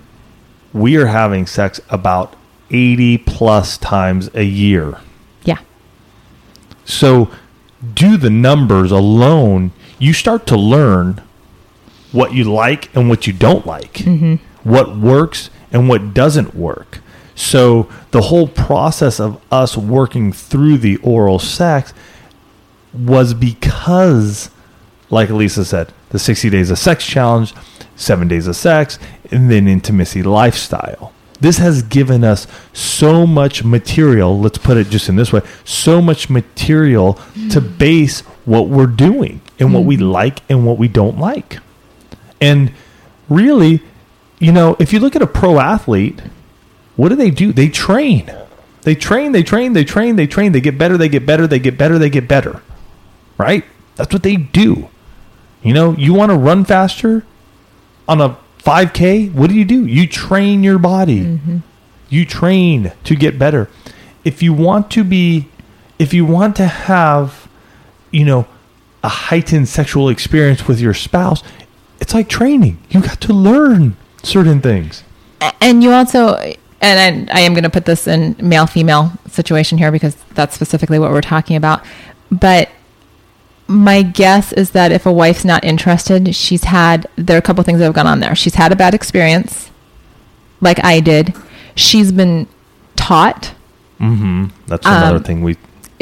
we 0.74 0.96
are 0.98 1.06
having 1.08 1.46
sex 1.46 1.80
about 1.90 2.36
80 2.72 3.20
plus 3.20 3.78
times 3.78 4.30
a 4.34 4.44
year. 4.44 4.98
Yeah. 5.44 5.60
So, 6.86 7.30
do 7.94 8.18
the 8.18 8.30
numbers 8.30 8.92
alone, 8.92 9.72
you 10.00 10.14
start 10.14 10.46
to 10.48 10.58
learn 10.58 11.22
what 12.12 12.34
you 12.34 12.46
like 12.46 12.96
and 12.96 13.10
what 13.10 13.28
you 13.28 13.34
don't 13.34 13.66
like, 13.66 13.94
mm-hmm. 13.94 14.36
what 14.68 14.98
works 14.98 15.50
and 15.72 15.90
what 15.90 16.14
doesn't 16.14 16.56
work. 16.56 17.00
So, 17.38 17.90
the 18.12 18.22
whole 18.22 18.48
process 18.48 19.20
of 19.20 19.42
us 19.52 19.76
working 19.76 20.32
through 20.32 20.78
the 20.78 20.96
oral 20.98 21.38
sex 21.38 21.94
was 22.94 23.34
because, 23.34 24.50
like 25.10 25.28
Alisa 25.28 25.66
said, 25.66 25.92
the 26.10 26.20
60 26.20 26.50
days 26.50 26.72
of 26.72 26.80
sex 26.80 27.06
challenge, 27.06 27.54
seven 27.98 28.30
days 28.30 28.48
of 28.48 28.56
sex, 28.56 28.98
and 29.32 29.52
then 29.52 29.68
intimacy 29.68 30.24
lifestyle. 30.24 31.12
This 31.46 31.60
has 31.60 31.84
given 31.84 32.24
us 32.24 32.48
so 32.74 33.28
much 33.28 33.64
material, 33.64 34.40
let's 34.40 34.58
put 34.58 34.78
it 34.78 34.90
just 34.90 35.10
in 35.10 35.16
this 35.16 35.32
way 35.32 35.42
so 35.64 36.02
much 36.02 36.28
material 36.28 37.14
to 37.52 37.62
mm. 37.62 37.78
base 37.78 38.22
what 38.46 38.68
we're 38.68 38.88
doing 38.88 39.42
and 39.60 39.72
what 39.72 39.84
we 39.84 39.96
mm. 39.96 40.12
like 40.12 40.40
and 40.50 40.66
what 40.66 40.80
we 40.80 40.88
don't 40.88 41.20
like. 41.20 41.60
And 42.42 42.72
really, 43.30 43.84
you 44.40 44.52
know, 44.52 44.76
if 44.80 44.92
you 44.92 45.00
look 45.00 45.16
at 45.16 45.22
a 45.22 45.28
pro 45.28 45.60
athlete, 45.60 46.20
what 46.96 47.10
do 47.10 47.16
they 47.16 47.30
do? 47.30 47.54
They 47.54 47.70
train. 47.70 48.34
They 48.82 48.96
train, 48.96 49.32
they 49.32 49.44
train, 49.44 49.74
they 49.74 49.84
train, 49.84 50.16
they 50.16 50.26
train. 50.26 50.52
They 50.52 50.62
get 50.62 50.80
better, 50.80 50.98
they 50.98 51.10
get 51.10 51.28
better, 51.28 51.46
they 51.46 51.60
get 51.60 51.78
better, 51.78 52.00
they 52.00 52.10
get 52.10 52.28
better. 52.28 52.64
Right? 53.38 53.66
That's 53.98 54.12
what 54.12 54.24
they 54.24 54.36
do. 54.36 54.90
You 55.62 55.76
know, 55.76 55.92
you 55.96 56.12
want 56.16 56.32
to 56.32 56.38
run 56.40 56.66
faster 56.66 57.24
on 58.08 58.20
a 58.20 58.36
5K? 58.66 59.34
What 59.34 59.50
do 59.50 59.56
you 59.56 59.66
do? 59.66 59.86
You 59.86 60.08
train 60.08 60.64
your 60.64 60.80
body. 60.80 61.22
Mm-hmm. 61.22 61.58
You 62.10 62.26
train 62.26 62.92
to 63.04 63.16
get 63.16 63.38
better. 63.38 63.70
If 64.24 64.42
you 64.42 64.54
want 64.54 64.90
to 64.92 65.04
be, 65.04 65.50
if 66.00 66.14
you 66.14 66.26
want 66.26 66.56
to 66.58 66.66
have, 66.66 67.48
you 68.12 68.26
know, 68.26 68.48
a 69.04 69.10
heightened 69.10 69.68
sexual 69.68 70.10
experience 70.10 70.68
with 70.68 70.80
your 70.80 70.94
spouse, 70.94 71.44
it's 72.00 72.14
like 72.14 72.28
training. 72.28 72.80
You 72.90 73.02
got 73.02 73.22
to 73.22 73.34
learn 73.34 73.98
certain 74.24 74.62
things. 74.62 75.04
and 75.62 75.84
you 75.84 75.92
also 75.92 76.36
and 76.82 77.30
I, 77.30 77.40
I 77.40 77.42
am 77.42 77.54
going 77.54 77.64
to 77.64 77.70
put 77.70 77.86
this 77.86 78.08
in 78.08 78.36
male 78.40 78.68
female 78.68 79.12
situation 79.30 79.78
here 79.78 79.92
because 79.92 80.16
that's 80.34 80.56
specifically 80.56 81.00
what 81.00 81.12
we're 81.12 81.22
talking 81.22 81.56
about 81.56 81.84
but 82.32 82.70
my 83.68 84.02
guess 84.04 84.54
is 84.54 84.72
that 84.72 84.92
if 84.92 85.06
a 85.06 85.12
wife's 85.12 85.44
not 85.46 85.64
interested 85.64 86.36
she's 86.36 86.66
had 86.66 87.08
there 87.16 87.36
are 87.36 87.40
a 87.40 87.42
couple 87.42 87.64
things 87.64 87.80
that 87.80 87.86
have 87.86 87.94
gone 87.96 88.06
on 88.08 88.20
there 88.20 88.36
she's 88.36 88.56
had 88.56 88.72
a 88.72 88.76
bad 88.76 88.94
experience 88.94 89.72
like 90.62 90.84
i 90.84 91.00
did 91.00 91.34
she's 91.76 92.12
been 92.12 92.48
taught 92.96 93.54
Mm-hmm. 94.00 94.48
That's 94.68 94.86
another 94.86 95.18
Um, 95.18 95.24
thing 95.24 95.42
we. 95.42 95.56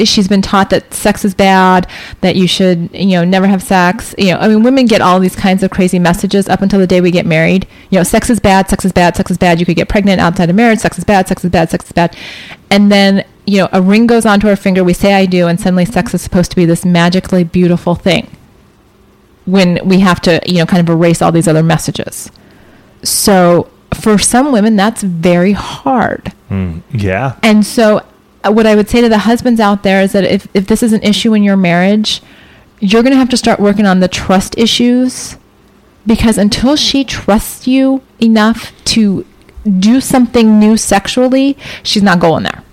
she's 0.04 0.26
been 0.26 0.42
taught 0.42 0.70
that 0.70 0.92
sex 0.92 1.24
is 1.24 1.32
bad, 1.32 1.86
that 2.22 2.34
you 2.34 2.48
should, 2.48 2.90
you 2.92 3.10
know, 3.16 3.24
never 3.24 3.46
have 3.46 3.62
sex. 3.62 4.12
You 4.18 4.32
know, 4.32 4.38
I 4.40 4.48
mean, 4.48 4.64
women 4.64 4.86
get 4.86 5.00
all 5.00 5.20
these 5.20 5.36
kinds 5.36 5.62
of 5.62 5.70
crazy 5.70 6.00
messages 6.00 6.48
up 6.48 6.60
until 6.60 6.80
the 6.80 6.88
day 6.88 7.00
we 7.00 7.12
get 7.12 7.24
married. 7.24 7.68
You 7.90 7.98
know, 7.98 8.02
sex 8.02 8.28
is 8.30 8.40
bad, 8.40 8.68
sex 8.68 8.84
is 8.84 8.90
bad, 8.92 9.14
sex 9.14 9.30
is 9.30 9.38
bad. 9.38 9.60
You 9.60 9.64
could 9.66 9.76
get 9.76 9.88
pregnant 9.88 10.20
outside 10.20 10.50
of 10.50 10.56
marriage. 10.56 10.80
Sex 10.80 10.98
is 10.98 11.04
bad, 11.04 11.28
sex 11.28 11.44
is 11.44 11.50
bad, 11.52 11.70
sex 11.70 11.84
is 11.86 11.92
bad. 11.92 12.16
And 12.68 12.90
then, 12.90 13.24
you 13.46 13.58
know, 13.58 13.68
a 13.72 13.82
ring 13.82 14.06
goes 14.06 14.24
onto 14.24 14.48
our 14.48 14.56
finger. 14.56 14.82
We 14.82 14.94
say 14.94 15.14
I 15.14 15.26
do, 15.26 15.46
and 15.46 15.60
suddenly 15.60 15.84
sex 15.84 16.14
is 16.14 16.22
supposed 16.22 16.50
to 16.50 16.56
be 16.56 16.64
this 16.64 16.84
magically 16.84 17.44
beautiful 17.44 17.94
thing. 17.94 18.30
When 19.44 19.78
we 19.84 20.00
have 20.00 20.20
to, 20.22 20.40
you 20.46 20.58
know, 20.58 20.66
kind 20.66 20.80
of 20.80 20.92
erase 20.92 21.20
all 21.20 21.32
these 21.32 21.48
other 21.48 21.62
messages. 21.62 22.30
So 23.02 23.70
for 23.92 24.18
some 24.18 24.52
women, 24.52 24.76
that's 24.76 25.02
very 25.02 25.52
hard. 25.52 26.32
Mm, 26.50 26.82
yeah. 26.90 27.38
And 27.42 27.64
so, 27.66 28.04
uh, 28.42 28.52
what 28.52 28.66
I 28.66 28.74
would 28.74 28.88
say 28.88 29.02
to 29.02 29.08
the 29.08 29.18
husbands 29.18 29.60
out 29.60 29.82
there 29.82 30.00
is 30.00 30.12
that 30.12 30.24
if, 30.24 30.48
if 30.54 30.66
this 30.66 30.82
is 30.82 30.92
an 30.92 31.02
issue 31.02 31.34
in 31.34 31.42
your 31.42 31.56
marriage, 31.56 32.22
you're 32.80 33.02
going 33.02 33.12
to 33.12 33.18
have 33.18 33.28
to 33.30 33.36
start 33.36 33.60
working 33.60 33.86
on 33.86 34.00
the 34.00 34.08
trust 34.08 34.56
issues 34.58 35.36
because 36.06 36.38
until 36.38 36.76
she 36.76 37.04
trusts 37.04 37.66
you 37.66 38.02
enough 38.20 38.72
to 38.84 39.24
do 39.78 40.00
something 40.00 40.58
new 40.58 40.76
sexually, 40.76 41.56
she's 41.82 42.02
not 42.02 42.20
going 42.20 42.42
there. 42.44 42.63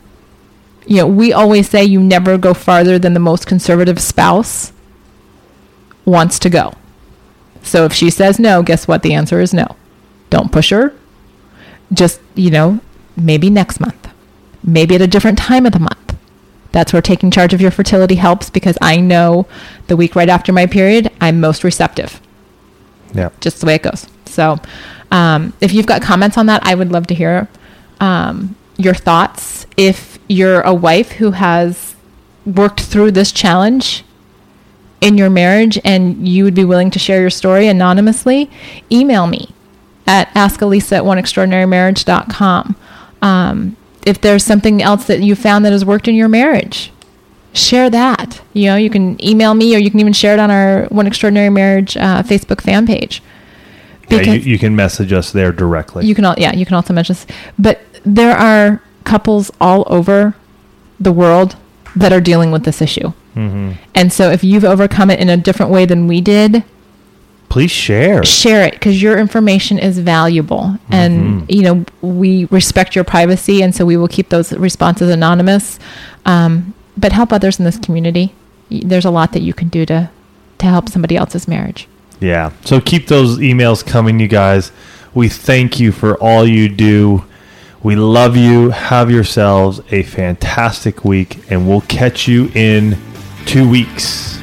You 0.85 0.97
know, 0.97 1.07
we 1.07 1.31
always 1.31 1.69
say 1.69 1.83
you 1.83 2.01
never 2.01 2.37
go 2.37 2.53
farther 2.53 2.97
than 2.97 3.13
the 3.13 3.19
most 3.19 3.45
conservative 3.47 4.01
spouse 4.01 4.73
wants 6.05 6.39
to 6.39 6.49
go. 6.49 6.73
So 7.63 7.85
if 7.85 7.93
she 7.93 8.09
says 8.09 8.39
no, 8.39 8.63
guess 8.63 8.87
what? 8.87 9.03
The 9.03 9.13
answer 9.13 9.39
is 9.39 9.53
no. 9.53 9.75
Don't 10.29 10.51
push 10.51 10.71
her. 10.71 10.93
Just, 11.93 12.19
you 12.35 12.49
know, 12.49 12.79
maybe 13.15 13.49
next 13.49 13.79
month. 13.79 14.09
Maybe 14.63 14.95
at 14.95 15.01
a 15.01 15.07
different 15.07 15.37
time 15.37 15.65
of 15.65 15.73
the 15.73 15.79
month. 15.79 16.15
That's 16.71 16.93
where 16.93 17.01
taking 17.01 17.31
charge 17.31 17.53
of 17.53 17.61
your 17.61 17.71
fertility 17.71 18.15
helps 18.15 18.49
because 18.49 18.77
I 18.81 18.97
know 18.97 19.45
the 19.87 19.97
week 19.97 20.15
right 20.15 20.29
after 20.29 20.53
my 20.53 20.65
period, 20.65 21.11
I'm 21.19 21.39
most 21.39 21.63
receptive. 21.63 22.21
Yeah. 23.13 23.29
Just 23.41 23.59
the 23.59 23.65
way 23.65 23.75
it 23.75 23.83
goes. 23.83 24.07
So, 24.25 24.57
um, 25.11 25.53
if 25.59 25.73
you've 25.73 25.85
got 25.85 26.01
comments 26.01 26.37
on 26.37 26.45
that, 26.45 26.65
I 26.65 26.75
would 26.75 26.91
love 26.91 27.07
to 27.07 27.13
hear 27.13 27.49
um, 27.99 28.55
your 28.77 28.93
thoughts. 28.93 29.65
If 29.75 30.10
you're 30.31 30.61
a 30.61 30.73
wife 30.73 31.13
who 31.13 31.31
has 31.31 31.95
worked 32.45 32.81
through 32.81 33.11
this 33.11 33.31
challenge 33.31 34.03
in 35.01 35.17
your 35.17 35.29
marriage 35.29 35.79
and 35.83 36.27
you 36.27 36.43
would 36.43 36.55
be 36.55 36.63
willing 36.63 36.91
to 36.91 36.99
share 36.99 37.19
your 37.19 37.29
story 37.29 37.67
anonymously, 37.67 38.49
email 38.91 39.27
me 39.27 39.49
at 40.07 40.29
askalisa 40.29 40.97
at 40.97 41.03
oneextraordinarymarriage.com. 41.03 42.75
Um, 43.21 43.75
if 44.05 44.21
there's 44.21 44.43
something 44.43 44.81
else 44.81 45.05
that 45.05 45.21
you 45.21 45.35
found 45.35 45.65
that 45.65 45.71
has 45.71 45.83
worked 45.85 46.07
in 46.07 46.15
your 46.15 46.27
marriage, 46.27 46.91
share 47.53 47.89
that. 47.89 48.41
You 48.53 48.65
know, 48.67 48.75
you 48.75 48.89
can 48.89 49.23
email 49.23 49.53
me 49.53 49.75
or 49.75 49.79
you 49.79 49.91
can 49.91 49.99
even 49.99 50.13
share 50.13 50.33
it 50.33 50.39
on 50.39 50.49
our 50.49 50.85
One 50.85 51.07
Extraordinary 51.07 51.49
Marriage 51.49 51.97
uh, 51.97 52.23
Facebook 52.23 52.61
fan 52.61 52.87
page. 52.87 53.21
Yeah, 54.09 54.17
you, 54.17 54.19
Because 54.19 54.47
you 54.47 54.59
can 54.59 54.75
message 54.75 55.13
us 55.13 55.31
there 55.31 55.51
directly. 55.51 56.05
you 56.05 56.15
can 56.15 56.25
all 56.25 56.35
yeah, 56.37 56.53
you 56.53 56.65
can 56.65 56.75
also 56.75 56.93
message 56.93 57.25
this. 57.25 57.37
But 57.59 57.81
there 58.03 58.35
are 58.35 58.81
couples 59.03 59.51
all 59.59 59.83
over 59.87 60.35
the 60.99 61.11
world 61.11 61.55
that 61.95 62.13
are 62.13 62.21
dealing 62.21 62.51
with 62.51 62.63
this 62.63 62.81
issue. 62.81 63.11
hmm 63.33 63.71
And 63.95 64.11
so 64.13 64.29
if 64.31 64.43
you've 64.43 64.63
overcome 64.65 65.09
it 65.09 65.19
in 65.19 65.29
a 65.29 65.37
different 65.37 65.71
way 65.71 65.85
than 65.85 66.07
we 66.07 66.21
did, 66.21 66.63
Please 67.49 67.71
share. 67.71 68.23
share 68.23 68.63
it 68.65 68.73
because 68.73 69.01
your 69.01 69.17
information 69.19 69.77
is 69.77 69.99
valuable 69.99 70.77
and 70.89 71.41
Mhm. 71.41 71.45
you 71.55 71.63
know 71.63 71.85
we 72.01 72.45
respect 72.45 72.95
your 72.95 73.03
privacy 73.03 73.61
and 73.61 73.75
so 73.75 73.85
we 73.85 73.97
will 73.97 74.07
keep 74.07 74.29
those 74.29 74.53
responses 74.53 75.09
anonymous 75.09 75.77
um, 76.25 76.73
but 76.97 77.11
help 77.11 77.33
others 77.33 77.59
in 77.59 77.65
this 77.65 77.77
community 77.77 78.31
there's 78.69 79.03
a 79.03 79.09
lot 79.11 79.33
that 79.33 79.41
you 79.41 79.53
can 79.53 79.67
do 79.67 79.85
to 79.85 80.09
to 80.59 80.65
help 80.65 80.87
somebody 80.87 81.17
else's 81.17 81.45
marriage 81.47 81.87
Yeah. 82.21 82.51
So 82.63 82.79
keep 82.79 83.07
those 83.07 83.39
emails 83.39 83.83
coming, 83.85 84.19
you 84.19 84.27
guys. 84.29 84.71
We 85.13 85.27
thank 85.27 85.79
you 85.79 85.91
for 85.91 86.15
all 86.23 86.47
you 86.47 86.69
do. 86.69 87.23
We 87.83 87.95
love 87.95 88.37
you. 88.37 88.69
Have 88.69 89.09
yourselves 89.09 89.81
a 89.89 90.03
fantastic 90.03 91.03
week, 91.03 91.49
and 91.49 91.67
we'll 91.67 91.81
catch 91.81 92.27
you 92.27 92.51
in 92.53 92.97
two 93.45 93.67
weeks. 93.67 94.40